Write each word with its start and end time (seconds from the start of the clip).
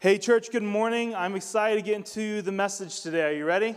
Hey, 0.00 0.16
church, 0.16 0.52
good 0.52 0.62
morning. 0.62 1.12
I'm 1.16 1.34
excited 1.34 1.74
to 1.74 1.82
get 1.82 1.96
into 1.96 2.40
the 2.40 2.52
message 2.52 3.00
today. 3.00 3.22
Are 3.22 3.32
you 3.32 3.44
ready? 3.44 3.74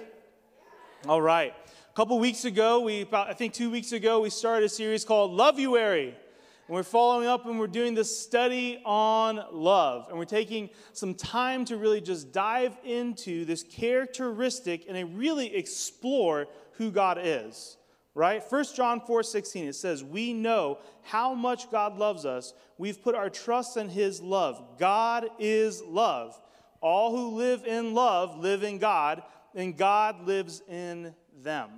All 1.07 1.19
right. 1.19 1.51
A 1.89 1.93
couple 1.95 2.19
weeks 2.19 2.45
ago, 2.45 2.81
we 2.81 3.01
about 3.01 3.27
I 3.27 3.33
think 3.33 3.55
two 3.55 3.71
weeks 3.71 3.91
ago, 3.91 4.19
we 4.19 4.29
started 4.29 4.67
a 4.67 4.69
series 4.69 5.03
called 5.03 5.31
Love 5.31 5.57
You 5.57 5.79
Airy. 5.79 6.09
And 6.09 6.75
we're 6.75 6.83
following 6.83 7.27
up 7.27 7.47
and 7.47 7.57
we're 7.57 7.65
doing 7.65 7.95
this 7.95 8.15
study 8.15 8.83
on 8.85 9.43
love. 9.51 10.09
And 10.09 10.17
we're 10.19 10.25
taking 10.25 10.69
some 10.93 11.15
time 11.15 11.65
to 11.65 11.77
really 11.77 12.01
just 12.01 12.31
dive 12.31 12.77
into 12.83 13.43
this 13.43 13.63
characteristic 13.63 14.85
and 14.87 15.17
really 15.17 15.55
explore 15.55 16.45
who 16.73 16.91
God 16.91 17.17
is 17.19 17.77
right? 18.13 18.43
1 18.47 18.65
John 18.75 19.01
4 19.01 19.23
16, 19.23 19.67
it 19.67 19.75
says, 19.75 20.03
We 20.03 20.33
know 20.33 20.79
how 21.03 21.33
much 21.33 21.71
God 21.71 21.97
loves 21.97 22.25
us. 22.25 22.53
We've 22.77 23.01
put 23.01 23.15
our 23.15 23.29
trust 23.29 23.77
in 23.77 23.89
his 23.89 24.21
love. 24.21 24.77
God 24.77 25.29
is 25.39 25.81
love. 25.81 26.39
All 26.81 27.15
who 27.15 27.35
live 27.37 27.65
in 27.65 27.93
love 27.93 28.37
live 28.39 28.63
in 28.63 28.79
God, 28.79 29.23
and 29.53 29.77
God 29.77 30.25
lives 30.25 30.61
in 30.67 31.13
them. 31.41 31.69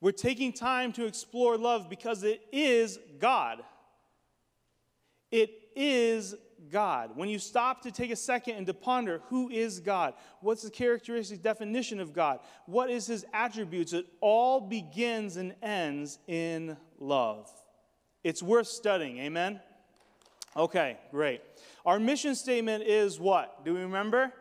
We're 0.00 0.12
taking 0.12 0.52
time 0.52 0.92
to 0.92 1.06
explore 1.06 1.56
love 1.56 1.88
because 1.88 2.22
it 2.22 2.42
is 2.52 2.98
God. 3.18 3.62
It 5.30 5.50
is 5.74 6.34
God. 6.70 7.10
When 7.14 7.28
you 7.28 7.38
stop 7.38 7.82
to 7.82 7.90
take 7.90 8.10
a 8.10 8.16
second 8.16 8.56
and 8.56 8.66
to 8.66 8.74
ponder 8.74 9.20
who 9.28 9.50
is 9.50 9.80
God, 9.80 10.14
what's 10.40 10.62
the 10.62 10.70
characteristic 10.70 11.42
definition 11.42 12.00
of 12.00 12.12
God, 12.12 12.40
what 12.66 12.90
is 12.90 13.06
his 13.06 13.24
attributes, 13.32 13.92
it 13.92 14.06
all 14.20 14.60
begins 14.60 15.36
and 15.36 15.54
ends 15.62 16.18
in 16.26 16.76
love. 16.98 17.50
It's 18.22 18.42
worth 18.42 18.68
studying, 18.68 19.18
amen? 19.18 19.60
Okay, 20.56 20.98
great. 21.10 21.42
Our 21.84 21.98
mission 21.98 22.34
statement 22.34 22.84
is 22.84 23.18
what? 23.18 23.64
Do 23.64 23.74
we 23.74 23.80
remember? 23.80 24.32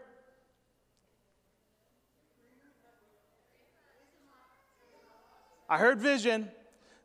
I 5.67 5.77
heard 5.77 5.99
vision. 5.99 6.49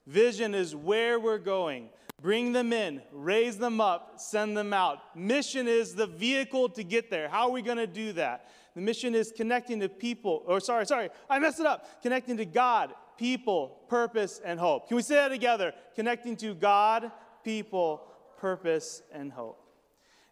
Vision 0.07 0.55
is 0.55 0.77
where 0.77 1.19
we're 1.19 1.39
going. 1.39 1.89
Bring 2.21 2.53
them 2.53 2.73
in, 2.73 3.01
raise 3.13 3.59
them 3.59 3.81
up, 3.81 4.15
send 4.17 4.57
them 4.57 4.73
out. 4.73 5.17
Mission 5.17 5.69
is 5.69 5.95
the 5.95 6.07
vehicle 6.07 6.69
to 6.71 6.83
get 6.83 7.11
there. 7.11 7.29
How 7.29 7.45
are 7.45 7.53
we 7.53 7.63
going 7.63 7.79
to 7.79 7.87
do 7.87 8.13
that? 8.15 8.49
The 8.75 8.81
mission 8.81 9.15
is 9.15 9.33
connecting 9.35 9.79
to 9.81 9.89
people, 9.89 10.43
or 10.47 10.59
sorry, 10.59 10.85
sorry, 10.85 11.11
I 11.31 11.39
messed 11.39 11.61
it 11.61 11.67
up. 11.67 12.03
Connecting 12.03 12.37
to 12.39 12.45
God, 12.45 12.93
people, 13.17 13.81
purpose, 13.89 14.41
and 14.45 14.59
hope. 14.59 14.89
Can 14.89 14.97
we 14.97 15.03
say 15.03 15.15
that 15.15 15.29
together? 15.29 15.73
Connecting 15.95 16.37
to 16.39 16.55
God, 16.55 17.13
people, 17.45 18.03
purpose, 18.39 19.03
and 19.13 19.33
hope. 19.33 19.65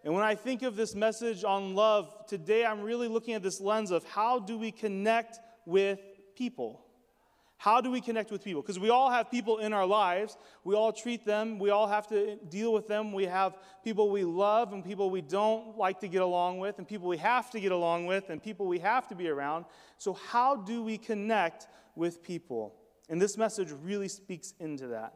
And 0.03 0.15
when 0.15 0.23
I 0.23 0.35
think 0.37 0.63
of 0.63 0.77
this 0.77 0.95
message 0.95 1.45
on 1.45 1.75
love, 1.75 2.27
today 2.29 2.65
I'm 2.65 2.83
really 2.83 3.09
looking 3.09 3.35
at 3.35 3.43
this 3.43 3.61
lens 3.61 3.91
of 3.91 4.05
how 4.05 4.39
do 4.39 4.59
we 4.59 4.71
connect 4.71 5.39
with 5.67 6.01
people? 6.37 6.86
How 7.59 7.81
do 7.81 7.91
we 7.91 8.01
connect 8.01 8.31
with 8.31 8.45
people? 8.45 8.61
Because 8.61 8.79
we 8.79 8.91
all 8.91 9.11
have 9.11 9.31
people 9.31 9.59
in 9.59 9.73
our 9.73 9.87
lives. 9.87 10.37
We 10.63 10.75
all 10.75 10.93
treat 10.93 11.25
them. 11.25 11.59
We 11.59 11.71
all 11.71 11.87
have 11.87 12.07
to 12.09 12.37
deal 12.49 12.73
with 12.73 12.87
them. 12.87 13.13
We 13.13 13.25
have 13.25 13.57
people 13.83 14.11
we 14.11 14.25
love 14.25 14.73
and 14.73 14.85
people 14.85 15.09
we 15.09 15.23
don't 15.23 15.77
like 15.77 16.01
to 16.01 16.09
get 16.09 16.21
along 16.21 16.59
with, 16.59 16.79
and 16.79 16.87
people 16.87 17.09
we 17.09 17.17
have 17.17 17.51
to 17.51 17.61
get 17.61 17.73
along 17.73 18.07
with, 18.07 18.29
and 18.29 18.43
people 18.43 18.67
we 18.67 18.79
have 18.81 19.09
to 19.09 19.15
be 19.15 19.29
around. 19.29 19.65
So, 19.97 20.13
how 20.13 20.57
do 20.57 20.83
we 20.83 20.99
connect 20.99 21.67
with 21.95 22.23
people? 22.23 22.75
And 23.09 23.21
this 23.21 23.39
message 23.39 23.71
really 23.83 24.09
speaks 24.09 24.53
into 24.61 24.89
that. 24.89 25.15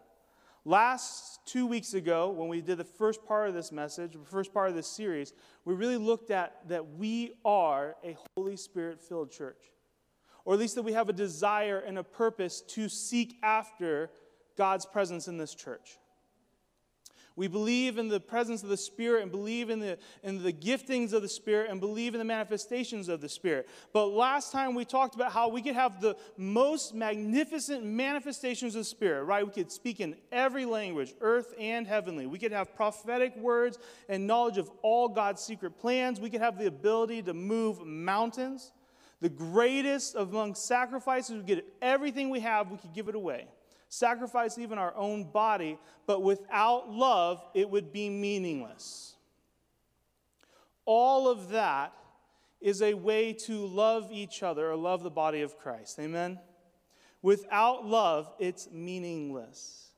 Last 0.65 1.41
two 1.47 1.67
weeks 1.67 1.95
ago, 1.95 2.31
when 2.31 2.49
we 2.49 2.61
did 2.63 2.79
the 2.79 2.85
first 2.85 3.25
part 3.27 3.49
of 3.49 3.55
this 3.55 3.71
message, 3.71 4.13
the 4.13 4.19
first 4.31 4.53
part 4.53 4.69
of 4.69 4.75
this 4.75 4.87
series, 4.87 5.33
we 5.65 5.75
really 5.75 5.97
looked 5.97 6.31
at 6.31 6.69
that 6.69 6.87
we 6.97 7.33
are 7.45 7.97
a 8.05 8.17
Holy 8.37 8.57
Spirit 8.57 9.01
filled 9.01 9.31
church 9.31 9.71
or 10.45 10.55
at 10.55 10.61
least 10.61 10.75
that 10.75 10.83
we 10.83 10.93
have 10.93 11.09
a 11.09 11.13
desire 11.13 11.79
and 11.79 11.99
a 11.99 12.05
purpose 12.05 12.61
to 12.63 12.89
seek 12.89 13.37
after 13.43 14.11
God's 14.57 14.87
presence 14.87 15.29
in 15.29 15.39
this 15.39 15.55
church. 15.55 15.99
We 17.37 17.49
believe 17.49 17.97
in 17.97 18.09
the 18.09 18.21
presence 18.21 18.63
of 18.63 18.69
the 18.69 18.77
Spirit 18.77 19.23
and 19.23 19.31
believe 19.31 19.71
in 19.71 19.79
the, 19.79 19.99
in 20.23 20.43
the 20.43 20.53
giftings 20.53 21.15
of 21.15 21.23
the 21.23 21.29
Spirit 21.29 21.71
and 21.71 21.81
believe 21.81 22.15
in 22.15 22.19
the 22.19 22.25
manifestations 22.25 23.09
of 23.09 23.23
the 23.23 23.31
Spirit. 23.31 23.69
But 23.95 24.09
last 24.09 24.53
time 24.53 24.75
we 24.75 24.85
talked 24.85 25.15
about 25.15 25.33
how 25.33 25.49
we 25.49 25.63
could 25.63 25.75
have 25.75 26.03
the 26.03 26.17
most 26.37 26.95
magnificent 26.95 27.85
manifestations 27.85 28.75
of 28.75 28.81
the 28.81 28.85
Spirit, 28.85 29.25
right? 29.25 29.47
We 29.47 29.53
could 29.53 29.73
speak 29.73 30.01
in 30.01 30.17
every 30.31 30.67
language, 30.67 31.15
earth 31.21 31.55
and 31.59 31.87
heavenly. 31.87 32.27
We 32.27 32.39
could 32.39 32.53
have 32.53 32.75
prophetic 32.75 33.35
words 33.37 33.79
and 34.09 34.27
knowledge 34.27 34.59
of 34.59 34.71
all 34.83 35.09
God's 35.09 35.41
secret 35.41 35.79
plans. 35.79 36.21
We 36.21 36.29
could 36.29 36.43
have 36.43 36.59
the 36.59 36.67
ability 36.67 37.23
to 37.23 37.33
move 37.33 37.87
mountains. 37.87 38.73
The 39.21 39.29
greatest 39.29 40.15
among 40.15 40.55
sacrifices, 40.55 41.37
we 41.37 41.43
get 41.43 41.65
everything 41.83 42.31
we 42.31 42.41
have, 42.41 42.71
we 42.71 42.79
could 42.79 42.95
give 42.95 43.09
it 43.09 43.15
away. 43.15 43.49
Sacrifice 43.89 44.57
even 44.57 44.79
our 44.79 44.97
own 44.97 45.25
body, 45.25 45.79
but 46.07 46.23
without 46.23 46.91
love, 46.91 47.45
it 47.55 47.69
would 47.69 47.93
be 47.93 48.09
meaningless. 48.09 49.17
All 50.85 51.29
of 51.29 51.51
that 51.51 51.93
is 52.61 52.83
a 52.83 52.95
way 52.95 53.33
to 53.33 53.67
love 53.67 54.11
each 54.13 54.43
other 54.43 54.71
or 54.71 54.77
love 54.77 55.03
the 55.03 55.11
body 55.11 55.43
of 55.43 55.59
Christ. 55.59 55.99
Amen? 55.99 56.39
Without 57.23 57.85
love, 57.85 58.33
it's 58.39 58.71
meaningless. 58.71 59.89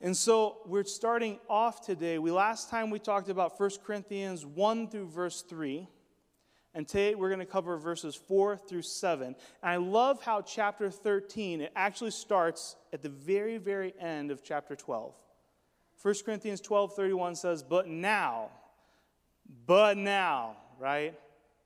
And 0.00 0.16
so 0.16 0.58
we're 0.66 0.84
starting 0.84 1.38
off 1.48 1.84
today. 1.84 2.18
We 2.18 2.30
last 2.30 2.68
time 2.68 2.90
we 2.90 2.98
talked 2.98 3.28
about 3.28 3.58
1 3.58 3.70
Corinthians 3.84 4.44
1 4.44 4.88
through 4.88 5.08
verse 5.08 5.42
3. 5.42 5.88
And 6.74 6.88
today 6.88 7.14
we're 7.14 7.28
going 7.28 7.38
to 7.40 7.46
cover 7.46 7.76
verses 7.76 8.16
4 8.16 8.56
through 8.56 8.82
7. 8.82 9.26
And 9.28 9.36
I 9.62 9.76
love 9.76 10.22
how 10.22 10.42
chapter 10.42 10.90
13, 10.90 11.60
it 11.60 11.72
actually 11.76 12.10
starts 12.10 12.74
at 12.92 13.00
the 13.00 13.08
very, 13.08 13.58
very 13.58 13.94
end 14.00 14.32
of 14.32 14.42
chapter 14.42 14.74
12. 14.74 15.14
1 16.02 16.14
Corinthians 16.24 16.60
12 16.60 16.96
31 16.96 17.36
says, 17.36 17.62
But 17.62 17.88
now, 17.88 18.50
but 19.66 19.96
now, 19.96 20.56
right? 20.78 21.14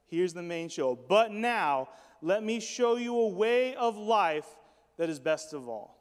Here's 0.07 0.35
the 0.35 0.43
main 0.43 0.69
show. 0.69 0.95
But 0.95 1.33
now, 1.33 1.89
let 2.21 2.45
me 2.45 2.61
show 2.61 2.97
you 2.97 3.17
a 3.19 3.29
way 3.29 3.75
of 3.75 3.97
life 3.97 4.47
that 4.99 5.09
is 5.09 5.19
best 5.19 5.55
of 5.55 5.69
all. 5.69 5.98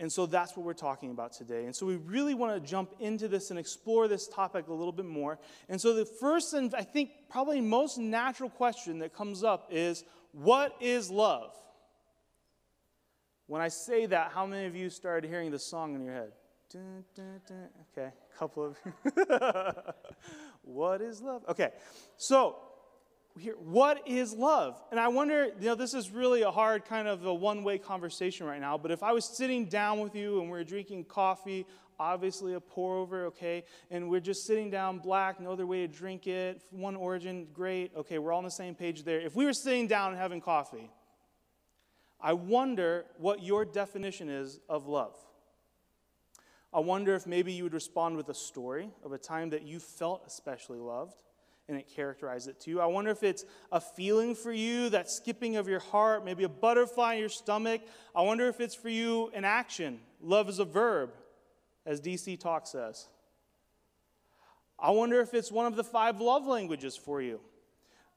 And 0.00 0.12
so 0.12 0.26
that's 0.26 0.56
what 0.56 0.66
we're 0.66 0.74
talking 0.74 1.12
about 1.12 1.32
today. 1.32 1.66
And 1.66 1.74
so 1.74 1.86
we 1.86 1.96
really 1.96 2.34
want 2.34 2.60
to 2.60 2.68
jump 2.68 2.94
into 2.98 3.28
this 3.28 3.50
and 3.50 3.58
explore 3.58 4.08
this 4.08 4.26
topic 4.26 4.66
a 4.66 4.72
little 4.72 4.92
bit 4.92 5.06
more. 5.06 5.38
And 5.68 5.80
so 5.80 5.94
the 5.94 6.04
first 6.04 6.52
and 6.52 6.74
I 6.74 6.82
think 6.82 7.10
probably 7.28 7.60
most 7.60 7.96
natural 7.98 8.50
question 8.50 8.98
that 8.98 9.14
comes 9.14 9.44
up 9.44 9.68
is 9.70 10.04
what 10.32 10.74
is 10.80 11.10
love? 11.10 11.54
When 13.46 13.60
I 13.62 13.68
say 13.68 14.06
that, 14.06 14.32
how 14.32 14.46
many 14.46 14.66
of 14.66 14.74
you 14.74 14.90
started 14.90 15.28
hearing 15.28 15.50
the 15.50 15.58
song 15.58 15.94
in 15.94 16.02
your 16.02 16.14
head? 16.14 16.32
Dun, 16.72 17.04
dun, 17.14 17.40
dun. 17.46 17.68
Okay, 17.92 18.08
a 18.08 18.38
couple 18.38 18.64
of 18.64 19.84
what 20.62 21.02
is 21.02 21.20
love? 21.20 21.44
Okay, 21.48 21.70
so 22.16 22.56
here, 23.38 23.54
what 23.58 24.06
is 24.06 24.32
love? 24.32 24.80
And 24.92 25.00
I 25.00 25.08
wonder, 25.08 25.46
you 25.58 25.66
know, 25.66 25.74
this 25.74 25.92
is 25.92 26.10
really 26.10 26.42
a 26.42 26.50
hard 26.50 26.84
kind 26.84 27.08
of 27.08 27.24
a 27.26 27.34
one 27.34 27.64
way 27.64 27.78
conversation 27.78 28.46
right 28.46 28.60
now, 28.60 28.78
but 28.78 28.90
if 28.92 29.02
I 29.02 29.12
was 29.12 29.24
sitting 29.24 29.66
down 29.66 30.00
with 30.00 30.14
you 30.14 30.40
and 30.40 30.50
we 30.50 30.58
are 30.58 30.64
drinking 30.64 31.06
coffee, 31.06 31.66
obviously 31.98 32.54
a 32.54 32.60
pour 32.60 32.96
over, 32.96 33.26
okay, 33.26 33.64
and 33.90 34.08
we're 34.08 34.20
just 34.20 34.46
sitting 34.46 34.70
down 34.70 34.98
black, 34.98 35.40
no 35.40 35.52
other 35.52 35.66
way 35.66 35.80
to 35.80 35.88
drink 35.88 36.28
it, 36.28 36.62
one 36.70 36.94
origin, 36.94 37.48
great, 37.52 37.90
okay, 37.96 38.18
we're 38.18 38.30
all 38.30 38.38
on 38.38 38.44
the 38.44 38.50
same 38.50 38.74
page 38.74 39.02
there. 39.02 39.20
If 39.20 39.34
we 39.34 39.44
were 39.44 39.52
sitting 39.52 39.88
down 39.88 40.12
and 40.12 40.20
having 40.20 40.40
coffee, 40.40 40.90
I 42.20 42.34
wonder 42.34 43.04
what 43.18 43.42
your 43.42 43.64
definition 43.64 44.28
is 44.28 44.60
of 44.68 44.86
love. 44.86 45.16
I 46.72 46.78
wonder 46.80 47.14
if 47.16 47.26
maybe 47.26 47.52
you 47.52 47.64
would 47.64 47.74
respond 47.74 48.16
with 48.16 48.28
a 48.28 48.34
story 48.34 48.90
of 49.04 49.12
a 49.12 49.18
time 49.18 49.50
that 49.50 49.62
you 49.62 49.80
felt 49.80 50.22
especially 50.26 50.78
loved 50.78 51.16
and 51.68 51.78
it 51.78 51.88
characterized 51.88 52.48
it 52.48 52.60
to 52.60 52.70
you. 52.70 52.80
I 52.80 52.86
wonder 52.86 53.10
if 53.10 53.22
it's 53.22 53.44
a 53.72 53.80
feeling 53.80 54.34
for 54.34 54.52
you, 54.52 54.90
that 54.90 55.10
skipping 55.10 55.56
of 55.56 55.66
your 55.66 55.80
heart, 55.80 56.24
maybe 56.24 56.44
a 56.44 56.48
butterfly 56.48 57.14
in 57.14 57.20
your 57.20 57.28
stomach. 57.28 57.80
I 58.14 58.22
wonder 58.22 58.48
if 58.48 58.60
it's 58.60 58.74
for 58.74 58.90
you 58.90 59.30
an 59.34 59.44
action. 59.44 60.00
Love 60.20 60.48
is 60.48 60.58
a 60.58 60.64
verb, 60.64 61.10
as 61.86 62.00
DC 62.00 62.38
Talk 62.38 62.66
says. 62.66 63.08
I 64.78 64.90
wonder 64.90 65.20
if 65.20 65.32
it's 65.32 65.50
one 65.50 65.66
of 65.66 65.76
the 65.76 65.84
five 65.84 66.20
love 66.20 66.46
languages 66.46 66.96
for 66.96 67.22
you. 67.22 67.40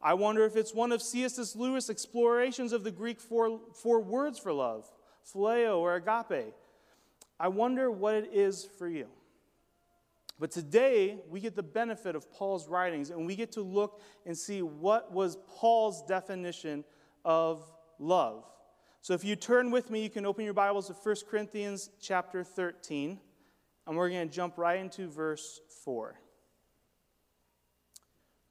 I 0.02 0.14
wonder 0.14 0.46
if 0.46 0.56
it's 0.56 0.74
one 0.74 0.92
of 0.92 1.02
C.S. 1.02 1.56
Lewis' 1.56 1.90
explorations 1.90 2.72
of 2.74 2.84
the 2.84 2.92
Greek 2.92 3.20
four, 3.20 3.60
four 3.74 4.00
words 4.00 4.38
for 4.38 4.54
love, 4.54 4.86
phileo 5.34 5.80
or 5.80 5.96
agape. 5.96 6.54
I 7.40 7.48
wonder 7.48 7.90
what 7.90 8.16
it 8.16 8.30
is 8.34 8.68
for 8.78 8.88
you. 8.88 9.08
But 10.40 10.52
today, 10.52 11.18
we 11.30 11.40
get 11.40 11.56
the 11.56 11.64
benefit 11.64 12.16
of 12.16 12.32
Paul's 12.32 12.68
writings 12.68 13.10
and 13.10 13.26
we 13.26 13.36
get 13.36 13.52
to 13.54 13.62
look 13.62 14.02
and 14.26 14.38
see 14.38 14.62
what 14.62 15.12
was 15.12 15.38
Paul's 15.56 16.04
definition 16.04 16.84
of 17.26 17.64
love. 17.98 18.46
So 19.02 19.14
if 19.14 19.24
you 19.24 19.36
turn 19.36 19.72
with 19.72 19.90
me, 19.90 20.04
you 20.04 20.10
can 20.10 20.26
open 20.26 20.46
your 20.46 20.54
Bibles 20.54 20.88
to 20.88 20.94
1 20.94 21.16
Corinthians 21.30 21.90
chapter 22.02 22.44
13, 22.44 23.20
and 23.86 23.98
we're 23.98 24.10
going 24.10 24.28
to 24.28 24.36
jump 24.36 24.58
right 24.58 24.80
into 24.80 25.08
verse 25.08 25.62
4. 25.86 26.16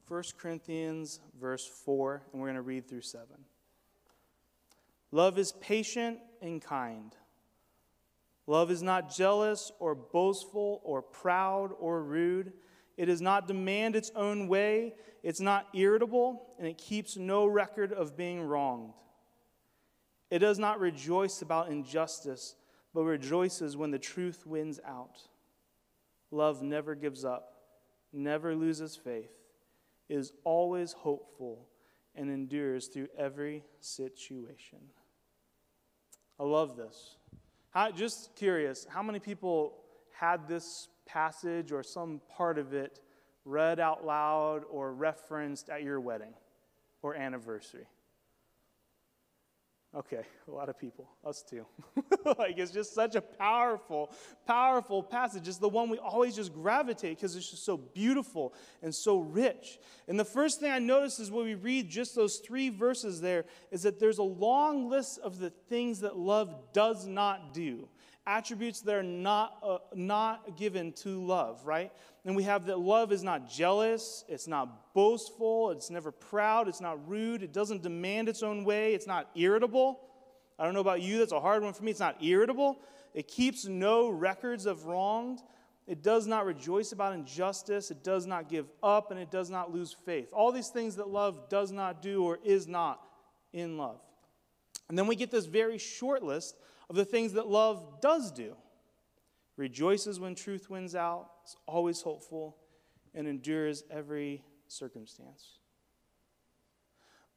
1 0.08 0.22
Corinthians, 0.38 1.20
verse 1.38 1.66
4, 1.84 2.22
and 2.32 2.40
we're 2.40 2.46
going 2.46 2.56
to 2.56 2.62
read 2.62 2.88
through 2.88 3.02
7. 3.02 3.26
Love 5.10 5.38
is 5.38 5.52
patient 5.52 6.18
and 6.40 6.62
kind. 6.62 7.14
Love 8.46 8.70
is 8.70 8.82
not 8.82 9.14
jealous 9.14 9.72
or 9.80 9.94
boastful 9.94 10.80
or 10.84 11.02
proud 11.02 11.70
or 11.78 12.02
rude. 12.02 12.52
It 12.96 13.06
does 13.06 13.20
not 13.20 13.48
demand 13.48 13.96
its 13.96 14.12
own 14.14 14.48
way. 14.48 14.94
It's 15.22 15.40
not 15.40 15.66
irritable, 15.74 16.54
and 16.58 16.66
it 16.66 16.78
keeps 16.78 17.16
no 17.16 17.46
record 17.46 17.92
of 17.92 18.16
being 18.16 18.40
wronged. 18.40 18.92
It 20.30 20.38
does 20.38 20.58
not 20.58 20.80
rejoice 20.80 21.42
about 21.42 21.68
injustice, 21.68 22.54
but 22.94 23.02
rejoices 23.02 23.76
when 23.76 23.90
the 23.90 23.98
truth 23.98 24.46
wins 24.46 24.80
out. 24.86 25.20
Love 26.30 26.62
never 26.62 26.94
gives 26.94 27.24
up, 27.24 27.54
never 28.12 28.54
loses 28.54 28.96
faith, 28.96 29.32
is 30.08 30.32
always 30.44 30.92
hopeful, 30.92 31.68
and 32.14 32.30
endures 32.30 32.86
through 32.86 33.08
every 33.18 33.62
situation. 33.80 34.78
I 36.38 36.44
love 36.44 36.76
this. 36.76 37.16
How, 37.76 37.90
just 37.90 38.34
curious, 38.36 38.86
how 38.88 39.02
many 39.02 39.18
people 39.18 39.74
had 40.18 40.48
this 40.48 40.88
passage 41.04 41.72
or 41.72 41.82
some 41.82 42.22
part 42.34 42.56
of 42.58 42.72
it 42.72 43.00
read 43.44 43.78
out 43.78 44.02
loud 44.02 44.62
or 44.70 44.94
referenced 44.94 45.68
at 45.68 45.82
your 45.82 46.00
wedding 46.00 46.32
or 47.02 47.14
anniversary? 47.14 47.84
Okay, 49.94 50.22
a 50.46 50.50
lot 50.50 50.68
of 50.68 50.78
people, 50.78 51.08
us 51.24 51.42
too. 51.42 51.64
like 52.38 52.58
it's 52.58 52.70
just 52.70 52.94
such 52.94 53.14
a 53.14 53.20
powerful, 53.22 54.10
powerful 54.46 55.02
passage. 55.02 55.48
It's 55.48 55.56
the 55.56 55.68
one 55.68 55.88
we 55.88 55.96
always 55.96 56.36
just 56.36 56.52
gravitate 56.52 57.16
because 57.16 57.34
it's 57.34 57.50
just 57.50 57.64
so 57.64 57.78
beautiful 57.78 58.52
and 58.82 58.94
so 58.94 59.20
rich. 59.20 59.78
And 60.06 60.20
the 60.20 60.24
first 60.24 60.60
thing 60.60 60.70
I 60.70 60.80
notice 60.80 61.18
is 61.18 61.30
when 61.30 61.46
we 61.46 61.54
read 61.54 61.88
just 61.88 62.14
those 62.14 62.38
three 62.38 62.68
verses 62.68 63.22
there 63.22 63.46
is 63.70 63.82
that 63.84 63.98
there's 63.98 64.18
a 64.18 64.22
long 64.22 64.90
list 64.90 65.18
of 65.20 65.38
the 65.38 65.50
things 65.68 66.00
that 66.00 66.18
love 66.18 66.54
does 66.74 67.06
not 67.06 67.54
do 67.54 67.88
attributes 68.26 68.80
that 68.82 68.94
are 68.94 69.02
not, 69.02 69.58
uh, 69.62 69.78
not 69.94 70.56
given 70.56 70.92
to 70.92 71.24
love, 71.24 71.64
right? 71.64 71.92
And 72.24 72.34
we 72.34 72.42
have 72.42 72.66
that 72.66 72.78
love 72.78 73.12
is 73.12 73.22
not 73.22 73.48
jealous, 73.48 74.24
it's 74.28 74.48
not 74.48 74.92
boastful, 74.94 75.70
it's 75.70 75.90
never 75.90 76.10
proud, 76.10 76.68
it's 76.68 76.80
not 76.80 77.08
rude, 77.08 77.42
it 77.42 77.52
doesn't 77.52 77.82
demand 77.82 78.28
its 78.28 78.42
own 78.42 78.64
way, 78.64 78.94
it's 78.94 79.06
not 79.06 79.30
irritable. 79.36 80.00
I 80.58 80.64
don't 80.64 80.74
know 80.74 80.80
about 80.80 81.02
you, 81.02 81.18
that's 81.18 81.32
a 81.32 81.40
hard 81.40 81.62
one 81.62 81.72
for 81.72 81.84
me. 81.84 81.90
It's 81.90 82.00
not 82.00 82.22
irritable, 82.22 82.80
it 83.14 83.28
keeps 83.28 83.64
no 83.64 84.08
records 84.08 84.66
of 84.66 84.86
wronged. 84.86 85.40
It 85.86 86.02
does 86.02 86.26
not 86.26 86.44
rejoice 86.46 86.90
about 86.90 87.14
injustice. 87.14 87.92
It 87.92 88.02
does 88.02 88.26
not 88.26 88.48
give 88.48 88.66
up, 88.82 89.12
and 89.12 89.20
it 89.20 89.30
does 89.30 89.50
not 89.50 89.72
lose 89.72 89.94
faith. 90.04 90.28
All 90.32 90.50
these 90.50 90.68
things 90.68 90.96
that 90.96 91.08
love 91.08 91.48
does 91.48 91.70
not 91.70 92.02
do 92.02 92.24
or 92.24 92.40
is 92.44 92.66
not 92.66 93.00
in 93.52 93.78
love. 93.78 94.00
And 94.88 94.98
then 94.98 95.06
we 95.06 95.16
get 95.16 95.30
this 95.30 95.46
very 95.46 95.78
short 95.78 96.22
list 96.22 96.56
of 96.88 96.96
the 96.96 97.04
things 97.04 97.32
that 97.34 97.46
love 97.46 98.00
does 98.00 98.30
do 98.30 98.56
rejoices 99.56 100.20
when 100.20 100.34
truth 100.34 100.68
wins 100.68 100.94
out, 100.94 101.30
is 101.46 101.56
always 101.66 102.02
hopeful, 102.02 102.58
and 103.14 103.26
endures 103.26 103.84
every 103.90 104.44
circumstance. 104.68 105.58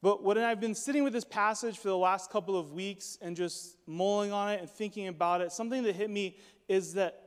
But 0.02 0.24
when 0.24 0.38
I've 0.38 0.62
been 0.62 0.76
sitting 0.76 1.04
with 1.04 1.14
this 1.14 1.26
passage 1.26 1.78
for 1.78 1.90
the 1.90 1.98
last 1.98 2.30
couple 2.32 2.58
of 2.58 2.72
weeks 2.72 3.18
and 3.22 3.36
just 3.36 3.78
mulling 3.86 4.32
on 4.32 4.52
it 4.52 4.62
and 4.62 4.70
thinking 4.70 5.08
about 5.08 5.42
it, 5.42 5.52
something 5.52 5.84
that 5.84 5.96
hit 5.96 6.10
me 6.10 6.38
is 6.68 6.94
that 6.94 7.24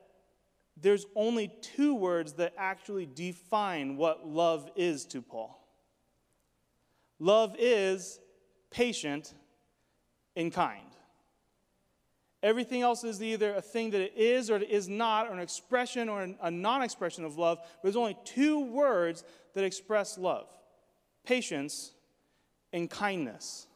there's 0.80 1.04
only 1.14 1.52
two 1.60 1.94
words 1.94 2.34
that 2.34 2.54
actually 2.56 3.04
define 3.06 3.96
what 3.96 4.26
love 4.26 4.70
is 4.74 5.04
to 5.06 5.20
Paul. 5.20 5.58
Love 7.18 7.54
is 7.58 8.18
patient 8.70 9.34
and 10.34 10.50
kind. 10.50 10.91
Everything 12.42 12.82
else 12.82 13.04
is 13.04 13.22
either 13.22 13.54
a 13.54 13.62
thing 13.62 13.90
that 13.90 14.00
it 14.00 14.14
is 14.16 14.50
or 14.50 14.56
it 14.56 14.68
is 14.68 14.88
not, 14.88 15.28
or 15.28 15.32
an 15.32 15.38
expression 15.38 16.08
or 16.08 16.28
a 16.40 16.50
non 16.50 16.82
expression 16.82 17.24
of 17.24 17.38
love. 17.38 17.58
But 17.60 17.82
there's 17.84 17.96
only 17.96 18.16
two 18.24 18.64
words 18.64 19.24
that 19.54 19.64
express 19.64 20.18
love 20.18 20.48
patience 21.24 21.92
and 22.72 22.90
kindness. 22.90 23.68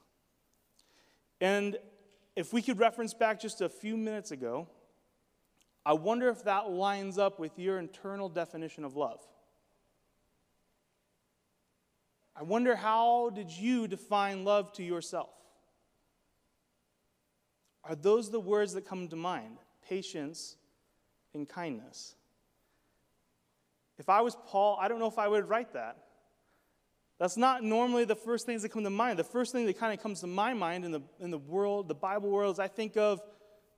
And 1.40 1.78
if 2.34 2.52
we 2.52 2.60
could 2.60 2.78
reference 2.78 3.14
back 3.14 3.40
just 3.40 3.60
a 3.60 3.68
few 3.68 3.96
minutes 3.96 4.32
ago, 4.32 4.66
I 5.84 5.92
wonder 5.92 6.28
if 6.28 6.42
that 6.44 6.68
lines 6.68 7.18
up 7.18 7.38
with 7.38 7.56
your 7.58 7.78
internal 7.78 8.28
definition 8.28 8.84
of 8.84 8.96
love. 8.96 9.20
I 12.34 12.42
wonder 12.42 12.74
how 12.74 13.30
did 13.30 13.50
you 13.50 13.86
define 13.86 14.44
love 14.44 14.72
to 14.74 14.82
yourself? 14.82 15.30
Are 17.88 17.94
those 17.94 18.30
the 18.30 18.40
words 18.40 18.74
that 18.74 18.86
come 18.86 19.08
to 19.08 19.16
mind? 19.16 19.58
Patience 19.88 20.56
and 21.34 21.48
kindness. 21.48 22.14
If 23.98 24.08
I 24.08 24.20
was 24.20 24.36
Paul, 24.46 24.78
I 24.80 24.88
don't 24.88 24.98
know 24.98 25.06
if 25.06 25.18
I 25.18 25.28
would 25.28 25.48
write 25.48 25.72
that. 25.72 25.98
That's 27.18 27.36
not 27.36 27.62
normally 27.62 28.04
the 28.04 28.16
first 28.16 28.44
things 28.44 28.62
that 28.62 28.70
come 28.70 28.84
to 28.84 28.90
mind. 28.90 29.18
The 29.18 29.24
first 29.24 29.52
thing 29.52 29.64
that 29.66 29.78
kind 29.78 29.94
of 29.94 30.02
comes 30.02 30.20
to 30.20 30.26
my 30.26 30.52
mind 30.52 30.84
in 30.84 30.90
the, 30.90 31.00
in 31.18 31.30
the 31.30 31.38
world, 31.38 31.88
the 31.88 31.94
Bible 31.94 32.28
world, 32.28 32.56
is 32.56 32.58
I 32.58 32.68
think 32.68 32.96
of 32.96 33.22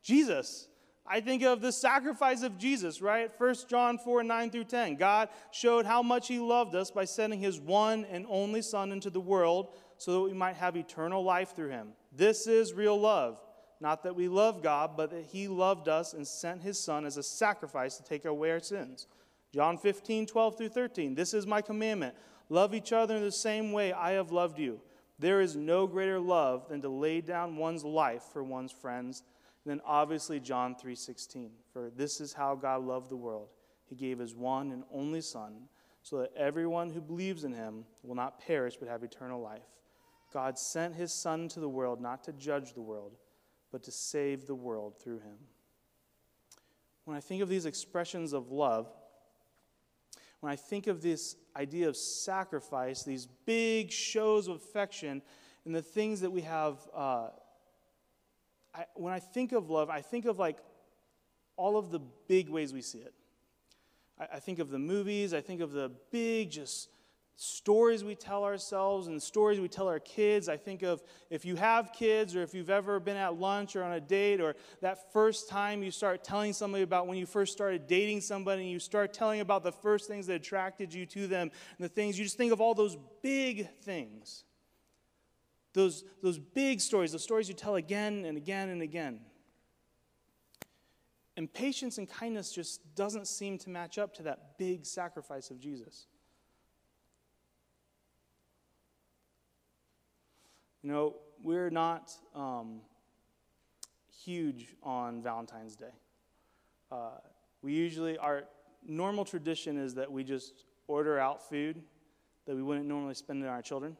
Jesus. 0.03 0.67
I 1.07 1.21
think 1.21 1.43
of 1.43 1.61
the 1.61 1.73
sacrifice 1.73 2.43
of 2.43 2.59
Jesus, 2.59 3.01
right? 3.01 3.31
1 3.39 3.55
John 3.69 3.97
4 3.99 4.25
9 4.25 4.51
through 4.51 4.65
10. 4.65 4.97
God 4.97 5.29
showed 5.53 5.87
how 5.87 6.03
much 6.03 6.27
He 6.27 6.41
loved 6.41 6.75
us 6.75 6.91
by 6.91 7.05
sending 7.05 7.39
His 7.41 7.61
one 7.61 8.05
and 8.07 8.27
only 8.29 8.61
Son 8.61 8.91
into 8.91 9.09
the 9.09 9.21
world 9.21 9.69
so 9.99 10.13
that 10.13 10.21
we 10.21 10.35
might 10.35 10.57
have 10.57 10.77
eternal 10.77 11.23
life 11.23 11.55
through 11.55 11.71
Him. 11.71 11.91
This 12.13 12.49
is 12.49 12.73
real 12.73 12.99
love. 12.99 13.41
Not 13.81 14.03
that 14.03 14.17
we 14.17 14.29
love 14.29 14.63
God, 14.63 14.97
but 14.97 15.11
that 15.11 15.27
He 15.27 15.47
loved 15.49 15.89
us 15.89 16.13
and 16.13 16.27
sent 16.27 16.63
His 16.63 16.79
Son 16.79 17.05
as 17.05 17.17
a 17.17 17.23
sacrifice 17.23 17.97
to 17.97 18.03
take 18.03 18.25
away 18.25 18.51
our 18.51 18.61
sins. 18.61 19.07
John 19.55 19.79
15, 19.79 20.27
12 20.27 20.59
through 20.59 20.69
13. 20.69 21.15
This 21.15 21.33
is 21.33 21.47
my 21.47 21.63
commandment 21.63 22.15
love 22.51 22.75
each 22.75 22.93
other 22.93 23.17
in 23.17 23.23
the 23.23 23.33
same 23.33 23.73
way 23.73 23.93
I 23.93 24.13
have 24.13 24.33
loved 24.33 24.59
you. 24.59 24.81
There 25.19 25.41
is 25.41 25.57
no 25.57 25.87
greater 25.87 26.19
love 26.19 26.69
than 26.69 26.81
to 26.83 26.89
lay 26.89 27.21
down 27.21 27.57
one's 27.57 27.85
life 27.85 28.23
for 28.33 28.43
one's 28.43 28.73
friends. 28.73 29.23
And 29.65 29.71
then 29.71 29.81
obviously 29.85 30.41
John 30.41 30.75
3:16. 30.75 31.51
For 31.73 31.91
this 31.91 32.21
is 32.21 32.33
how 32.33 32.55
God 32.55 32.85
loved 32.85 33.11
the 33.11 33.17
world. 33.17 33.49
He 33.87 33.97
gave 33.97 34.19
his 34.19 34.35
one 34.35 34.71
and 34.73 34.85
only 34.93 35.21
son 35.21 35.69
so 36.03 36.19
that 36.19 36.35
everyone 36.37 36.91
who 36.91 37.01
believes 37.01 37.45
in 37.45 37.53
him 37.53 37.85
will 38.03 38.15
not 38.15 38.41
perish 38.41 38.77
but 38.77 38.89
have 38.89 39.03
eternal 39.03 39.41
life. 39.41 39.67
God 40.33 40.59
sent 40.59 40.95
his 40.95 41.13
son 41.13 41.49
to 41.49 41.61
the 41.61 41.69
world 41.69 42.01
not 42.01 42.23
to 42.25 42.33
judge 42.33 42.75
the 42.75 42.83
world 42.83 43.17
but 43.71 43.83
to 43.85 43.91
save 43.91 44.47
the 44.47 44.55
world 44.55 44.95
through 45.03 45.19
him. 45.19 45.37
When 47.05 47.17
I 47.17 47.21
think 47.21 47.43
of 47.43 47.49
these 47.49 47.67
expressions 47.67 48.33
of 48.33 48.51
love, 48.51 48.87
when 50.41 50.53
I 50.53 50.57
think 50.57 50.87
of 50.87 51.03
this 51.03 51.37
idea 51.57 51.89
of 51.89 51.97
sacrifice, 51.97 53.03
these 53.03 53.27
big 53.47 53.91
shows 53.91 54.47
of 54.47 54.57
affection, 54.57 55.23
and 55.65 55.75
the 55.75 55.83
things 55.83 56.21
that 56.21 56.31
we 56.31 56.43
have, 56.43 56.79
uh, 56.95 57.29
I, 58.75 58.85
when 58.95 59.13
I 59.13 59.19
think 59.19 59.53
of 59.53 59.69
love, 59.69 59.91
I 59.91 60.01
think 60.01 60.25
of 60.27 60.39
like 60.39 60.59
all 61.57 61.77
of 61.77 61.91
the 61.91 62.01
big 62.29 62.49
ways 62.49 62.73
we 62.73 62.83
see 62.83 62.99
it. 62.99 63.15
I, 64.19 64.37
I 64.37 64.39
think 64.39 64.61
of 64.61 64.71
the 64.71 64.79
movies, 64.79 65.35
I 65.35 65.41
think 65.41 65.61
of 65.61 65.73
the 65.73 65.91
big, 66.11 66.51
just 66.51 66.89
stories 67.41 68.03
we 68.03 68.17
tell 68.17 68.43
ourselves 68.43 69.07
and 69.07 69.23
stories 69.23 69.61
we 69.61 69.69
tell 69.69 69.87
our 69.87 70.01
kids. 70.01 70.49
I 70.49 70.57
think 70.57 70.83
of 70.83 71.05
if 71.31 71.45
you 71.45 71.55
have 71.55 71.93
kids 71.93 72.35
or 72.35 72.43
if 72.43 72.53
you've 72.53 72.69
ever 72.69 72.99
been 72.99 73.17
at 73.17 73.39
lunch 73.39 73.77
or 73.77 73.85
on 73.85 73.93
a 73.93 74.01
date 74.01 74.41
or 74.41 74.57
that 74.81 75.13
first 75.13 75.49
time 75.49 75.85
you 75.85 75.93
start 75.93 76.25
telling 76.25 76.53
somebody 76.53 76.83
about 76.83 77.07
when 77.07 77.17
you 77.17 77.27
first 77.27 77.53
started 77.53 77.87
dating 77.87 78.23
somebody 78.23 78.63
and 78.63 78.71
you 78.73 78.81
start 78.81 79.13
telling 79.13 79.39
about 79.39 79.63
the 79.63 79.71
first 79.71 80.09
things 80.09 80.27
that 80.27 80.35
attracted 80.35 80.93
you 80.93 81.07
to 81.07 81.29
them 81.29 81.53
and 81.79 81.85
the 81.85 81.89
things 81.89 82.19
you 82.19 82.25
just 82.25 82.37
think 82.37 82.53
of 82.53 82.61
all 82.61 82.75
those 82.75 82.97
big 83.23 83.71
things. 83.83 84.43
Those, 85.75 86.03
those 86.21 86.41
big 86.41 86.81
stories, 86.81 87.13
the 87.13 87.21
stories 87.21 87.49
you 87.49 87.55
tell 87.55 87.77
again 87.77 88.25
and 88.25 88.37
again 88.37 88.69
and 88.69 88.83
again. 88.83 89.21
And 91.37 91.53
patience 91.55 91.99
and 91.99 92.09
kindness 92.09 92.51
just 92.51 92.97
doesn't 92.97 93.29
seem 93.29 93.59
to 93.59 93.71
match 93.71 93.97
up 93.97 94.13
to 94.15 94.25
that 94.25 94.59
big 94.59 94.85
sacrifice 94.85 95.53
of 95.53 95.61
Jesus. 95.61 96.09
You 100.83 100.93
know, 100.93 101.17
we're 101.43 101.71
not 101.71 102.13
um, 102.35 102.81
huge 104.25 104.75
on 104.83 105.23
Valentine's 105.23 105.75
Day. 105.75 105.87
Uh, 106.91 107.19
we 107.63 107.73
usually, 107.73 108.17
our 108.19 108.45
normal 108.87 109.25
tradition 109.25 109.77
is 109.77 109.95
that 109.95 110.11
we 110.11 110.23
just 110.23 110.65
order 110.87 111.19
out 111.19 111.49
food 111.49 111.83
that 112.47 112.55
we 112.55 112.63
wouldn't 112.63 112.87
normally 112.87 113.15
spend 113.15 113.43
on 113.43 113.51
our 113.51 113.63
children. 113.63 113.97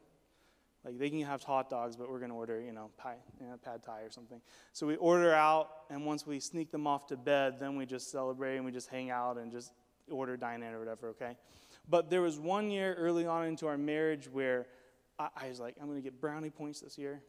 Like 0.85 0.97
they 0.97 1.09
can 1.09 1.21
have 1.21 1.43
hot 1.43 1.69
dogs, 1.69 1.97
but 1.97 2.09
we're 2.09 2.19
going 2.19 2.31
to 2.31 2.37
order, 2.37 2.61
you 2.61 2.71
know, 2.71 2.89
pie, 2.97 3.17
you 3.41 3.47
know, 3.47 3.57
pad 3.57 3.83
thai 3.83 4.01
or 4.01 4.09
something. 4.09 4.39
So 4.71 4.87
we 4.87 4.95
order 4.95 5.33
out, 5.33 5.69
and 5.89 6.05
once 6.05 6.25
we 6.25 6.39
sneak 6.39 6.71
them 6.71 6.87
off 6.87 7.07
to 7.07 7.17
bed, 7.17 7.59
then 7.59 7.75
we 7.75 7.85
just 7.85 8.09
celebrate 8.09 8.55
and 8.55 8.65
we 8.65 8.71
just 8.71 8.89
hang 8.89 9.09
out 9.09 9.37
and 9.37 9.51
just 9.51 9.73
order 10.09 10.37
dine 10.37 10.63
in 10.63 10.73
or 10.73 10.79
whatever, 10.79 11.09
okay? 11.09 11.35
But 11.89 12.09
there 12.09 12.21
was 12.21 12.39
one 12.39 12.71
year 12.71 12.93
early 12.95 13.25
on 13.25 13.45
into 13.45 13.67
our 13.67 13.77
marriage 13.77 14.29
where 14.31 14.67
I, 15.19 15.27
I 15.35 15.49
was 15.49 15.59
like, 15.59 15.75
I'm 15.79 15.87
going 15.87 15.99
to 15.99 16.03
get 16.03 16.19
brownie 16.19 16.49
points 16.49 16.79
this 16.79 16.97
year. 16.97 17.21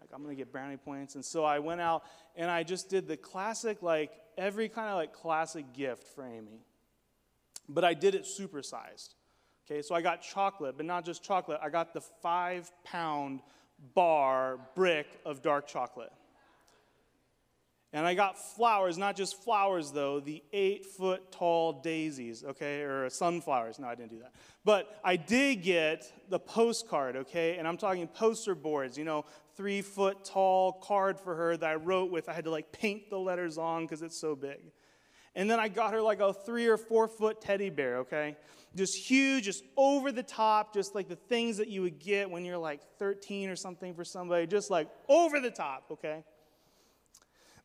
Like, 0.00 0.10
I'm 0.12 0.22
going 0.22 0.34
to 0.34 0.38
get 0.38 0.52
brownie 0.52 0.76
points. 0.76 1.14
And 1.14 1.24
so 1.24 1.44
I 1.44 1.60
went 1.60 1.80
out 1.80 2.02
and 2.36 2.50
I 2.50 2.62
just 2.62 2.90
did 2.90 3.06
the 3.06 3.16
classic, 3.16 3.82
like, 3.82 4.10
every 4.36 4.68
kind 4.68 4.88
of 4.88 4.96
like 4.96 5.12
classic 5.12 5.72
gift 5.72 6.08
for 6.14 6.26
Amy. 6.26 6.64
But 7.68 7.84
I 7.84 7.94
did 7.94 8.14
it 8.14 8.24
supersized. 8.24 9.14
Okay, 9.70 9.82
so 9.82 9.94
I 9.94 10.02
got 10.02 10.22
chocolate, 10.22 10.76
but 10.76 10.84
not 10.84 11.04
just 11.04 11.22
chocolate. 11.22 11.60
I 11.62 11.68
got 11.68 11.94
the 11.94 12.00
five 12.00 12.70
pound 12.84 13.40
bar 13.94 14.58
brick 14.74 15.06
of 15.24 15.42
dark 15.42 15.68
chocolate. 15.68 16.12
And 17.92 18.06
I 18.06 18.14
got 18.14 18.38
flowers, 18.38 18.96
not 18.98 19.16
just 19.16 19.42
flowers 19.42 19.90
though, 19.90 20.20
the 20.20 20.42
eight 20.52 20.86
foot 20.86 21.32
tall 21.32 21.72
daisies, 21.72 22.44
okay, 22.44 22.82
or 22.82 23.10
sunflowers. 23.10 23.80
No, 23.80 23.88
I 23.88 23.96
didn't 23.96 24.10
do 24.10 24.20
that. 24.20 24.32
But 24.64 25.00
I 25.02 25.16
did 25.16 25.62
get 25.62 26.12
the 26.28 26.38
postcard, 26.38 27.16
okay, 27.16 27.56
and 27.56 27.66
I'm 27.66 27.76
talking 27.76 28.06
poster 28.06 28.54
boards, 28.54 28.96
you 28.96 29.04
know, 29.04 29.24
three 29.56 29.82
foot 29.82 30.24
tall 30.24 30.72
card 30.72 31.18
for 31.18 31.34
her 31.34 31.56
that 31.56 31.68
I 31.68 31.74
wrote 31.74 32.12
with. 32.12 32.28
I 32.28 32.32
had 32.32 32.44
to 32.44 32.50
like 32.50 32.70
paint 32.70 33.10
the 33.10 33.18
letters 33.18 33.58
on 33.58 33.86
because 33.86 34.02
it's 34.02 34.16
so 34.16 34.36
big. 34.36 34.60
And 35.34 35.50
then 35.50 35.58
I 35.58 35.68
got 35.68 35.92
her 35.92 36.00
like 36.00 36.20
a 36.20 36.32
three 36.32 36.66
or 36.66 36.76
four 36.76 37.08
foot 37.08 37.40
teddy 37.40 37.70
bear, 37.70 37.98
okay? 37.98 38.36
Just 38.76 38.96
huge, 38.96 39.44
just 39.44 39.64
over 39.76 40.12
the 40.12 40.22
top, 40.22 40.72
just 40.74 40.94
like 40.94 41.08
the 41.08 41.16
things 41.16 41.56
that 41.56 41.68
you 41.68 41.82
would 41.82 41.98
get 41.98 42.30
when 42.30 42.44
you're 42.44 42.58
like 42.58 42.80
13 42.98 43.48
or 43.48 43.56
something 43.56 43.94
for 43.94 44.04
somebody, 44.04 44.46
just 44.46 44.70
like 44.70 44.88
over 45.08 45.40
the 45.40 45.50
top, 45.50 45.86
okay? 45.90 46.24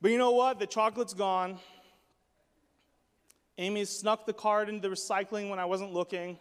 But 0.02 0.12
you 0.12 0.18
know 0.18 0.32
what? 0.32 0.60
The 0.60 0.68
chocolate's 0.68 1.14
gone. 1.14 1.58
Amy 3.58 3.86
snuck 3.86 4.26
the 4.26 4.34
card 4.34 4.70
into 4.70 4.88
the 4.88 4.94
recycling 4.94 5.50
when 5.50 5.60
I 5.60 5.66
wasn't 5.66 5.94
looking. 5.94 6.38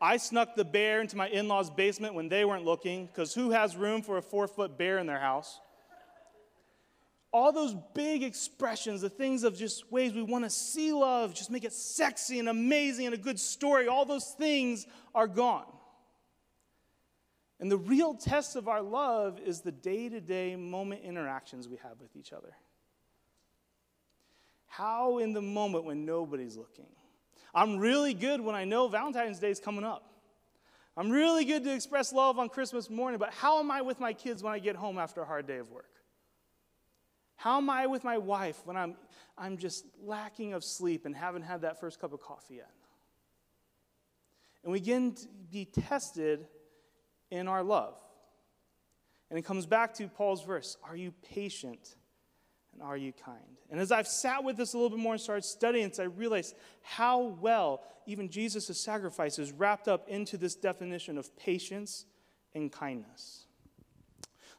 I 0.00 0.16
snuck 0.16 0.54
the 0.54 0.64
bear 0.64 1.00
into 1.00 1.16
my 1.16 1.28
in 1.28 1.48
law's 1.48 1.70
basement 1.70 2.14
when 2.14 2.28
they 2.28 2.44
weren't 2.44 2.64
looking, 2.64 3.06
because 3.06 3.34
who 3.34 3.50
has 3.50 3.76
room 3.76 4.02
for 4.02 4.16
a 4.16 4.22
four 4.22 4.46
foot 4.46 4.78
bear 4.78 4.98
in 4.98 5.06
their 5.06 5.18
house? 5.18 5.60
All 7.32 7.52
those 7.52 7.74
big 7.94 8.22
expressions, 8.22 9.00
the 9.00 9.10
things 9.10 9.44
of 9.44 9.56
just 9.56 9.90
ways 9.92 10.12
we 10.12 10.22
want 10.22 10.44
to 10.44 10.50
see 10.50 10.92
love, 10.92 11.34
just 11.34 11.50
make 11.50 11.64
it 11.64 11.72
sexy 11.72 12.38
and 12.38 12.48
amazing 12.48 13.06
and 13.06 13.14
a 13.14 13.18
good 13.18 13.38
story, 13.38 13.86
all 13.86 14.04
those 14.04 14.34
things 14.38 14.86
are 15.14 15.26
gone. 15.26 15.66
And 17.60 17.70
the 17.70 17.78
real 17.78 18.14
test 18.14 18.54
of 18.54 18.68
our 18.68 18.82
love 18.82 19.40
is 19.44 19.60
the 19.62 19.72
day 19.72 20.08
to 20.08 20.20
day 20.20 20.54
moment 20.54 21.02
interactions 21.02 21.68
we 21.68 21.76
have 21.78 22.00
with 22.00 22.14
each 22.16 22.32
other. 22.32 22.54
How, 24.66 25.18
in 25.18 25.32
the 25.32 25.42
moment 25.42 25.84
when 25.84 26.04
nobody's 26.04 26.56
looking? 26.56 26.86
I'm 27.54 27.78
really 27.78 28.14
good 28.14 28.40
when 28.40 28.54
I 28.54 28.64
know 28.64 28.86
Valentine's 28.86 29.40
Day 29.40 29.50
is 29.50 29.58
coming 29.58 29.82
up. 29.82 30.04
I'm 30.96 31.10
really 31.10 31.44
good 31.44 31.64
to 31.64 31.74
express 31.74 32.12
love 32.12 32.38
on 32.38 32.48
Christmas 32.48 32.90
morning, 32.90 33.18
but 33.18 33.32
how 33.32 33.58
am 33.58 33.70
I 33.70 33.82
with 33.82 33.98
my 33.98 34.12
kids 34.12 34.42
when 34.42 34.52
I 34.52 34.58
get 34.58 34.76
home 34.76 34.98
after 34.98 35.22
a 35.22 35.24
hard 35.24 35.46
day 35.46 35.58
of 35.58 35.70
work? 35.70 35.90
How 37.36 37.58
am 37.58 37.70
I 37.70 37.86
with 37.86 38.02
my 38.02 38.18
wife 38.18 38.60
when 38.64 38.76
I'm, 38.76 38.96
I'm 39.36 39.58
just 39.58 39.84
lacking 40.02 40.54
of 40.54 40.64
sleep 40.64 41.06
and 41.06 41.14
haven't 41.14 41.42
had 41.42 41.62
that 41.62 41.80
first 41.80 42.00
cup 42.00 42.12
of 42.12 42.20
coffee 42.20 42.56
yet? 42.56 42.70
And 44.64 44.72
we 44.72 44.80
begin 44.80 45.14
to 45.14 45.26
be 45.50 45.64
tested 45.64 46.48
in 47.30 47.48
our 47.48 47.62
love. 47.62 47.94
And 49.30 49.38
it 49.38 49.42
comes 49.42 49.66
back 49.66 49.94
to 49.94 50.08
Paul's 50.08 50.44
verse 50.44 50.76
Are 50.82 50.96
you 50.96 51.12
patient 51.34 51.96
and 52.72 52.82
are 52.82 52.96
you 52.96 53.12
kind? 53.12 53.58
And 53.70 53.80
as 53.80 53.92
I've 53.92 54.08
sat 54.08 54.44
with 54.44 54.56
this 54.56 54.72
a 54.72 54.78
little 54.78 54.90
bit 54.90 54.98
more 54.98 55.14
and 55.14 55.20
started 55.20 55.44
studying 55.44 55.88
this, 55.88 55.98
I 55.98 56.04
realized 56.04 56.54
how 56.82 57.36
well 57.40 57.82
even 58.06 58.30
Jesus' 58.30 58.80
sacrifice 58.80 59.38
is 59.38 59.52
wrapped 59.52 59.88
up 59.88 60.08
into 60.08 60.38
this 60.38 60.54
definition 60.54 61.18
of 61.18 61.36
patience 61.36 62.06
and 62.54 62.72
kindness. 62.72 63.44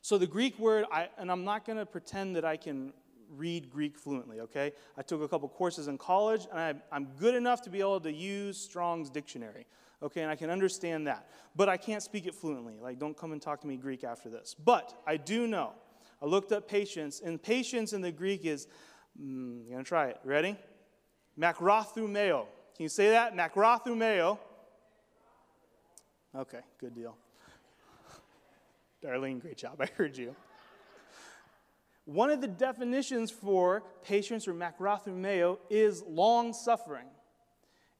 So 0.01 0.17
the 0.17 0.27
Greek 0.27 0.57
word, 0.59 0.85
I, 0.91 1.09
and 1.17 1.31
I'm 1.31 1.43
not 1.43 1.65
going 1.65 1.77
to 1.77 1.85
pretend 1.85 2.35
that 2.35 2.45
I 2.45 2.57
can 2.57 2.93
read 3.35 3.69
Greek 3.69 3.97
fluently, 3.97 4.39
okay? 4.39 4.71
I 4.97 5.01
took 5.01 5.21
a 5.21 5.27
couple 5.27 5.49
courses 5.49 5.87
in 5.87 5.97
college, 5.97 6.47
and 6.51 6.59
I, 6.59 6.73
I'm 6.91 7.09
good 7.19 7.35
enough 7.35 7.61
to 7.63 7.69
be 7.69 7.79
able 7.79 7.99
to 8.01 8.11
use 8.11 8.57
Strong's 8.57 9.09
dictionary 9.09 9.65
okay, 10.01 10.21
and 10.21 10.31
I 10.31 10.35
can 10.35 10.49
understand 10.49 11.07
that. 11.07 11.29
But 11.55 11.69
I 11.69 11.77
can't 11.77 12.03
speak 12.03 12.25
it 12.25 12.35
fluently. 12.35 12.75
Like, 12.81 12.99
don't 12.99 13.17
come 13.17 13.31
and 13.31 13.41
talk 13.41 13.61
to 13.61 13.67
me 13.67 13.77
Greek 13.77 14.03
after 14.03 14.29
this. 14.29 14.55
But 14.63 15.01
I 15.05 15.17
do 15.17 15.47
know. 15.47 15.73
I 16.21 16.25
looked 16.25 16.51
up 16.51 16.67
patience, 16.67 17.21
and 17.23 17.41
patience 17.41 17.93
in 17.93 18.01
the 18.01 18.11
Greek 18.11 18.45
is, 18.45 18.67
mm, 19.21 19.69
going 19.69 19.83
to 19.83 19.87
try 19.87 20.07
it. 20.07 20.19
Ready? 20.23 20.57
Macrothumeo. 21.39 22.45
Can 22.75 22.83
you 22.83 22.89
say 22.89 23.11
that? 23.11 23.35
Macrothumeo. 23.35 24.37
Okay, 26.35 26.59
good 26.79 26.93
deal. 26.93 27.15
Darlene, 29.03 29.39
great 29.39 29.57
job. 29.57 29.81
I 29.81 29.87
heard 29.97 30.17
you. 30.17 30.35
One 32.05 32.31
of 32.31 32.41
the 32.41 32.47
definitions 32.47 33.29
for 33.29 33.83
patience 34.03 34.47
or 34.47 34.53
macrothumeo 34.53 35.59
is 35.69 36.03
long 36.07 36.53
suffering. 36.53 37.05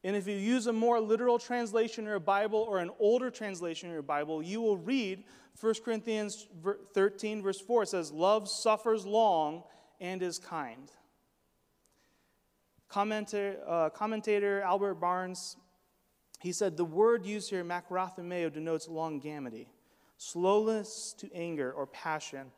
And 0.02 0.16
if 0.16 0.26
you 0.26 0.36
use 0.36 0.66
a 0.66 0.72
more 0.72 0.98
literal 0.98 1.38
translation 1.38 2.04
in 2.04 2.10
your 2.10 2.20
Bible 2.20 2.60
or 2.68 2.78
an 2.78 2.90
older 2.98 3.30
translation 3.30 3.88
in 3.88 3.92
your 3.92 4.02
Bible, 4.02 4.42
you 4.42 4.60
will 4.60 4.78
read 4.78 5.24
1 5.60 5.74
Corinthians 5.84 6.46
13, 6.94 7.42
verse 7.42 7.60
4. 7.60 7.82
It 7.82 7.88
says, 7.88 8.10
Love 8.10 8.48
suffers 8.48 9.04
long 9.04 9.62
and 10.00 10.22
is 10.22 10.38
kind. 10.38 10.90
Commentator, 12.88 13.58
uh, 13.68 13.90
commentator 13.90 14.62
Albert 14.62 14.94
Barnes, 14.94 15.56
he 16.40 16.52
said, 16.52 16.76
The 16.76 16.84
word 16.84 17.26
used 17.26 17.50
here, 17.50 17.62
macrothumeo, 17.62 18.50
denotes 18.50 18.88
longanimity, 18.88 19.66
slowness 20.16 21.14
to 21.18 21.30
anger 21.34 21.70
or 21.72 21.86
passion, 21.86 22.50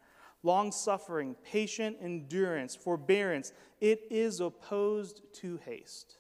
long 0.45 0.71
suffering, 0.71 1.35
patient 1.45 1.97
endurance, 2.01 2.77
forbearance. 2.77 3.53
It 3.81 4.03
is 4.11 4.39
opposed 4.39 5.23
to 5.41 5.59
haste. 5.65 6.19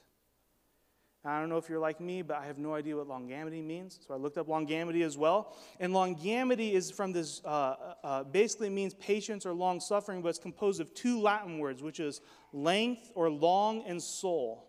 I 1.25 1.39
don't 1.39 1.49
know 1.49 1.57
if 1.57 1.69
you're 1.69 1.79
like 1.79 2.01
me, 2.01 2.23
but 2.23 2.39
I 2.39 2.47
have 2.47 2.59
no 2.59 2.75
idea 2.75 2.97
what 2.97 3.07
longanimity 3.07 3.65
means. 3.65 4.01
So 4.07 4.13
I 4.13 4.17
looked 4.17 4.39
up 4.39 4.49
longanimity 4.49 5.05
as 5.05 5.17
well. 5.17 5.57
And 5.79 5.93
longanimity 5.93 6.73
is 6.73 6.91
from 6.91 7.13
this, 7.13 7.41
uh, 7.45 7.49
uh, 7.49 7.95
uh, 8.03 8.25
basically 8.25 8.71
means 8.71 8.95
patience 8.95 9.47
or 9.47 9.53
long 9.53 9.79
suffering, 9.79 10.21
but 10.21 10.31
it's 10.31 10.41
composed 10.41 10.81
of 10.81 10.93
two 10.95 11.21
Latin 11.21 11.61
words, 11.61 11.81
which 11.81 12.01
is 12.01 12.21
length 12.53 13.13
or 13.15 13.31
long 13.31 13.85
and 13.87 14.03
soul. 14.03 14.69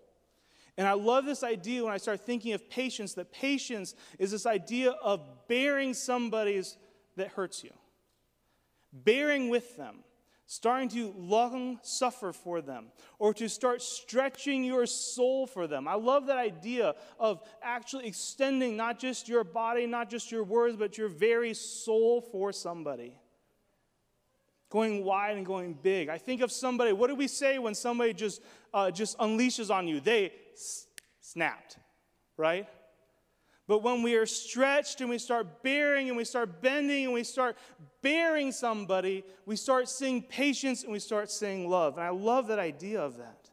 And 0.78 0.88
I 0.88 0.94
love 0.94 1.26
this 1.26 1.44
idea 1.44 1.84
when 1.84 1.94
I 1.94 1.98
start 1.98 2.22
thinking 2.22 2.54
of 2.54 2.70
patience, 2.70 3.16
that 3.16 3.32
patience 3.32 3.96
is 4.20 4.30
this 4.30 4.46
idea 4.46 4.92
of 4.92 5.48
bearing 5.48 5.96
somebody's 5.96 6.78
that 7.16 7.30
hurts 7.30 7.64
you, 7.64 7.72
bearing 8.92 9.50
with 9.50 9.76
them 9.76 10.04
starting 10.54 10.88
to 10.88 11.12
long 11.18 11.80
suffer 11.82 12.32
for 12.32 12.62
them, 12.62 12.86
or 13.18 13.34
to 13.34 13.50
start 13.50 13.82
stretching 13.82 14.64
your 14.64 14.86
soul 14.86 15.48
for 15.48 15.66
them. 15.66 15.88
I 15.88 15.96
love 15.96 16.28
that 16.28 16.38
idea 16.38 16.94
of 17.20 17.42
actually 17.64 18.06
extending 18.06 18.78
not 18.78 19.00
just 19.00 19.28
your 19.28 19.44
body, 19.44 19.88
not 19.88 20.12
just 20.12 20.32
your 20.32 20.44
words, 20.44 20.76
but 20.76 20.96
your 20.96 21.10
very 21.10 21.56
soul 21.56 22.22
for 22.22 22.52
somebody. 22.52 23.16
Going 24.70 25.04
wide 25.04 25.38
and 25.38 25.46
going 25.46 25.74
big. 25.74 26.08
I 26.08 26.20
think 26.20 26.42
of 26.42 26.52
somebody, 26.52 26.94
what 26.94 27.08
do 27.08 27.16
we 27.16 27.28
say 27.28 27.58
when 27.58 27.74
somebody 27.74 28.14
just, 28.14 28.40
uh, 28.76 28.92
just 28.92 29.18
unleashes 29.18 29.74
on 29.74 29.88
you? 29.88 30.02
They 30.02 30.34
s- 30.54 30.86
snapped, 31.20 31.78
right? 32.38 32.68
But 33.74 33.82
when 33.82 34.04
we 34.04 34.14
are 34.18 34.28
stretched 34.28 35.02
and 35.02 35.10
we 35.10 35.18
start 35.18 35.64
bearing 35.64 36.08
and 36.08 36.16
we 36.16 36.26
start 36.26 36.62
bending 36.62 37.06
and 37.06 37.14
we 37.16 37.24
start 37.24 37.58
bearing 38.04 38.52
somebody, 38.52 39.24
we 39.48 39.56
start 39.56 39.90
seeing 39.90 40.22
patience 40.22 40.84
and 40.84 40.92
we 40.92 41.00
start 41.00 41.32
seeing 41.32 41.68
love. 41.68 41.98
And 41.98 42.06
I 42.06 42.12
love 42.12 42.46
that 42.50 42.60
idea 42.60 43.02
of 43.02 43.18
that. 43.18 43.50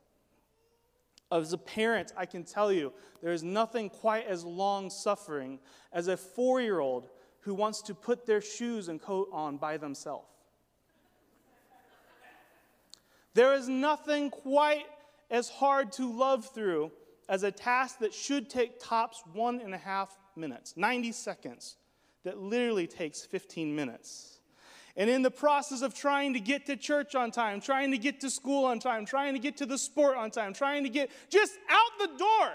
As 1.33 1.55
a 1.55 1.57
parent, 1.57 2.12
I 2.19 2.27
can 2.27 2.45
tell 2.45 2.71
you 2.71 2.93
there 3.23 3.33
is 3.33 3.43
nothing 3.43 3.89
quite 3.89 4.27
as 4.27 4.45
long 4.45 4.91
suffering 4.91 5.59
as 5.91 6.07
a 6.07 6.19
four 6.19 6.61
year 6.61 6.81
old 6.81 7.09
who 7.41 7.55
wants 7.55 7.81
to 7.81 7.95
put 7.95 8.27
their 8.27 8.43
shoes 8.43 8.89
and 8.89 9.00
coat 9.00 9.31
on 9.33 9.57
by 9.57 9.79
themselves. 9.79 10.29
There 13.33 13.55
is 13.55 13.71
nothing 13.71 14.29
quite 14.29 14.85
as 15.31 15.49
hard 15.49 15.93
to 15.93 16.12
love 16.12 16.45
through 16.45 16.93
as 17.31 17.45
a 17.45 17.51
task 17.53 18.01
that 18.01 18.13
should 18.13 18.51
take 18.51 18.81
tops 18.81 19.23
one 19.33 19.61
and 19.61 19.73
a 19.73 19.79
half 19.79 20.19
minutes, 20.35 20.75
90 20.77 21.13
seconds, 21.13 21.77
that 22.25 22.39
literally 22.39 22.89
takes 22.89 23.25
15 23.25 23.75
minutes. 23.75 24.41
And 24.97 25.09
in 25.09 25.23
the 25.23 25.31
process 25.31 25.81
of 25.81 25.95
trying 25.95 26.35
to 26.35 26.41
get 26.41 26.67
to 26.67 26.77
church 26.77 27.15
on 27.15 27.31
time, 27.31 27.61
trying 27.61 27.93
to 27.93 27.99
get 27.99 28.21
to 28.23 28.31
school 28.31 28.65
on 28.65 28.81
time, 28.81 29.07
trying 29.07 29.35
to 29.35 29.39
get 29.39 29.57
to 29.59 29.67
the 29.67 29.79
sport 29.79 30.17
on 30.17 30.33
time, 30.33 30.53
trying 30.53 30.83
to 30.83 30.91
get 30.91 31.09
just 31.31 31.53
out 31.71 31.93
the 32.01 32.19
door, 32.19 32.51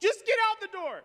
just 0.00 0.24
get 0.24 0.36
out 0.50 0.60
the 0.60 0.68
door. 0.68 1.00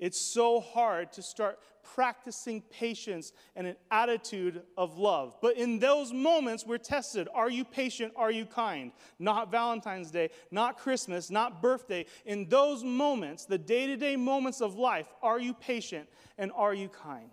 It's 0.00 0.18
so 0.18 0.60
hard 0.60 1.12
to 1.12 1.22
start 1.22 1.58
practicing 1.94 2.62
patience 2.62 3.32
and 3.54 3.66
an 3.66 3.76
attitude 3.90 4.62
of 4.76 4.96
love. 4.96 5.36
But 5.42 5.58
in 5.58 5.78
those 5.78 6.10
moments, 6.10 6.66
we're 6.66 6.78
tested. 6.78 7.28
Are 7.34 7.50
you 7.50 7.64
patient? 7.64 8.14
Are 8.16 8.30
you 8.30 8.46
kind? 8.46 8.92
Not 9.18 9.50
Valentine's 9.50 10.10
Day, 10.10 10.30
not 10.50 10.78
Christmas, 10.78 11.30
not 11.30 11.60
birthday. 11.60 12.06
In 12.24 12.48
those 12.48 12.82
moments, 12.82 13.44
the 13.44 13.58
day 13.58 13.86
to 13.86 13.96
day 13.96 14.16
moments 14.16 14.62
of 14.62 14.74
life, 14.76 15.06
are 15.22 15.38
you 15.38 15.52
patient 15.52 16.08
and 16.38 16.50
are 16.52 16.74
you 16.74 16.88
kind? 16.88 17.30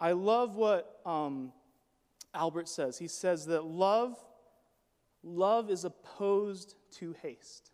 I 0.00 0.12
love 0.12 0.56
what 0.56 1.00
um, 1.04 1.52
Albert 2.32 2.70
says. 2.70 2.98
He 2.98 3.08
says 3.08 3.44
that 3.46 3.66
love, 3.66 4.16
love 5.22 5.70
is 5.70 5.84
opposed 5.84 6.74
to 6.92 7.14
haste. 7.20 7.70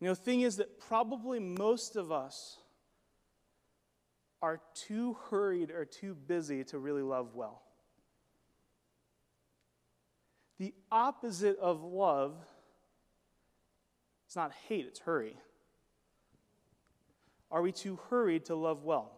You 0.00 0.06
know, 0.06 0.14
the 0.14 0.20
thing 0.20 0.42
is 0.42 0.56
that 0.56 0.78
probably 0.78 1.40
most 1.40 1.96
of 1.96 2.12
us 2.12 2.58
are 4.40 4.60
too 4.74 5.16
hurried 5.30 5.70
or 5.70 5.84
too 5.84 6.14
busy 6.14 6.62
to 6.64 6.78
really 6.78 7.02
love 7.02 7.34
well. 7.34 7.62
The 10.58 10.74
opposite 10.90 11.58
of 11.58 11.82
love 11.82 12.34
is 14.28 14.36
not 14.36 14.52
hate, 14.68 14.86
it's 14.86 15.00
hurry. 15.00 15.36
Are 17.50 17.62
we 17.62 17.72
too 17.72 17.98
hurried 18.10 18.44
to 18.46 18.54
love 18.54 18.84
well? 18.84 19.12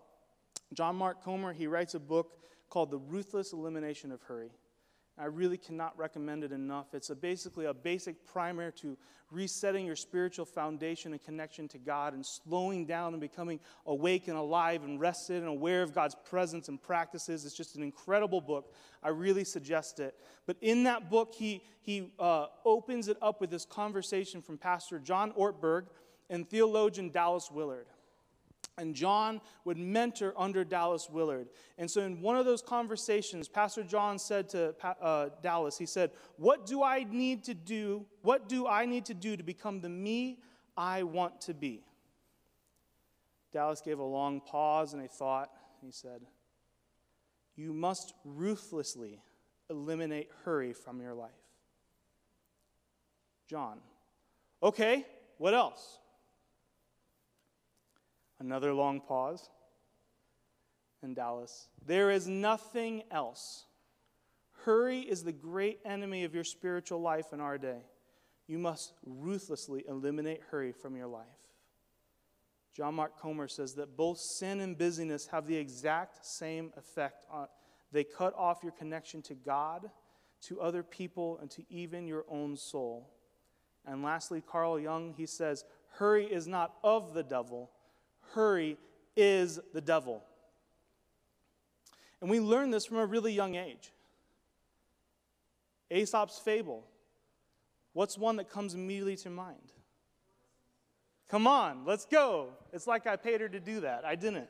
John 0.72 0.96
Mark 0.96 1.24
Comer, 1.24 1.52
he 1.52 1.66
writes 1.66 1.94
a 1.94 1.98
book 1.98 2.38
called 2.68 2.90
The 2.90 2.98
Ruthless 2.98 3.52
Elimination 3.52 4.12
of 4.12 4.22
Hurry. 4.22 4.52
I 5.20 5.26
really 5.26 5.58
cannot 5.58 5.98
recommend 5.98 6.44
it 6.44 6.52
enough. 6.52 6.94
It's 6.94 7.10
a 7.10 7.14
basically 7.14 7.66
a 7.66 7.74
basic 7.74 8.26
primer 8.26 8.70
to 8.72 8.96
resetting 9.30 9.84
your 9.84 9.94
spiritual 9.94 10.46
foundation 10.46 11.12
and 11.12 11.22
connection 11.22 11.68
to 11.68 11.78
God 11.78 12.14
and 12.14 12.24
slowing 12.24 12.86
down 12.86 13.12
and 13.12 13.20
becoming 13.20 13.60
awake 13.86 14.28
and 14.28 14.36
alive 14.36 14.82
and 14.82 14.98
rested 14.98 15.42
and 15.42 15.48
aware 15.48 15.82
of 15.82 15.94
God's 15.94 16.16
presence 16.24 16.68
and 16.68 16.82
practices. 16.82 17.44
It's 17.44 17.54
just 17.54 17.76
an 17.76 17.82
incredible 17.82 18.40
book. 18.40 18.72
I 19.02 19.10
really 19.10 19.44
suggest 19.44 20.00
it. 20.00 20.14
But 20.46 20.56
in 20.62 20.84
that 20.84 21.10
book, 21.10 21.34
he, 21.36 21.62
he 21.82 22.12
uh, 22.18 22.46
opens 22.64 23.08
it 23.08 23.18
up 23.20 23.42
with 23.42 23.50
this 23.50 23.66
conversation 23.66 24.40
from 24.40 24.56
Pastor 24.56 24.98
John 24.98 25.32
Ortberg 25.32 25.84
and 26.30 26.48
theologian 26.48 27.10
Dallas 27.10 27.50
Willard. 27.52 27.86
And 28.78 28.94
John 28.94 29.40
would 29.64 29.76
mentor 29.76 30.32
under 30.36 30.64
Dallas 30.64 31.08
Willard. 31.10 31.48
And 31.76 31.90
so, 31.90 32.00
in 32.02 32.22
one 32.22 32.36
of 32.36 32.46
those 32.46 32.62
conversations, 32.62 33.46
Pastor 33.46 33.82
John 33.82 34.18
said 34.18 34.48
to 34.50 34.74
uh, 35.02 35.30
Dallas, 35.42 35.76
he 35.76 35.86
said, 35.86 36.12
What 36.36 36.66
do 36.66 36.82
I 36.82 37.04
need 37.04 37.44
to 37.44 37.54
do? 37.54 38.06
What 38.22 38.48
do 38.48 38.66
I 38.66 38.86
need 38.86 39.04
to 39.06 39.14
do 39.14 39.36
to 39.36 39.42
become 39.42 39.80
the 39.80 39.88
me 39.88 40.38
I 40.76 41.02
want 41.02 41.42
to 41.42 41.54
be? 41.54 41.82
Dallas 43.52 43.80
gave 43.80 43.98
a 43.98 44.04
long 44.04 44.40
pause 44.40 44.94
and 44.94 45.04
a 45.04 45.08
thought. 45.08 45.50
And 45.80 45.88
he 45.88 45.92
said, 45.92 46.22
You 47.56 47.72
must 47.72 48.14
ruthlessly 48.24 49.20
eliminate 49.68 50.28
hurry 50.44 50.72
from 50.72 51.00
your 51.00 51.14
life. 51.14 51.30
John, 53.48 53.78
okay, 54.62 55.06
what 55.38 55.54
else? 55.54 55.99
Another 58.40 58.72
long 58.72 59.00
pause. 59.00 59.48
And 61.02 61.14
Dallas, 61.14 61.68
there 61.86 62.10
is 62.10 62.26
nothing 62.26 63.04
else. 63.10 63.66
Hurry 64.64 65.00
is 65.00 65.22
the 65.22 65.32
great 65.32 65.78
enemy 65.84 66.24
of 66.24 66.34
your 66.34 66.44
spiritual 66.44 67.00
life 67.00 67.32
in 67.32 67.40
our 67.40 67.56
day. 67.56 67.82
You 68.46 68.58
must 68.58 68.92
ruthlessly 69.06 69.84
eliminate 69.88 70.40
hurry 70.50 70.72
from 70.72 70.96
your 70.96 71.06
life. 71.06 71.26
John 72.76 72.94
Mark 72.94 73.18
Comer 73.18 73.48
says 73.48 73.74
that 73.74 73.96
both 73.96 74.18
sin 74.18 74.60
and 74.60 74.76
busyness 74.76 75.28
have 75.28 75.46
the 75.46 75.56
exact 75.56 76.24
same 76.26 76.72
effect. 76.76 77.24
On, 77.30 77.46
they 77.92 78.04
cut 78.04 78.34
off 78.36 78.62
your 78.62 78.72
connection 78.72 79.22
to 79.22 79.34
God, 79.34 79.90
to 80.48 80.60
other 80.60 80.82
people, 80.82 81.38
and 81.40 81.50
to 81.52 81.62
even 81.70 82.06
your 82.06 82.24
own 82.28 82.56
soul. 82.56 83.10
And 83.86 84.02
lastly, 84.02 84.42
Carl 84.46 84.78
Jung, 84.78 85.14
he 85.16 85.26
says, 85.26 85.64
hurry 85.92 86.26
is 86.26 86.46
not 86.46 86.74
of 86.84 87.14
the 87.14 87.22
devil, 87.22 87.70
hurry 88.32 88.76
is 89.16 89.58
the 89.72 89.80
devil. 89.80 90.22
And 92.20 92.30
we 92.30 92.40
learn 92.40 92.70
this 92.70 92.86
from 92.86 92.98
a 92.98 93.06
really 93.06 93.32
young 93.32 93.54
age. 93.54 93.92
Aesop's 95.90 96.38
fable. 96.38 96.86
What's 97.92 98.16
one 98.16 98.36
that 98.36 98.48
comes 98.48 98.74
immediately 98.74 99.16
to 99.16 99.30
mind? 99.30 99.72
Come 101.28 101.46
on, 101.46 101.84
let's 101.84 102.06
go. 102.06 102.50
It's 102.72 102.86
like 102.86 103.06
I 103.06 103.16
paid 103.16 103.40
her 103.40 103.48
to 103.48 103.60
do 103.60 103.80
that. 103.80 104.04
I 104.04 104.14
didn't. 104.14 104.48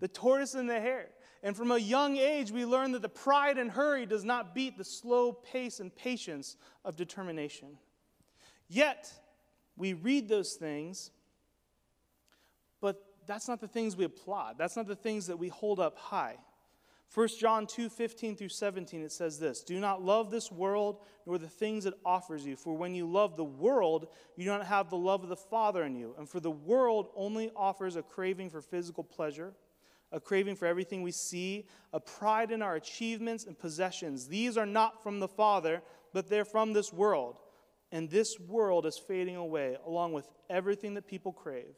the 0.00 0.08
tortoise 0.08 0.54
and 0.54 0.68
the 0.68 0.80
hare. 0.80 1.08
And 1.42 1.56
from 1.56 1.70
a 1.70 1.78
young 1.78 2.16
age, 2.16 2.50
we 2.50 2.64
learn 2.64 2.92
that 2.92 3.02
the 3.02 3.08
pride 3.08 3.58
and 3.58 3.70
hurry 3.70 4.06
does 4.06 4.24
not 4.24 4.54
beat 4.54 4.76
the 4.76 4.84
slow 4.84 5.32
pace 5.32 5.80
and 5.80 5.94
patience 5.94 6.56
of 6.84 6.96
determination. 6.96 7.78
Yet, 8.68 9.12
we 9.76 9.92
read 9.92 10.28
those 10.28 10.54
things 10.54 11.10
but 12.80 13.02
that's 13.26 13.48
not 13.48 13.60
the 13.60 13.68
things 13.68 13.96
we 13.96 14.04
applaud. 14.04 14.56
That's 14.58 14.76
not 14.76 14.86
the 14.86 14.96
things 14.96 15.26
that 15.26 15.38
we 15.38 15.48
hold 15.48 15.80
up 15.80 15.98
high. 15.98 16.36
1 17.14 17.28
John 17.38 17.66
2 17.66 17.88
15 17.88 18.36
through 18.36 18.48
17, 18.48 19.02
it 19.02 19.12
says 19.12 19.38
this 19.38 19.62
Do 19.62 19.78
not 19.80 20.02
love 20.02 20.30
this 20.30 20.50
world 20.50 21.00
nor 21.24 21.38
the 21.38 21.48
things 21.48 21.86
it 21.86 21.94
offers 22.04 22.44
you, 22.44 22.56
for 22.56 22.76
when 22.76 22.94
you 22.94 23.10
love 23.10 23.36
the 23.36 23.44
world, 23.44 24.08
you 24.36 24.44
do 24.44 24.50
not 24.50 24.66
have 24.66 24.90
the 24.90 24.96
love 24.96 25.22
of 25.22 25.28
the 25.28 25.36
Father 25.36 25.84
in 25.84 25.94
you. 25.94 26.14
And 26.18 26.28
for 26.28 26.40
the 26.40 26.50
world 26.50 27.08
only 27.14 27.50
offers 27.56 27.96
a 27.96 28.02
craving 28.02 28.50
for 28.50 28.60
physical 28.60 29.04
pleasure, 29.04 29.54
a 30.12 30.20
craving 30.20 30.56
for 30.56 30.66
everything 30.66 31.02
we 31.02 31.12
see, 31.12 31.66
a 31.92 32.00
pride 32.00 32.50
in 32.50 32.62
our 32.62 32.76
achievements 32.76 33.44
and 33.44 33.58
possessions. 33.58 34.28
These 34.28 34.56
are 34.56 34.66
not 34.66 35.02
from 35.02 35.20
the 35.20 35.28
Father, 35.28 35.82
but 36.12 36.28
they're 36.28 36.44
from 36.44 36.72
this 36.72 36.92
world. 36.92 37.38
And 37.92 38.10
this 38.10 38.38
world 38.40 38.84
is 38.84 38.98
fading 38.98 39.36
away, 39.36 39.76
along 39.86 40.12
with 40.12 40.28
everything 40.50 40.94
that 40.94 41.06
people 41.06 41.32
crave. 41.32 41.74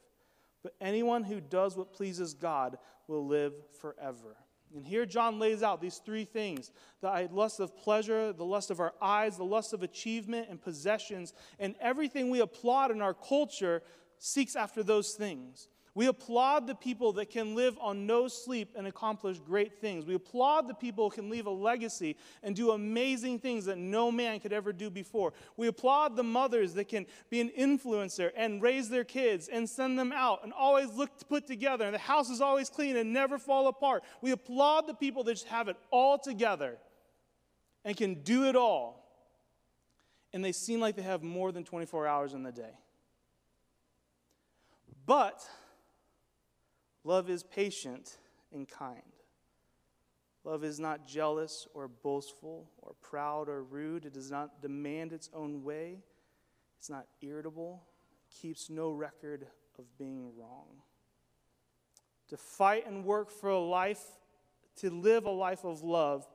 But 0.63 0.75
anyone 0.81 1.25
who 1.25 1.41
does 1.41 1.77
what 1.77 1.93
pleases 1.93 2.35
God 2.35 2.79
will 3.07 3.27
live 3.27 3.55
forever. 3.81 4.37
And 4.75 4.85
here 4.85 5.07
John 5.07 5.39
lays 5.39 5.63
out 5.63 5.81
these 5.81 5.99
three 5.99 6.25
things 6.25 6.73
the 7.01 7.09
uh, 7.09 7.29
lust 7.31 7.61
of 7.61 7.77
pleasure, 7.77 8.33
the 8.33 8.45
lust 8.45 8.71
of 8.71 8.81
our 8.81 8.93
eyes, 9.01 9.37
the 9.37 9.45
lust 9.45 9.73
of 9.73 9.83
achievement 9.83 10.49
and 10.51 10.61
possessions, 10.61 11.33
and 11.59 11.75
everything 11.81 12.31
we 12.31 12.41
applaud 12.41 12.91
in 12.91 13.01
our 13.01 13.15
culture 13.15 13.83
seeks 14.19 14.57
after 14.57 14.83
those 14.83 15.13
things. 15.13 15.69
We 15.99 16.07
applaud 16.07 16.69
the 16.69 16.77
people 16.77 17.15
that 17.15 17.29
can 17.29 17.57
live 17.57 17.77
on 17.81 18.07
no 18.07 18.29
sleep 18.29 18.75
and 18.77 18.87
accomplish 18.87 19.41
great 19.41 19.81
things. 19.81 20.05
We 20.07 20.15
applaud 20.15 20.69
the 20.69 20.75
people 20.75 21.11
who 21.11 21.17
can 21.17 21.29
leave 21.29 21.47
a 21.47 21.51
legacy 21.51 22.17
and 22.45 22.55
do 22.55 22.71
amazing 22.71 23.41
things 23.41 23.65
that 23.65 23.79
no 23.79 24.13
man 24.13 24.39
could 24.39 24.53
ever 24.53 24.73
do 24.73 24.91
before. 24.91 25.33
We 25.57 25.67
applaud 25.67 26.15
the 26.15 26.23
mothers 26.23 26.75
that 26.75 26.85
can 26.85 27.05
be 27.31 27.41
an 27.41 27.51
influencer 27.51 28.31
and 28.37 28.63
raise 28.63 28.89
their 28.89 29.03
kids 29.03 29.49
and 29.49 29.69
send 29.69 29.99
them 29.99 30.13
out 30.13 30.45
and 30.45 30.53
always 30.53 30.89
look 30.95 31.11
put 31.29 31.49
together 31.49 31.85
and 31.85 31.93
the 31.93 31.99
house 31.99 32.31
is 32.31 32.41
always 32.41 32.71
clean 32.71 32.97
and 32.97 33.13
never 33.13 33.37
fall 33.37 33.67
apart. 33.67 34.05
We 34.21 34.31
applaud 34.31 34.87
the 34.87 34.95
people 34.95 35.25
that 35.25 35.33
just 35.33 35.49
have 35.49 35.67
it 35.67 35.77
all 35.91 36.17
together 36.17 36.79
and 37.85 37.97
can 37.97 38.23
do 38.23 38.45
it 38.45 38.55
all. 38.55 39.05
And 40.33 40.45
they 40.45 40.53
seem 40.53 40.79
like 40.79 40.95
they 40.95 41.03
have 41.03 41.25
more 41.25 41.51
than 41.51 41.65
24 41.65 42.07
hours 42.07 42.35
in 42.35 42.45
the 42.45 42.53
day. 42.53 42.79
But 45.05 45.45
Love 47.09 47.31
is 47.31 47.43
patient 47.43 48.19
and 48.53 48.69
kind. 48.69 49.01
Love 50.45 50.63
is 50.63 50.79
not 50.79 51.07
jealous 51.07 51.67
or 51.73 51.89
boastful 51.89 52.69
or 52.83 52.93
proud 53.01 53.49
or 53.49 53.63
rude. 53.63 54.05
It 54.05 54.13
does 54.13 54.31
not 54.31 54.61
demand 54.61 55.15
its 55.15 55.31
own 55.33 55.65
way. 55.65 56.03
It's 56.77 56.91
not 56.91 57.07
irritable. 57.23 57.83
It 58.13 58.43
keeps 58.43 58.69
no 58.69 58.91
record 58.91 59.47
of 59.79 59.87
being 59.97 60.37
wrong. 60.37 60.67
To 62.29 62.37
fight 62.37 62.87
and 62.87 63.07
work 63.07 63.31
for 63.31 63.49
a 63.49 63.59
life, 63.59 64.05
to 64.77 64.91
live 64.91 65.25
a 65.25 65.31
life 65.31 65.65
of 65.65 65.83
love, 65.83 66.29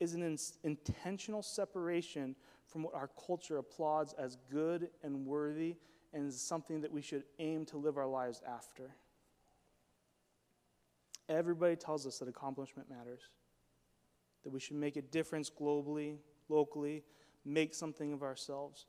is 0.00 0.14
an 0.14 0.22
in- 0.22 0.38
intentional 0.64 1.42
separation 1.42 2.34
from 2.64 2.82
what 2.82 2.94
our 2.94 3.10
culture 3.26 3.58
applauds 3.58 4.14
as 4.14 4.38
good 4.50 4.88
and 5.02 5.26
worthy 5.26 5.76
and 6.14 6.30
is 6.30 6.40
something 6.40 6.80
that 6.80 6.90
we 6.90 7.02
should 7.02 7.24
aim 7.38 7.66
to 7.66 7.76
live 7.76 7.98
our 7.98 8.06
lives 8.06 8.40
after. 8.48 8.94
Everybody 11.28 11.76
tells 11.76 12.06
us 12.06 12.18
that 12.18 12.28
accomplishment 12.28 12.88
matters, 12.88 13.20
that 14.44 14.50
we 14.50 14.60
should 14.60 14.76
make 14.76 14.96
a 14.96 15.02
difference 15.02 15.50
globally, 15.50 16.16
locally, 16.48 17.04
make 17.44 17.74
something 17.74 18.12
of 18.12 18.22
ourselves. 18.22 18.86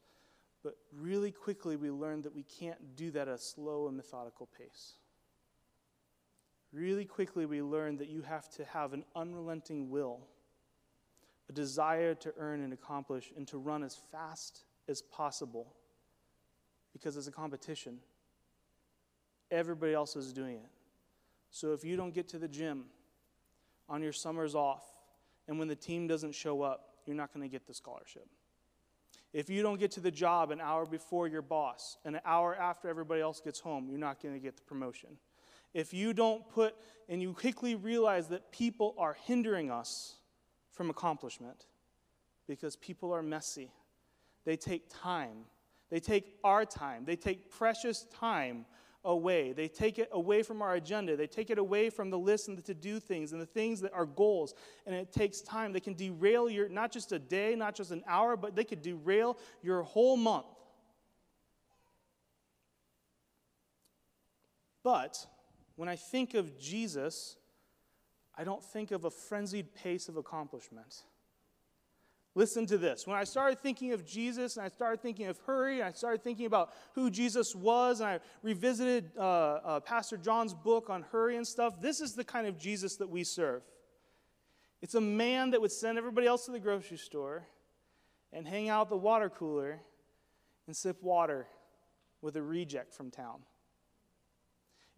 But 0.64 0.76
really 0.94 1.32
quickly, 1.32 1.76
we 1.76 1.92
learn 1.92 2.22
that 2.24 2.34
we 2.34 2.44
can't 2.44 2.96
do 2.96 3.12
that 3.12 3.28
at 3.28 3.34
a 3.34 3.38
slow 3.38 3.88
and 3.88 3.96
methodical 3.96 4.48
pace. 4.58 4.94
Really 6.72 7.06
quickly, 7.06 7.46
we 7.46 7.62
learn 7.62 7.98
that 7.98 8.10
you 8.10 8.22
have 8.22 8.50
to 8.52 8.66
have 8.66 8.94
an 8.94 9.04
unrelenting 9.16 9.90
will, 9.90 10.28
a 11.50 11.54
desire 11.54 12.14
to 12.16 12.34
earn 12.38 12.62
and 12.62 12.74
accomplish, 12.74 13.32
and 13.36 13.48
to 13.48 13.58
run 13.58 13.84
as 13.84 14.00
fast 14.12 14.66
as 14.88 15.02
possible 15.02 15.74
because 16.94 17.18
it's 17.18 17.28
a 17.28 17.32
competition. 17.32 18.00
Everybody 19.52 19.94
else 19.94 20.16
is 20.16 20.32
doing 20.32 20.58
it. 20.58 20.70
So 21.52 21.74
if 21.74 21.84
you 21.84 21.96
don't 21.96 22.14
get 22.14 22.28
to 22.30 22.40
the 22.40 22.48
gym 22.48 22.86
on 23.88 24.02
your 24.02 24.14
summers 24.14 24.56
off, 24.56 24.84
and 25.48 25.58
when 25.58 25.68
the 25.68 25.76
team 25.76 26.08
doesn't 26.08 26.34
show 26.34 26.62
up, 26.62 26.90
you're 27.06 27.16
not 27.16 27.34
going 27.34 27.48
to 27.48 27.52
get 27.52 27.66
the 27.66 27.74
scholarship. 27.74 28.28
If 29.34 29.50
you 29.50 29.62
don't 29.62 29.80
get 29.80 29.92
to 29.92 30.00
the 30.00 30.12
job 30.12 30.52
an 30.52 30.62
hour 30.62 30.86
before 30.86 31.28
your 31.28 31.42
boss, 31.42 31.98
and 32.06 32.16
an 32.16 32.22
hour 32.26 32.56
after 32.56 32.88
everybody 32.88 33.22
else 33.22 33.40
gets 33.40 33.60
home, 33.60 33.88
you're 33.90 34.00
not 34.00 34.22
going 34.22 34.34
to 34.34 34.40
get 34.40 34.58
the 34.58 34.64
promotion. 34.64 35.10
If 35.74 35.94
you 35.94 36.14
don't 36.14 36.48
put, 36.50 36.76
and 37.08 37.22
you 37.22 37.34
quickly 37.34 37.76
realize 37.76 38.28
that 38.28 38.52
people 38.52 38.96
are 38.98 39.16
hindering 39.26 39.70
us 39.70 40.16
from 40.72 40.90
accomplishment 40.90 41.66
because 42.48 42.76
people 42.76 43.14
are 43.14 43.22
messy, 43.22 43.72
they 44.46 44.56
take 44.56 44.84
time, 44.90 45.46
they 45.92 46.00
take 46.00 46.38
our 46.44 46.66
time, 46.66 47.06
they 47.06 47.16
take 47.16 47.52
precious 47.52 48.08
time 48.20 48.66
away. 49.06 49.54
They 49.54 49.68
take 49.68 49.98
it 50.00 50.10
away 50.12 50.44
from 50.44 50.62
our 50.62 50.76
agenda. 50.76 51.16
They 51.16 51.28
take 51.28 51.50
it 51.50 51.58
away 51.58 51.90
from 51.90 52.10
the 52.10 52.20
list 52.20 52.48
and 52.48 52.58
the 52.58 52.62
to 52.64 52.74
do 52.74 53.00
things 53.00 53.32
and 53.32 53.42
the 53.42 53.46
things 53.46 53.82
that 53.82 53.94
are 53.94 54.06
goals. 54.06 54.54
And 54.86 54.96
it 54.96 55.12
takes 55.12 55.42
time. 55.42 55.72
They 55.74 55.80
can 55.80 55.94
derail 55.94 56.50
your, 56.50 56.70
not 56.70 56.92
just 56.92 57.12
a 57.12 57.20
day, 57.20 57.56
not 57.56 57.76
just 57.76 57.92
an 57.92 58.04
hour, 58.08 58.36
but 58.36 58.56
they 58.56 58.64
could 58.64 58.82
derail 58.82 59.38
your 59.62 59.84
whole 59.84 60.18
month. 60.18 60.46
But 64.84 65.26
when 65.76 65.90
I 65.90 65.96
think 65.96 66.34
of 66.34 66.58
Jesus, 66.60 67.36
I 68.38 68.44
don't 68.44 68.64
think 68.64 68.92
of 68.92 69.06
a 69.06 69.12
frenzied 69.12 69.74
pace 69.74 70.10
of 70.10 70.18
accomplishment. 70.18 71.04
Listen 72.36 72.66
to 72.68 72.78
this. 72.78 73.08
When 73.08 73.18
I 73.18 73.24
started 73.24 73.60
thinking 73.60 73.92
of 73.92 74.06
Jesus 74.06 74.56
and 74.58 74.66
I 74.66 74.70
started 74.70 75.02
thinking 75.02 75.28
of 75.28 75.38
hurry, 75.40 75.80
and 75.80 75.90
I 75.90 75.92
started 75.92 76.24
thinking 76.24 76.46
about 76.46 76.72
who 76.94 77.10
Jesus 77.10 77.56
was, 77.56 78.00
and 78.02 78.10
I 78.10 78.20
revisited 78.44 79.12
uh, 79.18 79.22
uh, 79.22 79.80
Pastor 79.80 80.16
John's 80.16 80.54
book 80.54 80.90
on 80.90 81.02
hurry 81.12 81.38
and 81.38 81.46
stuff, 81.46 81.82
this 81.82 82.02
is 82.02 82.14
the 82.14 82.24
kind 82.24 82.46
of 82.46 82.58
Jesus 82.58 82.98
that 82.98 83.10
we 83.10 83.24
serve. 83.24 83.64
It's 84.82 84.96
a 84.96 85.02
man 85.02 85.52
that 85.52 85.62
would 85.62 85.72
send 85.72 85.98
everybody 85.98 86.28
else 86.28 86.46
to 86.46 86.52
the 86.52 86.60
grocery 86.60 86.98
store 86.98 87.48
and 88.32 88.48
hang 88.48 88.70
out 88.70 88.90
the 88.90 88.98
water 88.98 89.30
cooler 89.30 89.82
and 90.68 90.76
sip 90.76 91.02
water 91.02 91.48
with 92.22 92.38
a 92.38 92.42
reject 92.42 92.94
from 92.94 93.10
town. 93.10 93.42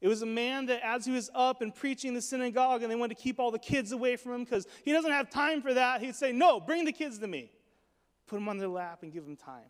It 0.01 0.07
was 0.07 0.23
a 0.23 0.27
man 0.27 0.65
that, 0.65 0.83
as 0.83 1.05
he 1.05 1.11
was 1.11 1.29
up 1.35 1.61
and 1.61 1.73
preaching 1.73 2.09
in 2.09 2.15
the 2.15 2.21
synagogue, 2.21 2.81
and 2.81 2.91
they 2.91 2.95
wanted 2.95 3.15
to 3.15 3.23
keep 3.23 3.39
all 3.39 3.51
the 3.51 3.59
kids 3.59 3.91
away 3.91 4.15
from 4.15 4.33
him 4.33 4.43
because 4.43 4.67
he 4.83 4.91
doesn't 4.91 5.11
have 5.11 5.29
time 5.29 5.61
for 5.61 5.75
that, 5.75 6.01
he'd 6.01 6.15
say, 6.15 6.31
No, 6.31 6.59
bring 6.59 6.85
the 6.85 6.91
kids 6.91 7.19
to 7.19 7.27
me. 7.27 7.51
Put 8.25 8.37
them 8.37 8.49
on 8.49 8.57
their 8.57 8.67
lap 8.67 9.03
and 9.03 9.13
give 9.13 9.25
them 9.25 9.35
time. 9.35 9.69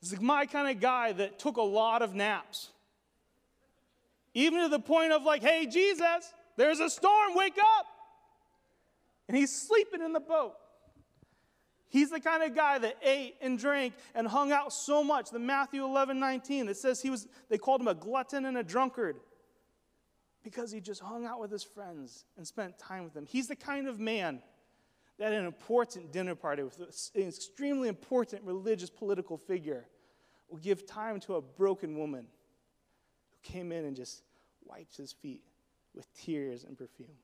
It's 0.00 0.12
like 0.12 0.22
my 0.22 0.46
kind 0.46 0.74
of 0.74 0.80
guy 0.80 1.12
that 1.12 1.38
took 1.38 1.58
a 1.58 1.62
lot 1.62 2.00
of 2.00 2.14
naps. 2.14 2.70
Even 4.32 4.62
to 4.62 4.68
the 4.68 4.78
point 4.78 5.12
of, 5.12 5.22
like, 5.22 5.42
hey, 5.42 5.66
Jesus, 5.66 6.32
there's 6.56 6.80
a 6.80 6.88
storm, 6.88 7.34
wake 7.34 7.58
up. 7.58 7.86
And 9.28 9.36
he's 9.36 9.52
sleeping 9.52 10.00
in 10.02 10.12
the 10.12 10.20
boat. 10.20 10.54
He's 11.96 12.10
the 12.10 12.20
kind 12.20 12.42
of 12.42 12.54
guy 12.54 12.76
that 12.76 12.98
ate 13.00 13.36
and 13.40 13.58
drank 13.58 13.94
and 14.14 14.28
hung 14.28 14.52
out 14.52 14.70
so 14.70 15.02
much. 15.02 15.30
The 15.30 15.38
Matthew 15.38 15.82
11, 15.82 16.20
19, 16.20 16.66
that 16.66 16.76
says 16.76 17.00
he 17.00 17.08
was, 17.08 17.26
they 17.48 17.56
called 17.56 17.80
him 17.80 17.88
a 17.88 17.94
glutton 17.94 18.44
and 18.44 18.58
a 18.58 18.62
drunkard 18.62 19.16
because 20.44 20.70
he 20.70 20.78
just 20.82 21.00
hung 21.00 21.24
out 21.24 21.40
with 21.40 21.50
his 21.50 21.64
friends 21.64 22.26
and 22.36 22.46
spent 22.46 22.78
time 22.78 23.04
with 23.04 23.14
them. 23.14 23.24
He's 23.24 23.46
the 23.46 23.56
kind 23.56 23.88
of 23.88 23.98
man 23.98 24.42
that 25.18 25.32
an 25.32 25.46
important 25.46 26.12
dinner 26.12 26.34
party 26.34 26.62
with 26.64 26.78
an 27.14 27.28
extremely 27.28 27.88
important 27.88 28.42
religious 28.44 28.90
political 28.90 29.38
figure 29.38 29.86
will 30.50 30.58
give 30.58 30.86
time 30.86 31.18
to 31.20 31.36
a 31.36 31.40
broken 31.40 31.96
woman 31.96 32.26
who 33.30 33.52
came 33.54 33.72
in 33.72 33.86
and 33.86 33.96
just 33.96 34.22
wiped 34.66 34.98
his 34.98 35.14
feet 35.14 35.40
with 35.94 36.12
tears 36.12 36.62
and 36.62 36.76
perfume. 36.76 37.16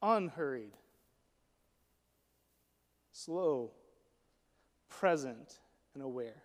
Unhurried 0.00 0.74
slow, 3.18 3.72
present, 4.88 5.58
and 5.94 6.02
aware. 6.02 6.42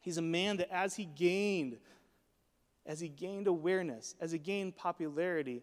He's 0.00 0.16
a 0.16 0.22
man 0.22 0.56
that 0.56 0.72
as 0.74 0.96
he 0.96 1.04
gained, 1.04 1.78
as 2.86 2.98
he 3.00 3.08
gained 3.08 3.46
awareness, 3.46 4.14
as 4.20 4.32
he 4.32 4.38
gained 4.38 4.76
popularity, 4.76 5.62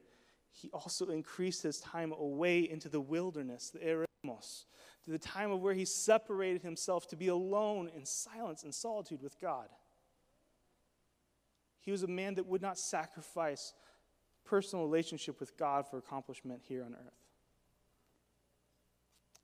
he 0.51 0.69
also 0.71 1.07
increased 1.07 1.63
his 1.63 1.79
time 1.79 2.13
away 2.13 2.69
into 2.69 2.89
the 2.89 3.01
wilderness, 3.01 3.71
the 3.71 3.79
eremos, 3.79 4.65
to 5.03 5.11
the 5.11 5.19
time 5.19 5.51
of 5.51 5.61
where 5.61 5.73
he 5.73 5.85
separated 5.85 6.61
himself 6.61 7.07
to 7.07 7.15
be 7.15 7.27
alone 7.27 7.89
in 7.95 8.05
silence 8.05 8.63
and 8.63 8.73
solitude 8.73 9.21
with 9.21 9.39
God. 9.39 9.67
He 11.81 11.91
was 11.91 12.03
a 12.03 12.07
man 12.07 12.35
that 12.35 12.45
would 12.45 12.61
not 12.61 12.77
sacrifice 12.77 13.73
personal 14.45 14.85
relationship 14.85 15.39
with 15.39 15.57
God 15.57 15.87
for 15.89 15.97
accomplishment 15.97 16.61
here 16.67 16.83
on 16.83 16.93
earth 16.93 17.28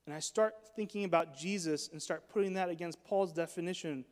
and 0.06 0.14
I 0.14 0.20
start 0.20 0.54
thinking 0.76 1.04
about 1.04 1.36
Jesus 1.36 1.88
and 1.90 2.00
start 2.00 2.28
putting 2.28 2.54
that 2.54 2.68
against 2.68 3.02
Paul's 3.04 3.32
definition, 3.32 4.04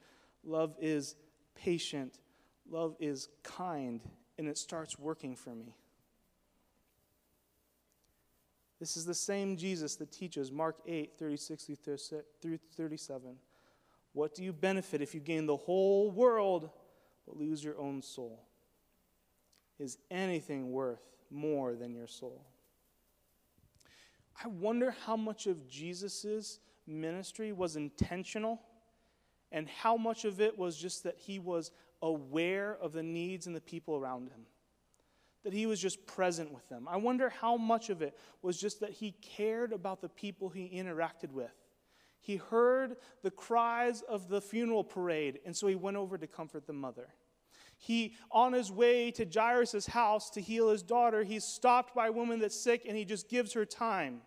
love 0.42 0.74
is 0.80 1.14
patient, 1.54 2.18
love 2.68 2.96
is 2.98 3.28
kind, 3.44 4.00
and 4.36 4.48
it 4.48 4.58
starts 4.58 4.98
working 4.98 5.36
for 5.36 5.54
me. 5.54 5.76
This 8.80 8.96
is 8.96 9.06
the 9.06 9.14
same 9.14 9.56
Jesus 9.56 9.94
that 9.96 10.10
teaches 10.10 10.50
Mark 10.50 10.76
8, 10.86 11.12
36 11.16 11.70
through 12.42 12.58
37. 12.76 13.36
What 14.12 14.34
do 14.34 14.42
you 14.42 14.52
benefit 14.52 15.00
if 15.00 15.14
you 15.14 15.20
gain 15.20 15.46
the 15.46 15.56
whole 15.56 16.10
world 16.10 16.70
but 17.24 17.36
lose 17.36 17.62
your 17.62 17.78
own 17.78 18.02
soul? 18.02 18.44
Is 19.78 19.98
anything 20.10 20.72
worth 20.72 21.02
more 21.30 21.74
than 21.74 21.94
your 21.94 22.06
soul? 22.06 22.44
I 24.42 24.48
wonder 24.48 24.94
how 25.06 25.16
much 25.16 25.46
of 25.46 25.68
Jesus' 25.68 26.58
ministry 26.86 27.52
was 27.52 27.76
intentional 27.76 28.60
and 29.52 29.68
how 29.68 29.96
much 29.96 30.24
of 30.24 30.40
it 30.40 30.58
was 30.58 30.76
just 30.76 31.04
that 31.04 31.16
he 31.16 31.38
was 31.38 31.70
aware 32.02 32.76
of 32.80 32.92
the 32.92 33.02
needs 33.02 33.46
and 33.46 33.54
the 33.54 33.60
people 33.60 33.96
around 33.96 34.28
him. 34.28 34.46
That 35.44 35.52
he 35.52 35.66
was 35.66 35.80
just 35.80 36.06
present 36.06 36.52
with 36.52 36.68
them. 36.68 36.88
I 36.88 36.96
wonder 36.96 37.28
how 37.28 37.56
much 37.56 37.90
of 37.90 38.02
it 38.02 38.16
was 38.42 38.58
just 38.58 38.80
that 38.80 38.90
he 38.90 39.12
cared 39.20 39.72
about 39.72 40.00
the 40.00 40.08
people 40.08 40.48
he 40.48 40.68
interacted 40.68 41.30
with. 41.30 41.52
He 42.20 42.36
heard 42.36 42.96
the 43.22 43.30
cries 43.30 44.00
of 44.02 44.28
the 44.28 44.40
funeral 44.40 44.82
parade, 44.82 45.40
and 45.44 45.54
so 45.54 45.66
he 45.66 45.74
went 45.74 45.98
over 45.98 46.16
to 46.16 46.26
comfort 46.26 46.66
the 46.66 46.72
mother. 46.72 47.08
He, 47.78 48.14
on 48.30 48.52
his 48.52 48.70
way 48.70 49.10
to 49.12 49.24
Jairus' 49.24 49.86
house 49.86 50.30
to 50.30 50.40
heal 50.40 50.70
his 50.70 50.82
daughter, 50.82 51.22
he's 51.22 51.44
stopped 51.44 51.94
by 51.94 52.08
a 52.08 52.12
woman 52.12 52.40
that's 52.40 52.58
sick 52.58 52.84
and 52.86 52.96
he 52.96 53.04
just 53.04 53.28
gives 53.28 53.52
her 53.52 53.64
time. 53.64 54.22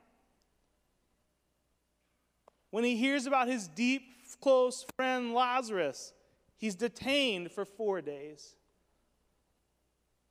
When 2.71 2.83
he 2.83 2.97
hears 2.97 3.25
about 3.25 3.47
his 3.47 3.67
deep, 3.67 4.03
close 4.41 4.85
friend 4.95 5.33
Lazarus, 5.33 6.13
he's 6.57 6.75
detained 6.75 7.51
for 7.51 7.65
four 7.65 8.01
days. 8.01 8.55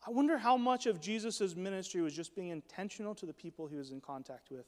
I 0.07 0.11
wonder 0.11 0.39
how 0.39 0.57
much 0.57 0.87
of 0.87 1.01
Jesus' 1.01 1.57
ministry 1.57 2.01
was 2.01 2.15
just 2.15 2.37
being 2.37 2.51
intentional 2.51 3.15
to 3.17 3.27
the 3.27 3.33
people 3.33 3.67
he 3.67 3.77
was 3.77 3.91
in 3.91 4.01
contact 4.01 4.51
with. 4.51 4.67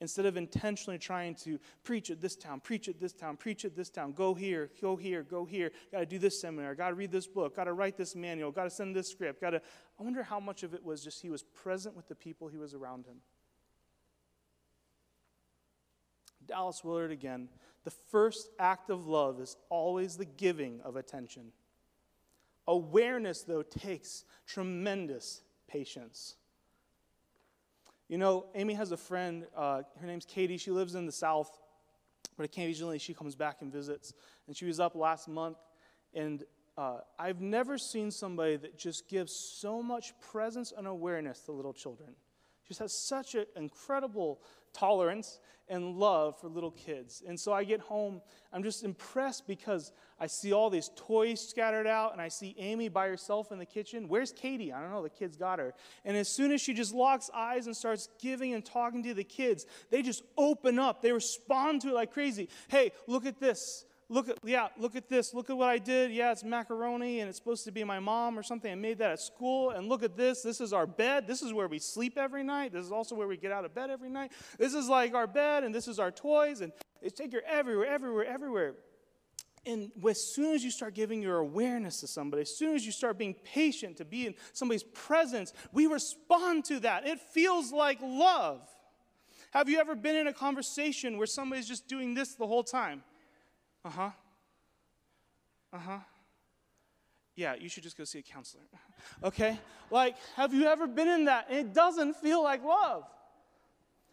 Instead 0.00 0.26
of 0.26 0.36
intentionally 0.36 0.98
trying 0.98 1.34
to 1.34 1.58
preach 1.82 2.08
at 2.10 2.20
this 2.20 2.36
town, 2.36 2.60
preach 2.60 2.88
at 2.88 3.00
this 3.00 3.12
town, 3.12 3.36
preach 3.36 3.64
at 3.64 3.74
this 3.74 3.90
town, 3.90 4.12
go 4.12 4.32
here, 4.32 4.70
go 4.80 4.94
here, 4.94 5.24
go 5.24 5.44
here, 5.44 5.72
got 5.90 5.98
to 5.98 6.06
do 6.06 6.20
this 6.20 6.40
seminar, 6.40 6.76
got 6.76 6.90
to 6.90 6.94
read 6.94 7.10
this 7.10 7.26
book, 7.26 7.56
got 7.56 7.64
to 7.64 7.72
write 7.72 7.96
this 7.96 8.14
manual, 8.14 8.52
got 8.52 8.64
to 8.64 8.70
send 8.70 8.94
this 8.94 9.08
script, 9.08 9.40
got 9.40 9.50
to. 9.50 9.62
I 9.98 10.02
wonder 10.04 10.22
how 10.22 10.38
much 10.38 10.62
of 10.62 10.72
it 10.72 10.84
was 10.84 11.02
just 11.02 11.20
he 11.20 11.30
was 11.30 11.42
present 11.42 11.96
with 11.96 12.06
the 12.06 12.14
people 12.14 12.46
he 12.46 12.58
was 12.58 12.74
around 12.74 13.06
him. 13.06 13.16
Dallas 16.46 16.82
Willard 16.82 17.10
again. 17.10 17.48
The 17.84 17.90
first 17.90 18.50
act 18.58 18.90
of 18.90 19.06
love 19.06 19.40
is 19.40 19.56
always 19.68 20.16
the 20.16 20.24
giving 20.24 20.80
of 20.82 20.96
attention. 20.96 21.52
Awareness, 22.66 23.42
though, 23.42 23.62
takes 23.62 24.24
tremendous 24.46 25.42
patience. 25.68 26.36
You 28.08 28.16
know, 28.16 28.46
Amy 28.54 28.72
has 28.74 28.90
a 28.90 28.96
friend, 28.96 29.46
uh, 29.54 29.82
her 30.00 30.06
name's 30.06 30.24
Katie. 30.24 30.56
She 30.56 30.70
lives 30.70 30.94
in 30.94 31.04
the 31.04 31.12
South, 31.12 31.60
but 32.38 32.44
occasionally 32.44 32.98
she 32.98 33.12
comes 33.12 33.34
back 33.34 33.58
and 33.60 33.70
visits. 33.70 34.14
And 34.46 34.56
she 34.56 34.64
was 34.64 34.80
up 34.80 34.94
last 34.94 35.28
month, 35.28 35.58
and 36.14 36.44
uh, 36.78 37.00
I've 37.18 37.40
never 37.42 37.76
seen 37.76 38.10
somebody 38.10 38.56
that 38.56 38.78
just 38.78 39.08
gives 39.08 39.34
so 39.34 39.82
much 39.82 40.14
presence 40.20 40.72
and 40.76 40.86
awareness 40.86 41.40
to 41.40 41.52
little 41.52 41.74
children. 41.74 42.14
Just 42.68 42.80
has 42.80 42.92
such 42.92 43.34
an 43.34 43.46
incredible 43.56 44.40
tolerance 44.72 45.40
and 45.70 45.96
love 45.96 46.38
for 46.40 46.48
little 46.48 46.70
kids. 46.70 47.22
And 47.26 47.38
so 47.38 47.52
I 47.52 47.64
get 47.64 47.80
home, 47.80 48.22
I'm 48.52 48.62
just 48.62 48.84
impressed 48.84 49.46
because 49.46 49.92
I 50.18 50.26
see 50.26 50.52
all 50.52 50.70
these 50.70 50.90
toys 50.96 51.40
scattered 51.40 51.86
out, 51.86 52.12
and 52.12 52.22
I 52.22 52.28
see 52.28 52.54
Amy 52.58 52.88
by 52.88 53.08
herself 53.08 53.52
in 53.52 53.58
the 53.58 53.66
kitchen. 53.66 54.08
Where's 54.08 54.32
Katie? 54.32 54.72
I 54.72 54.80
don't 54.80 54.90
know, 54.90 55.02
the 55.02 55.10
kids 55.10 55.36
got 55.36 55.58
her. 55.58 55.74
And 56.04 56.16
as 56.16 56.28
soon 56.28 56.52
as 56.52 56.60
she 56.60 56.72
just 56.72 56.94
locks 56.94 57.30
eyes 57.34 57.66
and 57.66 57.76
starts 57.76 58.08
giving 58.20 58.54
and 58.54 58.64
talking 58.64 59.02
to 59.02 59.14
the 59.14 59.24
kids, 59.24 59.66
they 59.90 60.02
just 60.02 60.22
open 60.36 60.78
up. 60.78 61.02
They 61.02 61.12
respond 61.12 61.82
to 61.82 61.88
it 61.88 61.94
like 61.94 62.12
crazy. 62.12 62.48
Hey, 62.68 62.92
look 63.06 63.26
at 63.26 63.38
this 63.38 63.84
look 64.08 64.28
at 64.28 64.38
yeah 64.42 64.68
look 64.78 64.96
at 64.96 65.08
this 65.08 65.34
look 65.34 65.50
at 65.50 65.56
what 65.56 65.68
i 65.68 65.78
did. 65.78 66.10
Yeah 66.10 66.32
it's 66.32 66.44
macaroni 66.44 67.20
and 67.20 67.28
it's 67.28 67.38
supposed 67.38 67.64
to 67.64 67.72
be 67.72 67.84
my 67.84 67.98
mom 67.98 68.38
or 68.38 68.42
something. 68.42 68.70
I 68.70 68.74
made 68.74 68.98
that 68.98 69.12
at 69.12 69.20
school 69.20 69.70
and 69.70 69.88
look 69.88 70.02
at 70.02 70.16
this. 70.16 70.42
This 70.42 70.60
is 70.60 70.72
our 70.72 70.86
bed. 70.86 71.26
This 71.26 71.42
is 71.42 71.52
where 71.52 71.68
we 71.68 71.78
sleep 71.78 72.16
every 72.16 72.42
night. 72.42 72.72
This 72.72 72.84
is 72.84 72.92
also 72.92 73.14
where 73.14 73.28
we 73.28 73.36
get 73.36 73.52
out 73.52 73.64
of 73.64 73.74
bed 73.74 73.90
every 73.90 74.10
night. 74.10 74.32
This 74.58 74.74
is 74.74 74.88
like 74.88 75.14
our 75.14 75.26
bed 75.26 75.64
and 75.64 75.74
this 75.74 75.88
is 75.88 75.98
our 75.98 76.10
toys 76.10 76.60
and 76.60 76.72
it's 77.02 77.18
take 77.18 77.32
you 77.32 77.40
everywhere 77.46 77.86
everywhere 77.86 78.24
everywhere. 78.24 78.74
And 79.66 79.90
as 80.08 80.22
soon 80.22 80.54
as 80.54 80.64
you 80.64 80.70
start 80.70 80.94
giving 80.94 81.20
your 81.20 81.38
awareness 81.38 82.00
to 82.00 82.06
somebody, 82.06 82.42
as 82.42 82.56
soon 82.56 82.74
as 82.74 82.86
you 82.86 82.92
start 82.92 83.18
being 83.18 83.34
patient 83.34 83.98
to 83.98 84.04
be 84.04 84.26
in 84.26 84.34
somebody's 84.54 84.82
presence, 84.82 85.52
we 85.72 85.86
respond 85.86 86.64
to 86.66 86.80
that. 86.80 87.06
It 87.06 87.20
feels 87.20 87.70
like 87.70 87.98
love. 88.00 88.62
Have 89.50 89.68
you 89.68 89.78
ever 89.78 89.94
been 89.94 90.16
in 90.16 90.26
a 90.26 90.32
conversation 90.32 91.18
where 91.18 91.26
somebody's 91.26 91.68
just 91.68 91.88
doing 91.88 92.14
this 92.14 92.34
the 92.34 92.46
whole 92.46 92.62
time? 92.62 93.02
Uh 93.88 93.90
huh. 93.90 94.10
Uh 95.72 95.78
huh. 95.78 95.98
Yeah, 97.36 97.54
you 97.58 97.70
should 97.70 97.84
just 97.84 97.96
go 97.96 98.04
see 98.04 98.18
a 98.18 98.22
counselor. 98.22 98.64
okay? 99.24 99.58
Like, 99.90 100.16
have 100.36 100.52
you 100.52 100.66
ever 100.66 100.86
been 100.86 101.08
in 101.08 101.24
that? 101.24 101.46
And 101.48 101.58
it 101.58 101.72
doesn't 101.72 102.16
feel 102.16 102.42
like 102.42 102.62
love. 102.62 103.04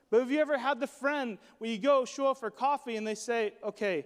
But 0.10 0.22
have 0.22 0.32
you 0.32 0.40
ever 0.40 0.58
had 0.58 0.80
the 0.80 0.88
friend 0.88 1.38
where 1.58 1.70
you 1.70 1.78
go 1.78 2.06
show 2.06 2.28
up 2.28 2.38
for 2.38 2.50
coffee 2.50 2.96
and 2.96 3.06
they 3.06 3.16
say, 3.16 3.52
okay, 3.66 4.06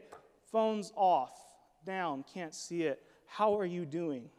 phone's 0.51 0.91
off, 0.95 1.37
down, 1.85 2.25
can't 2.33 2.55
see 2.55 2.83
it. 2.83 3.03
How 3.27 3.59
are 3.59 3.65
you 3.65 3.85
doing? 3.85 4.31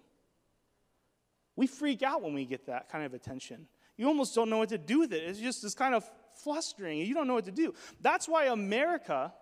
We 1.54 1.68
freak 1.68 2.02
out 2.02 2.22
when 2.22 2.34
we 2.34 2.44
get 2.44 2.66
that 2.66 2.90
kind 2.90 3.04
of 3.04 3.14
attention. 3.14 3.68
You 3.96 4.08
almost 4.08 4.34
don't 4.34 4.50
know 4.50 4.58
what 4.58 4.70
to 4.70 4.78
do 4.78 4.98
with 4.98 5.12
it. 5.12 5.22
It's 5.22 5.38
just 5.38 5.62
this 5.62 5.74
kind 5.74 5.94
of 5.94 6.10
flustering. 6.42 6.98
You 6.98 7.14
don't 7.14 7.28
know 7.28 7.34
what 7.34 7.44
to 7.44 7.52
do. 7.52 7.72
That's 8.00 8.28
why 8.28 8.46
America 8.46 9.32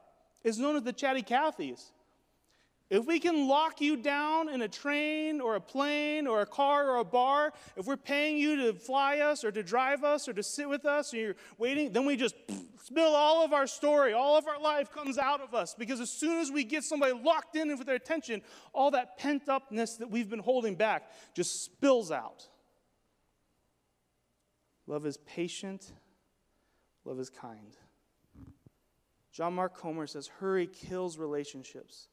is 0.45 0.59
known 0.59 0.77
as 0.77 0.83
the 0.83 0.93
chatty 0.93 1.23
Cathys. 1.23 1.91
If 2.91 3.05
we 3.05 3.21
can 3.21 3.49
lock 3.49 3.83
you 3.83 3.99
down 3.99 4.49
in 4.49 4.63
a 4.63 4.69
train 4.69 5.43
or 5.43 5.57
a 5.57 5.61
plane 5.61 6.27
or 6.27 6.41
a 6.41 6.47
car 6.47 6.89
or 6.91 6.97
a 6.97 7.05
bar, 7.05 7.53
if 7.77 7.85
we're 7.85 7.99
paying 7.99 8.39
you 8.39 8.57
to 8.57 8.73
fly 8.73 9.19
us 9.19 9.45
or 9.45 9.53
to 9.53 9.63
drive 9.63 10.05
us 10.05 10.27
or 10.27 10.33
to 10.33 10.43
sit 10.43 10.67
with 10.67 10.87
us 10.87 11.13
and 11.13 11.21
you're 11.21 11.37
waiting, 11.59 11.93
then 11.93 12.07
we 12.07 12.17
just 12.17 12.35
spill 12.83 13.15
all 13.15 13.45
of 13.45 13.53
our 13.53 13.67
story, 13.67 14.15
all 14.15 14.39
of 14.39 14.47
our 14.47 14.59
life 14.59 14.91
comes 14.91 15.19
out 15.19 15.43
of 15.43 15.55
us. 15.55 15.75
Because 15.75 16.01
as 16.01 16.09
soon 16.09 16.39
as 16.39 16.51
we 16.51 16.65
get 16.65 16.83
somebody 16.83 17.13
locked 17.13 17.57
in 17.57 17.69
with 17.77 17.87
their 17.87 17.97
attention, 17.97 18.41
all 18.73 18.91
that 18.93 19.19
pent 19.19 19.51
upness 19.51 19.97
that 19.97 20.11
we've 20.11 20.31
been 20.31 20.39
holding 20.39 20.75
back 20.75 21.11
just 21.35 21.65
spills 21.65 22.11
out. 22.11 22.49
Love 24.87 25.05
is 25.05 25.19
patient, 25.19 25.93
love 27.05 27.21
is 27.21 27.29
kind. 27.29 27.77
John 29.39 29.55
Mark 29.55 29.77
Comer 29.77 30.09
says, 30.09 30.27
Hurry 30.41 30.67
kills 30.67 31.17
relationships. 31.17 32.09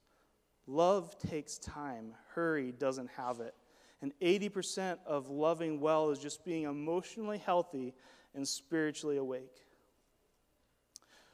Love 0.68 1.18
takes 1.18 1.58
time, 1.58 2.14
hurry 2.36 2.72
doesn't 2.72 3.10
have 3.18 3.40
it. 3.40 3.56
And 4.04 4.14
80% 4.22 5.00
of 5.08 5.28
loving 5.28 5.80
well 5.80 6.12
is 6.12 6.20
just 6.20 6.46
being 6.46 6.66
emotionally 6.66 7.40
healthy 7.40 7.96
and 8.36 8.48
spiritually 8.48 9.18
awake. 9.18 9.66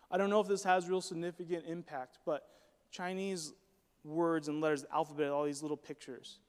I 0.09 0.17
don't 0.17 0.29
know 0.29 0.39
if 0.39 0.47
this 0.47 0.63
has 0.63 0.87
real 0.87 1.01
significant 1.01 1.65
impact, 1.67 2.19
but 2.25 2.47
Chinese 2.89 3.51
words 4.05 4.47
and 4.47 4.61
letters, 4.61 4.83
the 4.83 4.93
alphabet, 4.93 5.29
all 5.29 5.43
these 5.43 5.61
little 5.61 5.75
pictures. 5.75 6.39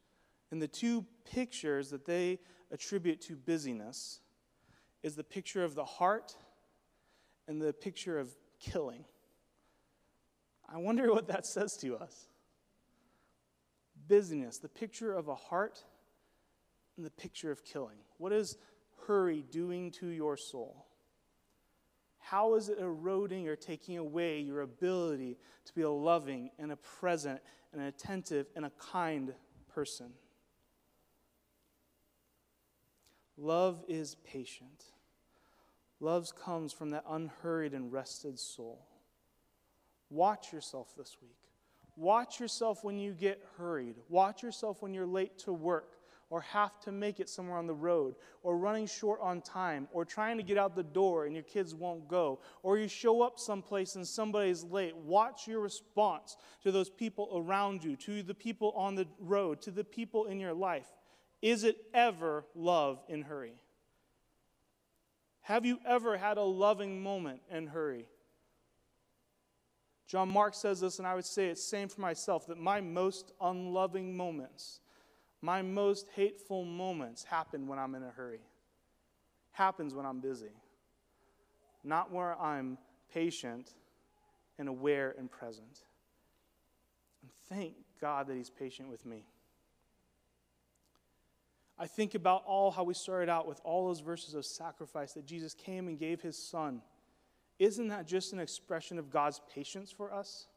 And 0.52 0.62
the 0.62 0.68
two 0.68 1.04
pictures 1.24 1.90
that 1.90 2.06
they 2.06 2.38
attribute 2.70 3.20
to 3.22 3.34
busyness 3.34 4.20
is 5.02 5.16
the 5.16 5.24
picture 5.24 5.64
of 5.64 5.74
the 5.74 5.84
heart 5.84 6.36
and 7.48 7.60
the 7.60 7.72
picture 7.72 8.20
of 8.20 8.36
killing. 8.60 9.04
I 10.72 10.78
wonder 10.78 11.12
what 11.12 11.28
that 11.28 11.46
says 11.46 11.76
to 11.78 11.96
us. 11.96 12.28
Busyness, 14.08 14.58
the 14.58 14.68
picture 14.68 15.14
of 15.14 15.28
a 15.28 15.34
heart 15.34 15.84
and 16.96 17.06
the 17.06 17.10
picture 17.10 17.50
of 17.50 17.64
killing. 17.64 17.98
What 18.18 18.32
is 18.32 18.56
hurry 19.06 19.44
doing 19.50 19.90
to 19.92 20.08
your 20.08 20.36
soul? 20.36 20.86
How 22.18 22.54
is 22.54 22.68
it 22.68 22.78
eroding 22.78 23.48
or 23.48 23.56
taking 23.56 23.98
away 23.98 24.40
your 24.40 24.60
ability 24.60 25.38
to 25.66 25.74
be 25.74 25.82
a 25.82 25.90
loving 25.90 26.50
and 26.58 26.72
a 26.72 26.76
present 26.76 27.40
and 27.72 27.82
an 27.82 27.88
attentive 27.88 28.46
and 28.54 28.64
a 28.64 28.70
kind 28.78 29.34
person? 29.74 30.12
Love 33.36 33.84
is 33.88 34.16
patient. 34.24 34.84
Love 36.00 36.34
comes 36.36 36.72
from 36.72 36.90
that 36.90 37.04
unhurried 37.08 37.72
and 37.72 37.92
rested 37.92 38.38
soul. 38.38 38.86
Watch 40.12 40.52
yourself 40.52 40.92
this 40.94 41.16
week. 41.22 41.38
Watch 41.96 42.38
yourself 42.38 42.84
when 42.84 42.98
you 42.98 43.14
get 43.14 43.42
hurried. 43.56 43.96
Watch 44.10 44.42
yourself 44.42 44.82
when 44.82 44.92
you're 44.92 45.06
late 45.06 45.38
to 45.38 45.54
work 45.54 45.96
or 46.28 46.42
have 46.42 46.78
to 46.80 46.92
make 46.92 47.18
it 47.18 47.30
somewhere 47.30 47.56
on 47.56 47.66
the 47.66 47.72
road 47.72 48.14
or 48.42 48.58
running 48.58 48.86
short 48.86 49.20
on 49.22 49.40
time 49.40 49.88
or 49.90 50.04
trying 50.04 50.36
to 50.36 50.42
get 50.42 50.58
out 50.58 50.76
the 50.76 50.82
door 50.82 51.24
and 51.24 51.34
your 51.34 51.42
kids 51.42 51.74
won't 51.74 52.08
go 52.08 52.40
or 52.62 52.76
you 52.76 52.88
show 52.88 53.22
up 53.22 53.38
someplace 53.38 53.94
and 53.94 54.06
somebody's 54.06 54.64
late. 54.64 54.94
Watch 54.94 55.48
your 55.48 55.60
response 55.60 56.36
to 56.62 56.70
those 56.70 56.90
people 56.90 57.30
around 57.34 57.82
you, 57.82 57.96
to 57.96 58.22
the 58.22 58.34
people 58.34 58.72
on 58.72 58.94
the 58.94 59.06
road, 59.18 59.62
to 59.62 59.70
the 59.70 59.84
people 59.84 60.26
in 60.26 60.38
your 60.38 60.54
life. 60.54 60.86
Is 61.40 61.64
it 61.64 61.76
ever 61.94 62.44
love 62.54 63.02
in 63.08 63.22
hurry? 63.22 63.54
Have 65.40 65.64
you 65.64 65.78
ever 65.86 66.18
had 66.18 66.36
a 66.36 66.42
loving 66.42 67.02
moment 67.02 67.40
in 67.50 67.66
hurry? 67.66 68.06
John 70.06 70.32
Mark 70.32 70.54
says 70.54 70.80
this, 70.80 70.98
and 70.98 71.06
I 71.06 71.14
would 71.14 71.24
say 71.24 71.46
it's 71.46 71.64
same 71.64 71.88
for 71.88 72.00
myself 72.00 72.46
that 72.48 72.58
my 72.58 72.80
most 72.80 73.32
unloving 73.40 74.16
moments, 74.16 74.80
my 75.40 75.62
most 75.62 76.08
hateful 76.14 76.64
moments 76.64 77.24
happen 77.24 77.66
when 77.66 77.78
I'm 77.78 77.94
in 77.94 78.02
a 78.02 78.10
hurry. 78.10 78.40
Happens 79.52 79.94
when 79.94 80.06
I'm 80.06 80.20
busy. 80.20 80.52
Not 81.84 82.12
where 82.12 82.40
I'm 82.40 82.78
patient 83.12 83.70
and 84.58 84.68
aware 84.68 85.14
and 85.18 85.30
present. 85.30 85.80
And 87.22 87.30
thank 87.48 87.74
God 88.00 88.26
that 88.26 88.36
He's 88.36 88.50
patient 88.50 88.88
with 88.88 89.04
me. 89.06 89.24
I 91.78 91.86
think 91.86 92.14
about 92.14 92.44
all 92.46 92.70
how 92.70 92.84
we 92.84 92.94
started 92.94 93.28
out 93.28 93.48
with 93.48 93.60
all 93.64 93.88
those 93.88 94.00
verses 94.00 94.34
of 94.34 94.44
sacrifice 94.44 95.14
that 95.14 95.26
Jesus 95.26 95.54
came 95.54 95.88
and 95.88 95.98
gave 95.98 96.20
His 96.20 96.36
Son 96.36 96.82
isn't 97.62 97.88
that 97.88 98.08
just 98.08 98.32
an 98.32 98.40
expression 98.40 98.98
of 98.98 99.08
God's 99.08 99.40
patience 99.54 99.92
for 99.92 100.12
us? 100.12 100.48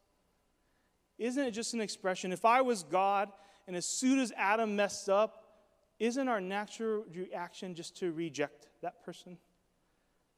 Isn't 1.18 1.44
it 1.44 1.52
just 1.52 1.72
an 1.72 1.80
expression? 1.80 2.32
If 2.32 2.44
I 2.44 2.62
was 2.62 2.82
God 2.82 3.30
and 3.68 3.76
as 3.76 3.86
soon 3.86 4.18
as 4.18 4.32
Adam 4.36 4.74
messed 4.74 5.08
up, 5.08 5.44
isn't 6.00 6.26
our 6.26 6.40
natural 6.40 7.04
reaction 7.14 7.76
just 7.76 7.96
to 7.98 8.10
reject 8.10 8.66
that 8.82 9.04
person? 9.04 9.38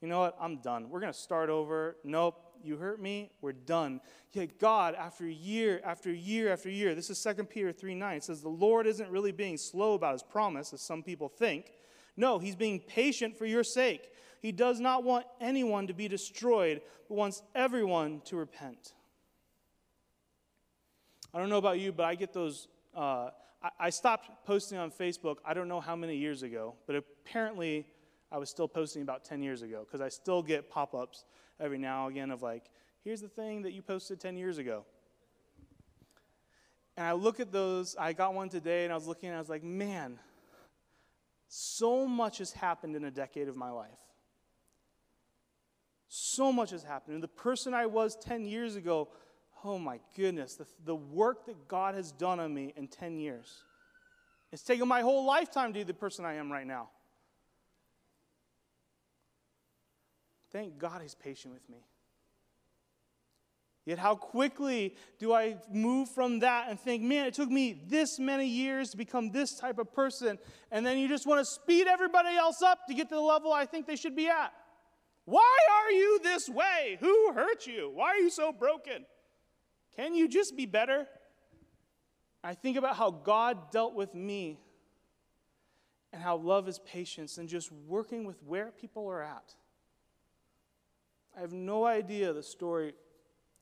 You 0.02 0.08
know 0.08 0.20
what? 0.20 0.36
I'm 0.38 0.58
done. 0.58 0.90
We're 0.90 1.00
going 1.00 1.12
to 1.12 1.18
start 1.18 1.48
over. 1.48 1.96
Nope, 2.04 2.36
you 2.62 2.76
hurt 2.76 3.00
me. 3.00 3.30
We're 3.40 3.52
done. 3.52 4.02
Yet 4.32 4.58
God, 4.58 4.94
after 4.94 5.26
year 5.26 5.80
after 5.84 6.12
year 6.12 6.52
after 6.52 6.68
year, 6.68 6.94
this 6.94 7.08
is 7.08 7.20
2 7.22 7.44
Peter 7.44 7.72
3 7.72 7.94
9, 7.94 8.16
it 8.18 8.24
says, 8.24 8.42
The 8.42 8.50
Lord 8.50 8.86
isn't 8.86 9.10
really 9.10 9.32
being 9.32 9.56
slow 9.56 9.94
about 9.94 10.12
his 10.12 10.22
promise, 10.22 10.74
as 10.74 10.82
some 10.82 11.02
people 11.02 11.30
think. 11.30 11.72
No, 12.14 12.38
he's 12.38 12.56
being 12.56 12.78
patient 12.78 13.38
for 13.38 13.46
your 13.46 13.64
sake. 13.64 14.10
He 14.40 14.52
does 14.52 14.80
not 14.80 15.04
want 15.04 15.26
anyone 15.40 15.86
to 15.88 15.94
be 15.94 16.08
destroyed, 16.08 16.80
but 17.08 17.16
wants 17.16 17.42
everyone 17.54 18.20
to 18.26 18.36
repent. 18.36 18.94
I 21.34 21.38
don't 21.38 21.48
know 21.48 21.58
about 21.58 21.78
you, 21.78 21.92
but 21.92 22.06
I 22.06 22.14
get 22.14 22.32
those. 22.32 22.68
Uh, 22.94 23.30
I, 23.62 23.70
I 23.80 23.90
stopped 23.90 24.46
posting 24.46 24.78
on 24.78 24.90
Facebook, 24.90 25.36
I 25.44 25.54
don't 25.54 25.68
know 25.68 25.80
how 25.80 25.96
many 25.96 26.16
years 26.16 26.42
ago, 26.42 26.74
but 26.86 26.96
apparently 26.96 27.86
I 28.30 28.38
was 28.38 28.50
still 28.50 28.68
posting 28.68 29.02
about 29.02 29.24
10 29.24 29.42
years 29.42 29.62
ago 29.62 29.84
because 29.84 30.00
I 30.00 30.08
still 30.08 30.42
get 30.42 30.70
pop 30.70 30.94
ups 30.94 31.24
every 31.60 31.78
now 31.78 32.06
and 32.06 32.16
again 32.16 32.30
of 32.30 32.42
like, 32.42 32.64
here's 33.04 33.20
the 33.20 33.28
thing 33.28 33.62
that 33.62 33.72
you 33.72 33.82
posted 33.82 34.20
10 34.20 34.36
years 34.36 34.58
ago. 34.58 34.84
And 36.96 37.06
I 37.06 37.12
look 37.12 37.40
at 37.40 37.52
those, 37.52 37.96
I 37.98 38.12
got 38.12 38.34
one 38.34 38.48
today 38.48 38.84
and 38.84 38.92
I 38.92 38.96
was 38.96 39.06
looking 39.06 39.28
and 39.28 39.36
I 39.36 39.40
was 39.40 39.48
like, 39.48 39.62
man, 39.62 40.18
so 41.48 42.06
much 42.06 42.38
has 42.38 42.52
happened 42.52 42.96
in 42.96 43.04
a 43.04 43.10
decade 43.10 43.48
of 43.48 43.56
my 43.56 43.70
life. 43.70 44.07
So 46.08 46.52
much 46.52 46.70
has 46.70 46.82
happened. 46.82 47.14
And 47.14 47.22
the 47.22 47.28
person 47.28 47.74
I 47.74 47.86
was 47.86 48.16
10 48.16 48.44
years 48.44 48.76
ago, 48.76 49.08
oh 49.64 49.78
my 49.78 50.00
goodness, 50.16 50.54
the, 50.54 50.66
the 50.84 50.96
work 50.96 51.46
that 51.46 51.68
God 51.68 51.94
has 51.94 52.12
done 52.12 52.40
on 52.40 52.52
me 52.54 52.72
in 52.76 52.88
10 52.88 53.18
years. 53.18 53.62
It's 54.50 54.62
taken 54.62 54.88
my 54.88 55.02
whole 55.02 55.26
lifetime 55.26 55.72
to 55.74 55.80
be 55.80 55.84
the 55.84 55.92
person 55.92 56.24
I 56.24 56.34
am 56.34 56.50
right 56.50 56.66
now. 56.66 56.88
thank 60.52 60.78
God 60.78 61.02
he's 61.02 61.14
patient 61.14 61.54
with 61.54 61.68
me. 61.68 61.78
Yet, 63.84 63.98
how 63.98 64.16
quickly 64.16 64.96
do 65.18 65.32
I 65.32 65.56
move 65.72 66.10
from 66.10 66.40
that 66.40 66.68
and 66.68 66.78
think, 66.78 67.02
man, 67.02 67.26
it 67.26 67.32
took 67.32 67.48
me 67.48 67.80
this 67.86 68.18
many 68.18 68.46
years 68.46 68.90
to 68.90 68.98
become 68.98 69.30
this 69.30 69.58
type 69.58 69.78
of 69.78 69.94
person, 69.94 70.38
and 70.70 70.84
then 70.84 70.98
you 70.98 71.08
just 71.08 71.26
want 71.26 71.40
to 71.40 71.44
speed 71.44 71.86
everybody 71.86 72.36
else 72.36 72.60
up 72.60 72.80
to 72.88 72.94
get 72.94 73.08
to 73.08 73.14
the 73.14 73.20
level 73.20 73.50
I 73.50 73.64
think 73.64 73.86
they 73.86 73.96
should 73.96 74.14
be 74.14 74.28
at? 74.28 74.52
Why 75.28 75.58
are 75.82 75.92
you 75.92 76.20
this 76.22 76.48
way? 76.48 76.96
Who 77.00 77.32
hurt 77.34 77.66
you? 77.66 77.90
Why 77.92 78.12
are 78.12 78.16
you 78.16 78.30
so 78.30 78.50
broken? 78.50 79.04
Can 79.94 80.14
you 80.14 80.26
just 80.26 80.56
be 80.56 80.64
better? 80.64 81.06
I 82.42 82.54
think 82.54 82.78
about 82.78 82.96
how 82.96 83.10
God 83.10 83.70
dealt 83.70 83.94
with 83.94 84.14
me 84.14 84.58
and 86.14 86.22
how 86.22 86.36
love 86.38 86.66
is 86.66 86.78
patience 86.78 87.36
and 87.36 87.46
just 87.46 87.70
working 87.70 88.24
with 88.24 88.42
where 88.42 88.70
people 88.70 89.06
are 89.06 89.22
at. 89.22 89.54
I 91.36 91.42
have 91.42 91.52
no 91.52 91.84
idea 91.84 92.32
the 92.32 92.42
story 92.42 92.94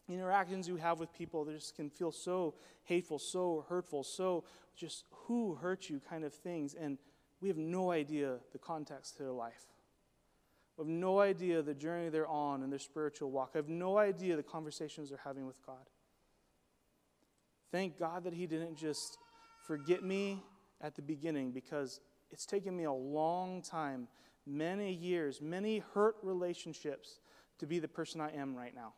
interactions 0.09 0.68
you 0.68 0.76
have 0.76 1.00
with 1.00 1.12
people 1.12 1.44
that 1.46 1.55
just 1.55 1.74
can 1.74 1.90
feel 1.90 2.12
so 2.12 2.55
hateful, 2.85 3.18
so 3.18 3.64
hurtful, 3.68 4.05
so 4.05 4.44
just 4.76 5.02
who 5.11 5.57
hurt 5.57 5.90
you 5.90 6.00
kind 6.09 6.22
of 6.22 6.33
things. 6.33 6.74
And 6.74 6.98
we 7.40 7.48
have 7.48 7.59
no 7.59 7.90
idea 7.90 8.37
the 8.52 8.59
context 8.59 9.16
to 9.16 9.24
their 9.24 9.33
life. 9.33 9.66
Have 10.78 10.86
no 10.86 11.20
idea 11.20 11.62
the 11.62 11.74
journey 11.74 12.10
they're 12.10 12.28
on 12.28 12.62
in 12.62 12.70
their 12.70 12.78
spiritual 12.78 13.30
walk. 13.30 13.52
I 13.54 13.58
have 13.58 13.68
no 13.68 13.96
idea 13.96 14.36
the 14.36 14.42
conversations 14.42 15.08
they're 15.08 15.20
having 15.24 15.46
with 15.46 15.64
God. 15.64 15.88
Thank 17.72 17.98
God 17.98 18.24
that 18.24 18.34
He 18.34 18.46
didn't 18.46 18.76
just 18.76 19.18
forget 19.66 20.02
me 20.02 20.42
at 20.80 20.94
the 20.94 21.02
beginning 21.02 21.50
because 21.50 22.00
it's 22.30 22.44
taken 22.44 22.76
me 22.76 22.84
a 22.84 22.92
long 22.92 23.62
time, 23.62 24.08
many 24.46 24.92
years, 24.92 25.40
many 25.40 25.82
hurt 25.94 26.16
relationships 26.22 27.20
to 27.58 27.66
be 27.66 27.78
the 27.78 27.88
person 27.88 28.20
I 28.20 28.30
am 28.32 28.54
right 28.54 28.74
now. 28.74 28.92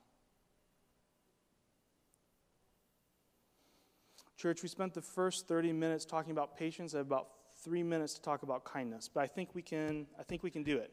Church, 4.36 4.62
we 4.62 4.68
spent 4.68 4.94
the 4.94 5.02
first 5.02 5.48
30 5.48 5.72
minutes 5.72 6.04
talking 6.04 6.30
about 6.30 6.56
patience 6.56 6.94
and 6.94 7.02
about 7.02 7.28
three 7.64 7.82
minutes 7.82 8.14
to 8.14 8.22
talk 8.22 8.44
about 8.44 8.64
kindness, 8.64 9.10
but 9.12 9.22
I 9.22 9.26
think 9.26 9.54
we 9.54 9.62
can, 9.62 10.06
I 10.18 10.22
think 10.22 10.42
we 10.42 10.50
can 10.50 10.62
do 10.62 10.76
it. 10.78 10.92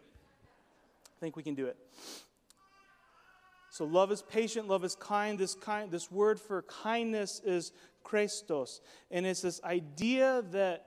I 1.16 1.20
think 1.20 1.36
we 1.36 1.44
can 1.44 1.56
do 1.56 1.68
it. 1.68 1.78
So 3.70 3.86
love 3.86 4.12
is 4.12 4.22
patient, 4.22 4.68
love 4.68 4.86
is 4.86 4.96
kind. 4.96 5.38
This 5.38 5.56
kind 5.56 5.92
this 5.92 6.10
word 6.10 6.40
for 6.40 6.62
kindness 6.64 7.42
is 7.44 7.74
Christos. 8.04 8.82
And 9.12 9.26
it's 9.26 9.42
this 9.42 9.62
idea 9.64 10.44
that 10.52 10.86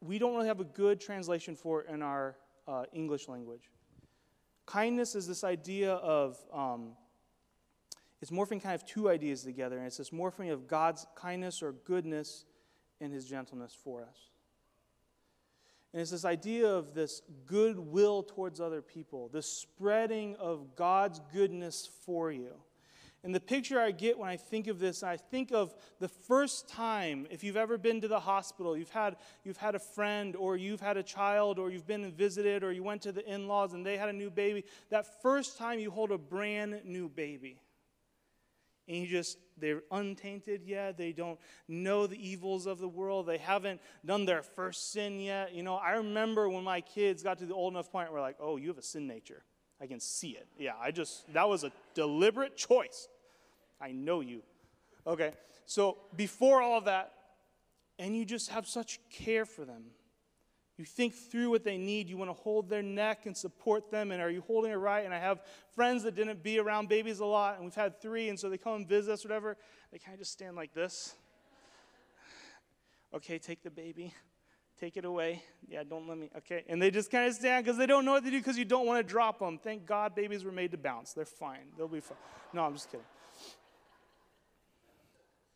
we 0.00 0.18
don't 0.18 0.34
really 0.34 0.48
have 0.48 0.60
a 0.60 0.64
good 0.64 1.00
translation 1.00 1.54
for 1.54 1.82
in 1.82 2.02
our 2.02 2.36
uh, 2.66 2.84
English 2.92 3.28
language. 3.28 3.70
Kindness 4.66 5.14
is 5.14 5.28
this 5.28 5.44
idea 5.44 5.92
of 5.92 6.38
um, 6.52 6.92
it's 8.20 8.30
morphing 8.30 8.62
kind 8.62 8.74
of 8.74 8.86
two 8.86 9.10
ideas 9.10 9.42
together, 9.42 9.76
and 9.76 9.86
it's 9.86 9.98
this 9.98 10.10
morphing 10.10 10.50
of 10.50 10.66
God's 10.66 11.06
kindness 11.14 11.62
or 11.62 11.72
goodness 11.72 12.46
and 13.00 13.12
his 13.12 13.26
gentleness 13.26 13.76
for 13.84 14.02
us. 14.02 14.30
And 15.94 16.00
it's 16.00 16.10
this 16.10 16.24
idea 16.24 16.68
of 16.68 16.92
this 16.92 17.22
goodwill 17.46 18.24
towards 18.24 18.60
other 18.60 18.82
people, 18.82 19.28
the 19.28 19.42
spreading 19.42 20.34
of 20.40 20.74
God's 20.74 21.20
goodness 21.32 21.88
for 22.04 22.32
you. 22.32 22.50
And 23.22 23.32
the 23.32 23.38
picture 23.38 23.80
I 23.80 23.92
get 23.92 24.18
when 24.18 24.28
I 24.28 24.36
think 24.36 24.66
of 24.66 24.80
this, 24.80 25.04
I 25.04 25.16
think 25.16 25.52
of 25.52 25.72
the 26.00 26.08
first 26.08 26.68
time, 26.68 27.28
if 27.30 27.44
you've 27.44 27.56
ever 27.56 27.78
been 27.78 28.00
to 28.00 28.08
the 28.08 28.18
hospital, 28.18 28.76
you've 28.76 28.90
had, 28.90 29.14
you've 29.44 29.56
had 29.56 29.76
a 29.76 29.78
friend, 29.78 30.34
or 30.34 30.56
you've 30.56 30.80
had 30.80 30.96
a 30.96 31.02
child, 31.04 31.60
or 31.60 31.70
you've 31.70 31.86
been 31.86 32.10
visited, 32.10 32.64
or 32.64 32.72
you 32.72 32.82
went 32.82 33.00
to 33.02 33.12
the 33.12 33.24
in 33.32 33.46
laws 33.46 33.72
and 33.72 33.86
they 33.86 33.96
had 33.96 34.08
a 34.08 34.12
new 34.12 34.30
baby. 34.30 34.64
That 34.90 35.22
first 35.22 35.58
time 35.58 35.78
you 35.78 35.92
hold 35.92 36.10
a 36.10 36.18
brand 36.18 36.80
new 36.84 37.08
baby 37.08 37.60
and 38.88 38.98
you 38.98 39.06
just 39.06 39.38
they're 39.58 39.82
untainted 39.90 40.62
yet 40.64 40.96
they 40.98 41.12
don't 41.12 41.38
know 41.68 42.06
the 42.06 42.16
evils 42.16 42.66
of 42.66 42.78
the 42.78 42.88
world 42.88 43.26
they 43.26 43.38
haven't 43.38 43.80
done 44.04 44.24
their 44.24 44.42
first 44.42 44.92
sin 44.92 45.20
yet 45.20 45.54
you 45.54 45.62
know? 45.62 45.76
I 45.76 45.92
remember 45.92 46.48
when 46.48 46.64
my 46.64 46.80
kids 46.80 47.22
got 47.22 47.38
to 47.38 47.46
the 47.46 47.54
old 47.54 47.72
enough 47.72 47.90
point 47.90 48.12
where 48.12 48.20
like 48.20 48.36
oh 48.40 48.56
you 48.56 48.68
have 48.68 48.78
a 48.78 48.82
sin 48.82 49.06
nature. 49.06 49.44
I 49.80 49.86
can 49.86 50.00
see 50.00 50.30
it. 50.30 50.46
Yeah 50.58 50.72
i 50.80 50.90
just 50.90 51.32
that 51.32 51.48
was 51.48 51.64
a 51.64 51.72
deliberate 51.94 52.56
choice. 52.56 53.08
I 53.80 53.92
know 53.92 54.20
you. 54.20 54.42
Okay 55.06 55.32
so 55.66 55.98
before 56.16 56.62
all 56.62 56.78
of 56.78 56.84
that 56.84 57.12
and 57.98 58.16
you 58.16 58.24
just 58.24 58.50
have 58.50 58.66
such 58.66 59.00
care 59.10 59.44
for 59.44 59.64
them 59.64 59.84
you 60.76 60.84
think 60.84 61.14
through 61.14 61.50
what 61.50 61.62
they 61.62 61.76
need. 61.76 62.08
You 62.08 62.16
want 62.16 62.30
to 62.30 62.34
hold 62.34 62.68
their 62.68 62.82
neck 62.82 63.26
and 63.26 63.36
support 63.36 63.90
them. 63.90 64.10
And 64.10 64.20
are 64.20 64.30
you 64.30 64.42
holding 64.42 64.72
it 64.72 64.76
right? 64.76 65.04
And 65.04 65.14
I 65.14 65.18
have 65.18 65.40
friends 65.74 66.02
that 66.02 66.16
didn't 66.16 66.42
be 66.42 66.58
around 66.58 66.88
babies 66.88 67.20
a 67.20 67.24
lot, 67.24 67.56
and 67.56 67.64
we've 67.64 67.74
had 67.74 68.00
three, 68.00 68.28
and 68.28 68.38
so 68.38 68.48
they 68.48 68.58
come 68.58 68.74
and 68.74 68.88
visit 68.88 69.12
us, 69.12 69.24
whatever. 69.24 69.56
They 69.92 69.98
kind 69.98 70.14
of 70.14 70.20
just 70.20 70.32
stand 70.32 70.56
like 70.56 70.74
this. 70.74 71.14
Okay, 73.14 73.38
take 73.38 73.62
the 73.62 73.70
baby. 73.70 74.12
Take 74.80 74.96
it 74.96 75.04
away. 75.04 75.40
Yeah, 75.68 75.84
don't 75.84 76.08
let 76.08 76.18
me. 76.18 76.30
Okay. 76.38 76.64
And 76.68 76.82
they 76.82 76.90
just 76.90 77.08
kind 77.08 77.28
of 77.28 77.34
stand 77.34 77.64
because 77.64 77.78
they 77.78 77.86
don't 77.86 78.04
know 78.04 78.12
what 78.12 78.24
to 78.24 78.30
do 78.30 78.38
because 78.38 78.58
you 78.58 78.64
don't 78.64 78.86
want 78.86 79.06
to 79.06 79.08
drop 79.08 79.38
them. 79.38 79.56
Thank 79.56 79.86
God 79.86 80.16
babies 80.16 80.44
were 80.44 80.50
made 80.50 80.72
to 80.72 80.78
bounce. 80.78 81.12
They're 81.12 81.24
fine. 81.24 81.68
They'll 81.78 81.86
be 81.86 82.00
fine. 82.00 82.18
No, 82.52 82.64
I'm 82.64 82.72
just 82.72 82.90
kidding. 82.90 83.06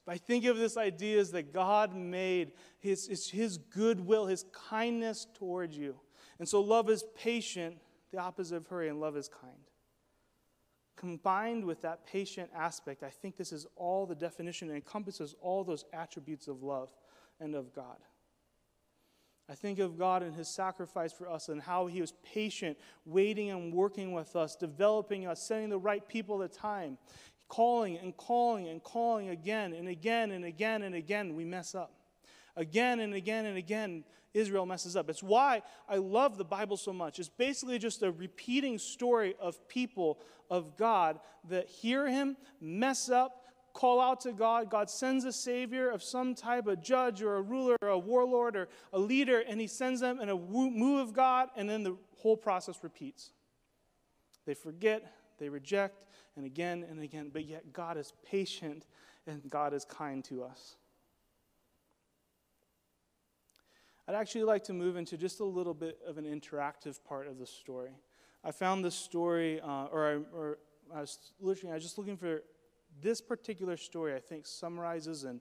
But 0.09 0.15
I 0.15 0.19
think 0.21 0.47
of 0.47 0.57
this 0.57 0.79
idea 0.79 1.21
as 1.21 1.33
that 1.33 1.53
God 1.53 1.95
made 1.95 2.53
his, 2.79 3.29
his 3.29 3.59
goodwill, 3.59 4.25
his 4.25 4.47
kindness 4.71 5.27
towards 5.35 5.77
you. 5.77 5.97
And 6.39 6.49
so 6.49 6.63
love 6.63 6.89
is 6.89 7.05
patient, 7.15 7.77
the 8.11 8.17
opposite 8.19 8.57
of 8.57 8.67
hurry, 8.69 8.89
and 8.89 9.01
love 9.01 9.19
is 9.19 9.29
kind. 9.29 9.53
Combined 10.97 11.63
with 11.63 11.83
that 11.83 12.07
patient 12.07 12.49
aspect, 12.57 13.03
I 13.03 13.11
think 13.11 13.37
this 13.37 13.53
is 13.53 13.67
all 13.77 14.07
the 14.07 14.15
definition 14.15 14.69
and 14.69 14.77
encompasses 14.77 15.35
all 15.43 15.63
those 15.63 15.85
attributes 15.93 16.49
of 16.49 16.63
love 16.63 16.89
and 17.39 17.55
of 17.55 17.75
God. 17.75 17.99
I 19.47 19.55
think 19.57 19.79
of 19.79 19.99
God 19.99 20.23
and 20.23 20.35
his 20.35 20.49
sacrifice 20.49 21.13
for 21.13 21.29
us 21.29 21.51
and 21.51 21.61
how 21.61 21.87
he 21.87 22.01
was 22.01 22.13
patient, 22.25 22.79
waiting 23.05 23.51
and 23.51 23.75
working 23.75 24.13
with 24.13 24.37
us, 24.37 24.57
developing 24.57 25.27
us, 25.27 25.43
sending 25.43 25.69
the 25.69 25.79
right 25.79 26.09
people 26.09 26.43
at 26.43 26.51
the 26.51 26.59
time 26.59 26.97
calling 27.49 27.97
and 27.97 28.17
calling 28.17 28.69
and 28.69 28.83
calling 28.83 29.31
again 29.31 29.73
and 29.73 29.89
again 29.89 30.31
and 30.31 30.45
again 30.45 30.83
and 30.83 30.95
again, 30.95 31.35
we 31.35 31.45
mess 31.45 31.75
up. 31.75 31.93
Again 32.57 33.01
and 33.01 33.15
again 33.15 33.47
and 33.47 33.57
again, 33.57 34.05
Israel 34.35 34.67
messes 34.67 34.97
up. 34.97 35.09
It's 35.09 35.23
why 35.23 35.63
I 35.89 35.97
love 35.97 36.37
the 36.39 36.45
Bible 36.45 36.77
so 36.77 36.93
much. 36.93 37.19
It's 37.19 37.29
basically 37.29 37.79
just 37.79 38.03
a 38.03 38.13
repeating 38.13 38.79
story 38.79 39.35
of 39.41 39.69
people 39.69 40.19
of 40.51 40.77
God 40.77 41.21
that 41.49 41.69
hear 41.69 42.07
Him, 42.09 42.37
mess 42.61 43.09
up, 43.09 43.45
call 43.73 44.01
out 44.01 44.21
to 44.23 44.33
God. 44.33 44.71
God 44.71 44.91
sends 44.91 45.25
a 45.25 45.33
Savior 45.33 45.91
of 45.91 46.03
some 46.03 46.35
type, 46.35 46.67
a 46.67 46.77
judge 46.77 47.23
or 47.23 47.37
a 47.37 47.43
ruler 47.43 47.77
or 47.81 47.89
a 47.89 47.99
warlord 47.99 48.57
or 48.57 48.69
a 48.93 48.99
leader, 48.99 49.43
and 49.47 49.61
He 49.61 49.67
sends 49.67 50.01
them 50.01 50.21
in 50.21 50.29
a 50.29 50.37
move 50.37 51.01
of 51.01 51.15
God, 51.15 51.49
and 51.57 51.69
then 51.69 51.83
the 51.83 51.97
whole 52.17 52.37
process 52.37 52.79
repeats. 52.83 53.31
They 54.45 54.55
forget, 54.55 55.13
they 55.39 55.49
reject, 55.49 56.05
and 56.39 56.47
again 56.47 56.87
and 56.89 57.03
again, 57.03 57.31
but 57.33 57.45
yet 57.45 57.73
God 57.73 57.99
is 57.99 58.15
patient 58.25 58.87
and 59.27 59.43
God 59.51 59.75
is 59.75 59.85
kind 59.85 60.25
to 60.25 60.45
us. 60.45 60.77
I'd 64.07 64.15
actually 64.15 64.45
like 64.45 64.65
to 64.65 64.73
move 64.73 64.97
into 64.97 65.19
just 65.19 65.41
a 65.41 65.45
little 65.45 65.75
bit 65.75 65.99
of 66.07 66.17
an 66.17 66.25
interactive 66.25 67.05
part 67.05 67.27
of 67.27 67.39
the 67.39 67.47
story. 67.47 67.91
I 68.43 68.53
found 68.53 68.83
this 68.83 68.95
story, 68.95 69.61
uh, 69.61 69.87
or, 69.93 70.07
I, 70.07 70.15
or 70.35 70.59
I 70.95 71.01
was 71.01 71.19
literally, 71.41 71.73
I 71.73 71.75
was 71.75 71.83
just 71.83 71.99
looking 71.99 72.17
for 72.17 72.43
this 73.03 73.21
particular 73.21 73.77
story, 73.77 74.15
I 74.15 74.21
think 74.21 74.47
summarizes 74.47 75.25
and 75.25 75.41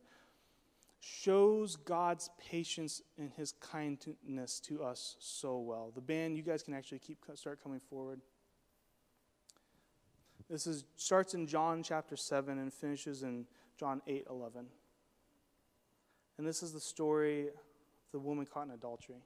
shows 0.99 1.75
God's 1.75 2.29
patience 2.39 3.01
and 3.17 3.31
his 3.37 3.53
kindness 3.53 4.59
to 4.61 4.83
us 4.83 5.15
so 5.19 5.59
well. 5.59 5.91
The 5.93 6.01
band, 6.01 6.35
you 6.35 6.43
guys 6.43 6.63
can 6.63 6.73
actually 6.73 6.99
keep 6.99 7.19
start 7.35 7.63
coming 7.63 7.79
forward. 7.79 8.19
This 10.49 10.65
is, 10.65 10.85
starts 10.95 11.33
in 11.33 11.45
John 11.45 11.83
chapter 11.83 12.15
7 12.15 12.57
and 12.57 12.73
finishes 12.73 13.23
in 13.23 13.45
John 13.77 14.01
8 14.07 14.27
11. 14.29 14.65
And 16.37 16.47
this 16.47 16.63
is 16.63 16.71
the 16.71 16.79
story 16.79 17.47
of 17.47 17.53
the 18.11 18.19
woman 18.19 18.45
caught 18.45 18.67
in 18.67 18.73
adultery. 18.73 19.17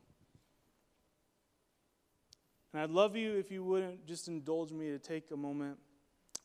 And 2.73 2.81
I'd 2.81 2.89
love 2.89 3.15
you 3.15 3.35
if 3.35 3.51
you 3.51 3.63
wouldn't 3.63 4.05
just 4.05 4.27
indulge 4.27 4.71
me 4.71 4.89
to 4.89 4.99
take 4.99 5.31
a 5.31 5.37
moment. 5.37 5.77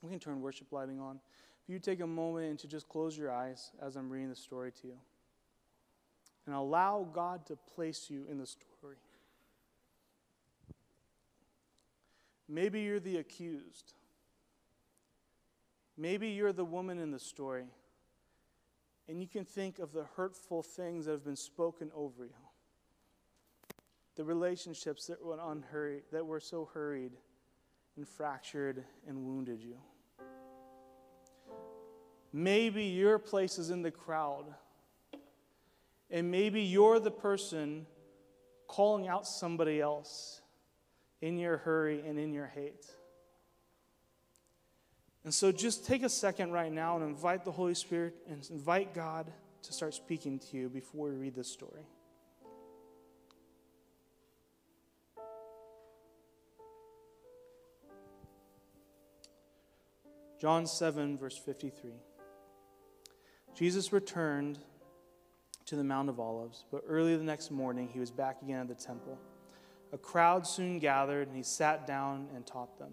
We 0.03 0.11
can 0.11 0.19
turn 0.19 0.43
worship 0.43 0.73
lighting 0.73 1.01
on. 1.01 1.21
If 1.63 1.73
you 1.73 1.79
take 1.79 2.01
a 2.01 2.07
moment 2.07 2.51
and 2.51 2.59
to 2.59 2.69
just 2.69 2.89
close 2.89 3.17
your 3.17 3.33
eyes 3.33 3.71
as 3.81 3.97
I'm 3.97 4.11
reading 4.11 4.29
the 4.29 4.37
story 4.37 4.73
to 4.83 4.89
you. 4.89 4.99
And 6.47 6.55
allow 6.55 7.09
God 7.13 7.47
to 7.47 7.57
place 7.57 8.09
you 8.09 8.25
in 8.31 8.39
the 8.39 8.47
story. 8.47 8.97
Maybe 12.49 12.83
you're 12.83 13.01
the 13.01 13.17
accused. 13.17 13.95
Maybe 15.97 16.29
you're 16.29 16.53
the 16.53 16.65
woman 16.65 16.99
in 16.99 17.11
the 17.11 17.19
story, 17.19 17.67
and 19.09 19.21
you 19.21 19.27
can 19.27 19.45
think 19.45 19.79
of 19.79 19.93
the 19.93 20.05
hurtful 20.17 20.63
things 20.63 21.07
that 21.07 21.13
have 21.13 21.25
been 21.25 21.37
spoken 21.37 21.91
over 21.95 22.25
you, 22.25 22.33
the 24.17 24.25
relationships 24.25 25.07
that 25.07 25.25
were 25.25 25.39
unhurried, 25.41 26.03
that 26.13 26.27
were 26.27 26.41
so 26.41 26.69
hurried, 26.73 27.13
and 27.97 28.07
fractured 28.07 28.85
and 29.09 29.25
wounded 29.25 29.63
you. 29.63 29.77
Maybe 32.33 32.85
your 32.85 33.19
place 33.19 33.59
is 33.59 33.71
in 33.71 33.81
the 33.81 33.91
crowd, 33.91 34.45
and 36.11 36.31
maybe 36.31 36.61
you're 36.61 37.01
the 37.01 37.11
person 37.11 37.87
calling 38.67 39.09
out 39.09 39.27
somebody 39.27 39.81
else 39.81 40.43
in 41.23 41.39
your 41.39 41.57
hurry 41.57 42.03
and 42.07 42.19
in 42.19 42.35
your 42.35 42.47
hate. 42.47 42.85
And 45.27 45.35
so 45.35 45.51
just 45.51 45.85
take 45.85 46.05
a 46.05 46.09
second 46.09 46.53
right 46.53 46.73
now 46.73 46.95
and 46.95 47.05
invite 47.05 47.45
the 47.45 47.51
Holy 47.51 47.75
Spirit 47.75 48.15
and 48.31 48.49
invite 48.49 48.95
God 48.95 49.27
to 49.63 49.73
start 49.73 49.93
speaking 49.93 50.39
to 50.39 50.57
you 50.57 50.69
before 50.69 51.09
we 51.09 51.17
read 51.17 51.35
this 51.35 51.49
story. 51.49 51.83
John 60.41 60.65
7, 60.65 61.19
verse 61.19 61.37
53. 61.37 61.91
Jesus 63.53 63.93
returned 63.93 64.61
to 65.65 65.75
the 65.75 65.83
Mount 65.83 66.09
of 66.09 66.21
Olives, 66.21 66.67
but 66.71 66.85
early 66.87 67.17
the 67.17 67.25
next 67.25 67.51
morning 67.51 67.89
he 67.93 67.99
was 67.99 68.13
back 68.13 68.43
again 68.43 68.61
at 68.61 68.69
the 68.69 68.77
temple. 68.77 69.19
A 69.93 69.99
crowd 69.99 70.47
soon 70.47 70.79
gathered, 70.79 71.27
and 71.27 71.37
he 71.37 71.43
sat 71.43 71.85
down 71.85 72.29
and 72.33 72.47
taught 72.47 72.79
them. 72.79 72.93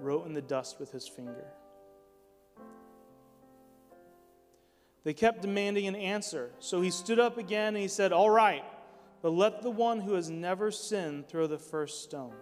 wrote 0.00 0.26
in 0.26 0.32
the 0.32 0.42
dust 0.42 0.80
with 0.80 0.92
his 0.92 1.06
finger. 1.06 1.46
They 5.04 5.14
kept 5.14 5.42
demanding 5.42 5.86
an 5.86 5.96
answer. 5.96 6.50
So 6.58 6.80
he 6.80 6.90
stood 6.90 7.18
up 7.18 7.38
again 7.38 7.68
and 7.68 7.78
he 7.78 7.88
said, 7.88 8.12
All 8.12 8.30
right, 8.30 8.64
but 9.22 9.30
let 9.30 9.62
the 9.62 9.70
one 9.70 10.00
who 10.00 10.14
has 10.14 10.30
never 10.30 10.70
sinned 10.70 11.28
throw 11.28 11.46
the 11.46 11.58
first 11.58 12.02
stone. 12.02 12.34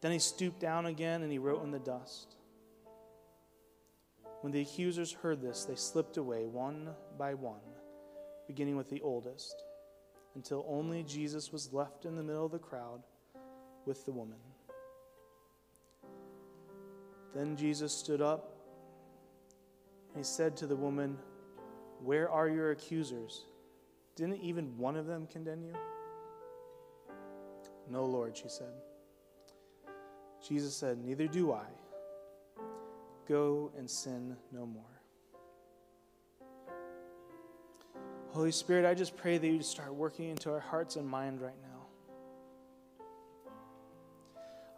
Then 0.00 0.12
he 0.12 0.18
stooped 0.18 0.60
down 0.60 0.86
again 0.86 1.22
and 1.22 1.32
he 1.32 1.38
wrote 1.38 1.64
in 1.64 1.70
the 1.70 1.78
dust. 1.78 2.36
When 4.42 4.52
the 4.52 4.60
accusers 4.60 5.12
heard 5.12 5.40
this, 5.40 5.64
they 5.64 5.74
slipped 5.74 6.16
away 6.16 6.46
one 6.46 6.90
by 7.18 7.34
one, 7.34 7.60
beginning 8.46 8.76
with 8.76 8.88
the 8.88 9.00
oldest, 9.00 9.64
until 10.36 10.64
only 10.68 11.02
Jesus 11.02 11.50
was 11.50 11.72
left 11.72 12.04
in 12.04 12.14
the 12.14 12.22
middle 12.22 12.46
of 12.46 12.52
the 12.52 12.58
crowd 12.58 13.02
with 13.84 14.04
the 14.04 14.12
woman. 14.12 14.38
Then 17.34 17.56
Jesus 17.56 17.92
stood 17.92 18.22
up 18.22 18.58
he 20.18 20.24
said 20.24 20.56
to 20.58 20.66
the 20.66 20.74
woman, 20.74 21.16
Where 22.02 22.28
are 22.28 22.48
your 22.48 22.72
accusers? 22.72 23.44
Didn't 24.16 24.42
even 24.42 24.76
one 24.76 24.96
of 24.96 25.06
them 25.06 25.28
condemn 25.30 25.62
you? 25.62 25.74
No, 27.88 28.04
Lord, 28.04 28.36
she 28.36 28.48
said. 28.48 28.72
Jesus 30.46 30.74
said, 30.74 30.98
Neither 30.98 31.28
do 31.28 31.52
I. 31.52 31.66
Go 33.28 33.70
and 33.78 33.88
sin 33.88 34.36
no 34.52 34.66
more. 34.66 34.82
Holy 38.30 38.52
Spirit, 38.52 38.84
I 38.84 38.94
just 38.94 39.16
pray 39.16 39.38
that 39.38 39.46
you 39.46 39.62
start 39.62 39.94
working 39.94 40.30
into 40.30 40.50
our 40.50 40.60
hearts 40.60 40.96
and 40.96 41.08
mind 41.08 41.40
right 41.40 41.56
now. 41.62 41.67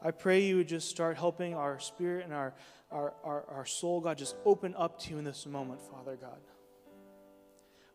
I 0.02 0.10
pray 0.10 0.44
you 0.44 0.56
would 0.56 0.68
just 0.68 0.88
start 0.88 1.16
helping 1.18 1.54
our 1.54 1.78
spirit 1.78 2.24
and 2.24 2.32
our, 2.32 2.54
our, 2.90 3.14
our, 3.22 3.44
our 3.48 3.66
soul, 3.66 4.00
God, 4.00 4.16
just 4.18 4.36
open 4.44 4.74
up 4.76 4.98
to 5.00 5.10
you 5.10 5.18
in 5.18 5.24
this 5.24 5.46
moment, 5.46 5.80
Father 5.82 6.16
God. 6.16 6.40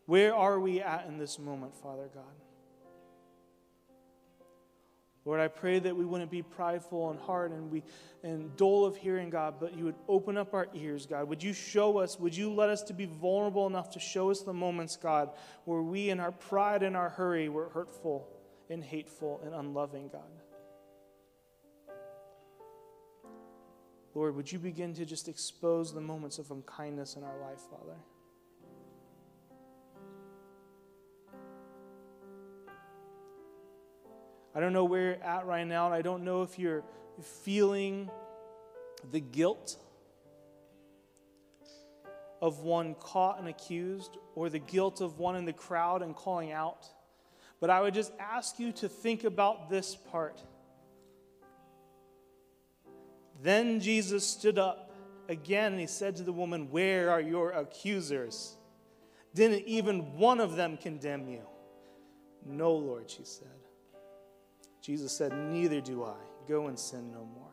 Where 0.06 0.36
are 0.36 0.60
we 0.60 0.82
at 0.82 1.08
in 1.08 1.18
this 1.18 1.40
moment, 1.40 1.74
Father 1.76 2.10
God? 2.14 2.24
Lord, 5.26 5.40
I 5.40 5.48
pray 5.48 5.80
that 5.80 5.96
we 5.96 6.06
wouldn't 6.06 6.30
be 6.30 6.44
prideful 6.44 7.10
and 7.10 7.20
hard 7.20 7.52
and 7.52 7.72
we 7.72 7.82
and 8.22 8.56
dull 8.58 8.86
of 8.86 8.96
hearing, 8.96 9.32
God, 9.32 9.56
but 9.60 9.76
you 9.76 9.86
would 9.86 9.96
open 10.08 10.38
up 10.38 10.54
our 10.54 10.68
ears, 10.76 11.08
God. 11.08 11.28
Would 11.30 11.42
you 11.42 11.54
show 11.54 11.98
us, 11.98 12.20
would 12.20 12.38
you 12.38 12.54
let 12.54 12.70
us 12.70 12.84
to 12.84 12.94
be 12.94 13.06
vulnerable 13.06 13.66
enough 13.66 13.90
to 13.92 14.00
show 14.00 14.30
us 14.30 14.42
the 14.42 14.54
moments, 14.54 14.98
God, 14.98 15.32
where 15.66 15.82
we 15.82 16.12
in 16.12 16.20
our 16.20 16.32
pride 16.32 16.84
and 16.84 16.96
our 16.96 17.10
hurry 17.10 17.50
were 17.50 17.70
hurtful 17.70 18.28
and 18.70 18.84
hateful 18.84 19.42
and 19.44 19.56
unloving, 19.56 20.10
God. 20.10 20.22
Lord, 24.16 24.38
would 24.38 24.50
you 24.50 24.60
begin 24.60 24.94
to 24.94 25.06
just 25.06 25.28
expose 25.28 25.94
the 25.94 26.00
moments 26.00 26.40
of 26.40 26.50
unkindness 26.50 27.18
in 27.18 27.24
our 27.24 27.38
life, 27.42 27.60
Father? 27.70 27.98
I 34.56 34.62
don't 34.62 34.72
know 34.72 34.86
where 34.86 35.02
you're 35.02 35.24
at 35.24 35.46
right 35.46 35.68
now, 35.68 35.88
and 35.88 35.94
I 35.94 36.02
don't 36.02 36.24
know 36.24 36.44
if 36.44 36.58
you're 36.58 36.86
feeling 37.44 38.10
the 39.12 39.20
guilt 39.20 39.78
of 42.42 42.60
one 42.60 42.96
caught 42.96 43.38
and 43.38 43.50
accused 43.50 44.18
or 44.34 44.50
the 44.50 44.60
guilt 44.60 45.02
of 45.02 45.20
one 45.20 45.36
in 45.36 45.44
the 45.44 45.54
crowd 45.54 46.02
and 46.02 46.16
calling 46.16 46.54
out. 46.54 46.88
But 47.60 47.70
I 47.70 47.82
would 47.82 47.94
just 47.94 48.14
ask 48.18 48.60
you 48.60 48.72
to 48.74 48.88
think 48.88 49.26
about 49.26 49.70
this 49.70 49.94
part. 49.94 50.42
Then 53.42 53.80
Jesus 53.80 54.26
stood 54.26 54.58
up 54.58 54.92
again 55.30 55.74
and 55.74 55.82
he 55.82 55.88
said 55.88 56.16
to 56.18 56.24
the 56.24 56.34
woman, 56.34 56.70
Where 56.72 57.10
are 57.10 57.22
your 57.22 57.52
accusers? 57.52 58.56
Didn't 59.34 59.68
even 59.68 60.18
one 60.18 60.40
of 60.40 60.56
them 60.56 60.78
condemn 60.78 61.28
you? 61.28 61.42
No, 62.46 62.74
Lord, 62.74 63.10
she 63.10 63.24
said. 63.24 63.48
Jesus 64.82 65.12
said, 65.12 65.34
Neither 65.34 65.82
do 65.82 66.04
I. 66.04 66.16
Go 66.48 66.68
and 66.68 66.78
sin 66.78 67.12
no 67.12 67.26
more. 67.26 67.46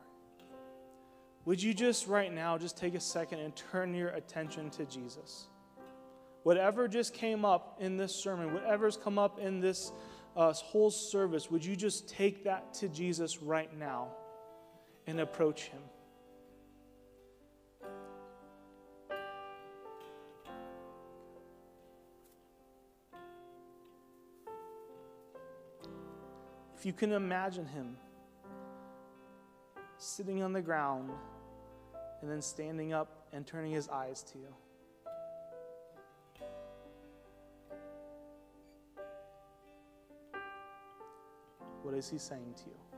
Would 1.45 1.61
you 1.61 1.73
just 1.73 2.07
right 2.07 2.31
now 2.31 2.57
just 2.57 2.77
take 2.77 2.95
a 2.95 2.99
second 2.99 3.39
and 3.39 3.53
turn 3.55 3.93
your 3.93 4.09
attention 4.09 4.69
to 4.71 4.85
Jesus? 4.85 5.47
Whatever 6.43 6.87
just 6.87 7.13
came 7.13 7.43
up 7.43 7.77
in 7.81 7.97
this 7.97 8.15
sermon, 8.15 8.53
whatever's 8.53 8.95
come 8.95 9.17
up 9.17 9.39
in 9.39 9.59
this 9.59 9.91
uh, 10.37 10.53
whole 10.53 10.91
service, 10.91 11.51
would 11.51 11.65
you 11.65 11.75
just 11.75 12.07
take 12.07 12.43
that 12.45 12.73
to 12.75 12.87
Jesus 12.87 13.41
right 13.41 13.75
now? 13.77 14.09
And 15.07 15.19
approach 15.19 15.63
Him. 15.63 15.81
If 26.77 26.85
you 26.85 26.93
can 26.93 27.13
imagine 27.13 27.65
Him 27.65 27.95
sitting 29.97 30.43
on 30.43 30.51
the 30.51 30.61
ground 30.61 31.11
and 32.21 32.29
then 32.29 32.41
standing 32.41 32.93
up 32.93 33.27
and 33.31 33.47
turning 33.47 33.71
His 33.71 33.87
eyes 33.89 34.23
to 34.23 34.37
you. 34.37 34.53
What 41.83 41.93
is 41.95 42.09
he 42.09 42.17
saying 42.17 42.55
to 42.63 42.69
you? 42.69 42.92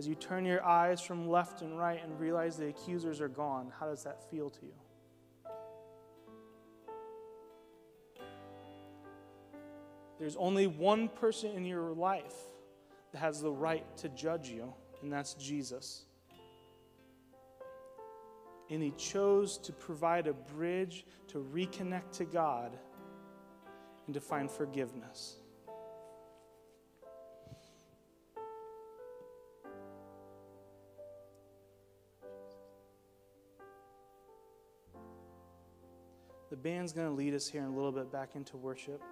As 0.00 0.08
you 0.08 0.14
turn 0.14 0.46
your 0.46 0.64
eyes 0.64 1.02
from 1.02 1.28
left 1.28 1.60
and 1.60 1.76
right 1.78 2.02
and 2.02 2.18
realize 2.18 2.56
the 2.56 2.68
accusers 2.68 3.20
are 3.20 3.28
gone, 3.28 3.70
how 3.78 3.84
does 3.84 4.02
that 4.04 4.30
feel 4.30 4.48
to 4.48 4.60
you? 4.64 4.72
There's 10.18 10.36
only 10.36 10.66
one 10.66 11.10
person 11.10 11.50
in 11.50 11.66
your 11.66 11.92
life 11.92 12.32
that 13.12 13.18
has 13.18 13.42
the 13.42 13.52
right 13.52 13.84
to 13.98 14.08
judge 14.08 14.48
you, 14.48 14.72
and 15.02 15.12
that's 15.12 15.34
Jesus. 15.34 16.06
And 18.70 18.82
he 18.82 18.92
chose 18.92 19.58
to 19.58 19.72
provide 19.74 20.28
a 20.28 20.32
bridge 20.32 21.04
to 21.28 21.46
reconnect 21.52 22.12
to 22.12 22.24
God 22.24 22.72
and 24.06 24.14
to 24.14 24.20
find 24.22 24.50
forgiveness. 24.50 25.36
Band's 36.62 36.92
going 36.92 37.08
to 37.08 37.14
lead 37.14 37.34
us 37.34 37.48
here 37.48 37.62
in 37.62 37.68
a 37.68 37.74
little 37.74 37.92
bit 37.92 38.12
back 38.12 38.30
into 38.34 38.56
worship. 38.56 39.02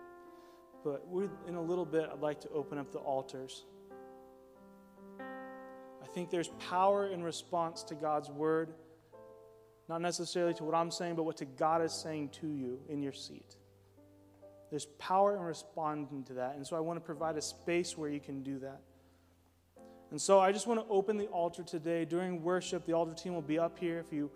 but 0.84 1.04
in 1.46 1.54
a 1.54 1.62
little 1.62 1.84
bit, 1.84 2.08
I'd 2.12 2.20
like 2.20 2.40
to 2.42 2.48
open 2.50 2.78
up 2.78 2.92
the 2.92 2.98
altars. 2.98 3.64
I 5.20 6.06
think 6.14 6.30
there's 6.30 6.48
power 6.70 7.08
in 7.08 7.22
response 7.22 7.82
to 7.84 7.94
God's 7.94 8.30
word, 8.30 8.72
not 9.88 10.00
necessarily 10.00 10.54
to 10.54 10.64
what 10.64 10.74
I'm 10.74 10.90
saying, 10.90 11.16
but 11.16 11.24
what 11.24 11.36
to 11.38 11.44
God 11.44 11.82
is 11.82 11.92
saying 11.92 12.30
to 12.40 12.46
you 12.46 12.80
in 12.88 13.02
your 13.02 13.12
seat. 13.12 13.56
There's 14.70 14.86
power 14.98 15.34
in 15.36 15.42
responding 15.42 16.24
to 16.24 16.34
that. 16.34 16.56
And 16.56 16.66
so 16.66 16.76
I 16.76 16.80
want 16.80 16.98
to 16.98 17.04
provide 17.04 17.36
a 17.36 17.42
space 17.42 17.96
where 17.96 18.10
you 18.10 18.20
can 18.20 18.42
do 18.42 18.58
that. 18.60 18.80
And 20.10 20.20
so 20.20 20.40
I 20.40 20.52
just 20.52 20.66
want 20.66 20.80
to 20.80 20.86
open 20.90 21.16
the 21.16 21.26
altar 21.26 21.62
today. 21.62 22.04
During 22.04 22.42
worship, 22.42 22.86
the 22.86 22.94
altar 22.94 23.14
team 23.14 23.34
will 23.34 23.42
be 23.42 23.58
up 23.58 23.78
here. 23.78 23.98
If 23.98 24.12
you 24.12 24.30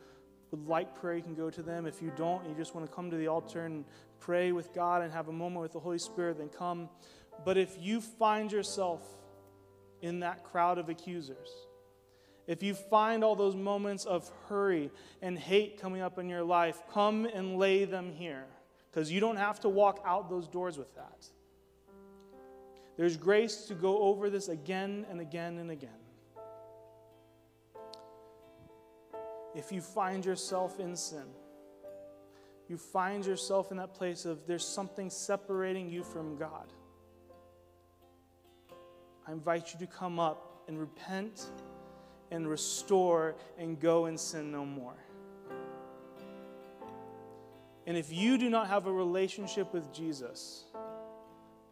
would 0.53 0.68
like 0.68 0.94
prayer, 0.94 1.16
you 1.16 1.22
can 1.22 1.34
go 1.34 1.50
to 1.50 1.62
them. 1.62 1.86
If 1.86 2.00
you 2.00 2.12
don't, 2.16 2.46
you 2.46 2.55
just 2.55 2.74
want 2.74 2.86
to 2.88 2.94
come 2.94 3.11
to 3.11 3.16
the 3.16 3.26
altar 3.26 3.64
and 3.64 3.84
pray 4.20 4.53
with 4.53 4.72
God 4.72 5.03
and 5.03 5.12
have 5.12 5.28
a 5.28 5.32
moment 5.32 5.62
with 5.62 5.72
the 5.72 5.80
Holy 5.80 5.98
Spirit, 5.98 6.38
then 6.38 6.48
come. 6.48 6.88
But 7.44 7.57
if 7.57 7.76
you 7.80 8.00
find 8.00 8.53
yourself 8.53 9.03
in 10.03 10.20
that 10.20 10.44
crowd 10.44 10.78
of 10.78 10.88
accusers, 10.88 11.48
if 12.46 12.62
you 12.62 12.74
find 12.74 13.24
all 13.24 13.34
those 13.34 13.57
moments 13.57 14.05
of 14.05 14.30
hurry 14.48 14.90
and 15.22 15.38
hate 15.38 15.80
coming 15.80 16.03
up 16.03 16.18
in 16.18 16.28
your 16.28 16.42
life, 16.42 16.82
come 16.92 17.24
and 17.24 17.57
lay 17.57 17.84
them 17.84 18.12
here 18.12 18.44
because 18.90 19.11
you 19.11 19.20
don't 19.20 19.36
have 19.36 19.61
to 19.61 19.68
walk 19.68 20.03
out 20.05 20.28
those 20.28 20.48
doors 20.48 20.76
with 20.76 20.94
that. 20.96 21.26
There's 22.96 23.16
grace 23.16 23.64
to 23.68 23.74
go 23.74 24.03
over 24.03 24.28
this 24.28 24.48
again 24.48 25.07
and 25.09 25.20
again 25.20 25.59
and 25.59 25.70
again. 25.70 25.90
If 29.55 29.70
you 29.70 29.80
find 29.80 30.24
yourself 30.24 30.80
in 30.80 30.96
sin, 30.96 31.26
you 32.68 32.76
find 32.78 33.24
yourself 33.24 33.70
in 33.70 33.76
that 33.76 33.94
place 33.94 34.24
of 34.24 34.46
there's 34.46 34.66
something 34.66 35.11
separating 35.11 35.90
you 35.90 36.03
from 36.03 36.36
God. 36.36 36.72
I 39.26 39.32
invite 39.32 39.72
you 39.72 39.78
to 39.80 39.86
come 39.86 40.18
up 40.18 40.62
and 40.68 40.78
repent 40.78 41.46
and 42.30 42.48
restore 42.48 43.34
and 43.59 43.78
go 43.78 44.07
and 44.07 44.18
sin 44.18 44.50
no 44.50 44.64
more. 44.64 44.96
And 47.86 47.96
if 47.96 48.12
you 48.12 48.38
do 48.38 48.48
not 48.48 48.68
have 48.68 48.86
a 48.86 48.92
relationship 48.92 49.72
with 49.74 49.92
Jesus, 49.92 50.64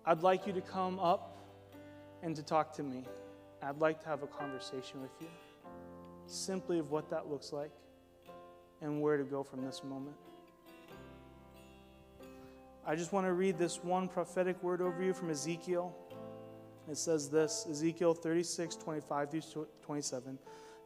I'd 0.05 0.23
like 0.23 0.47
you 0.47 0.53
to 0.53 0.61
come 0.61 0.99
up 0.99 1.39
and 2.23 2.35
to 2.37 2.43
talk 2.43 2.75
to 2.75 2.83
me. 2.83 3.05
I'd 3.63 3.79
like 3.79 4.01
to 4.03 4.09
have 4.09 4.23
a 4.23 4.27
conversation 4.27 5.01
with 5.03 5.13
you, 5.21 5.29
simply 6.31 6.79
of 6.79 6.91
what 6.91 7.11
that 7.11 7.29
looks 7.29 7.53
like 7.53 7.71
and 8.81 9.01
where 9.01 9.17
to 9.17 9.25
go 9.25 9.43
from 9.43 9.65
this 9.65 9.83
moment. 9.85 10.17
I 12.87 12.97
just 12.97 13.13
want 13.13 13.27
to 13.27 13.33
read 13.33 13.59
this 13.59 13.85
one 13.85 14.09
prophetic 14.09 14.63
word 14.63 14.81
over 14.81 15.03
you 15.03 15.13
from 15.13 15.31
Ezekiel. 15.31 15.95
It 16.91 16.97
says 16.97 17.29
this 17.29 17.67
Ezekiel 17.71 18.15
36, 18.15 18.77
25 18.77 19.31
through 19.31 19.67
27. 19.83 20.39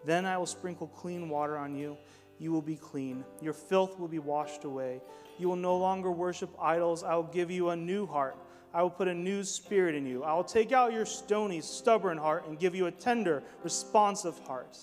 Then 0.04 0.26
I 0.26 0.36
will 0.36 0.46
sprinkle 0.46 0.88
clean 0.88 1.28
water 1.28 1.56
on 1.56 1.74
you 1.74 1.96
you 2.38 2.52
will 2.52 2.62
be 2.62 2.76
clean. 2.76 3.24
Your 3.40 3.52
filth 3.52 3.98
will 3.98 4.08
be 4.08 4.18
washed 4.18 4.64
away. 4.64 5.00
You 5.38 5.48
will 5.48 5.56
no 5.56 5.76
longer 5.76 6.10
worship 6.10 6.50
idols. 6.60 7.02
I 7.02 7.14
will 7.14 7.22
give 7.22 7.50
you 7.50 7.70
a 7.70 7.76
new 7.76 8.06
heart. 8.06 8.36
I 8.72 8.82
will 8.82 8.90
put 8.90 9.06
a 9.06 9.14
new 9.14 9.44
spirit 9.44 9.94
in 9.94 10.04
you. 10.04 10.24
I 10.24 10.34
will 10.34 10.44
take 10.44 10.72
out 10.72 10.92
your 10.92 11.06
stony, 11.06 11.60
stubborn 11.60 12.18
heart 12.18 12.46
and 12.48 12.58
give 12.58 12.74
you 12.74 12.86
a 12.86 12.90
tender, 12.90 13.42
responsive 13.62 14.38
heart. 14.40 14.76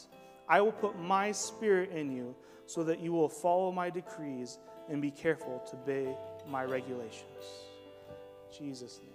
I 0.48 0.62
will 0.62 0.72
put 0.72 1.00
my 1.00 1.32
spirit 1.32 1.92
in 1.92 2.12
you 2.12 2.36
so 2.66 2.84
that 2.84 3.00
you 3.00 3.12
will 3.12 3.30
follow 3.30 3.72
my 3.72 3.90
decrees 3.90 4.60
and 4.90 5.02
be 5.02 5.12
careful 5.12 5.62
to 5.70 5.78
obey 5.78 6.16
my 6.48 6.64
regulations. 6.64 7.46
In 8.52 8.68
Jesus' 8.68 9.00
name. 9.04 9.11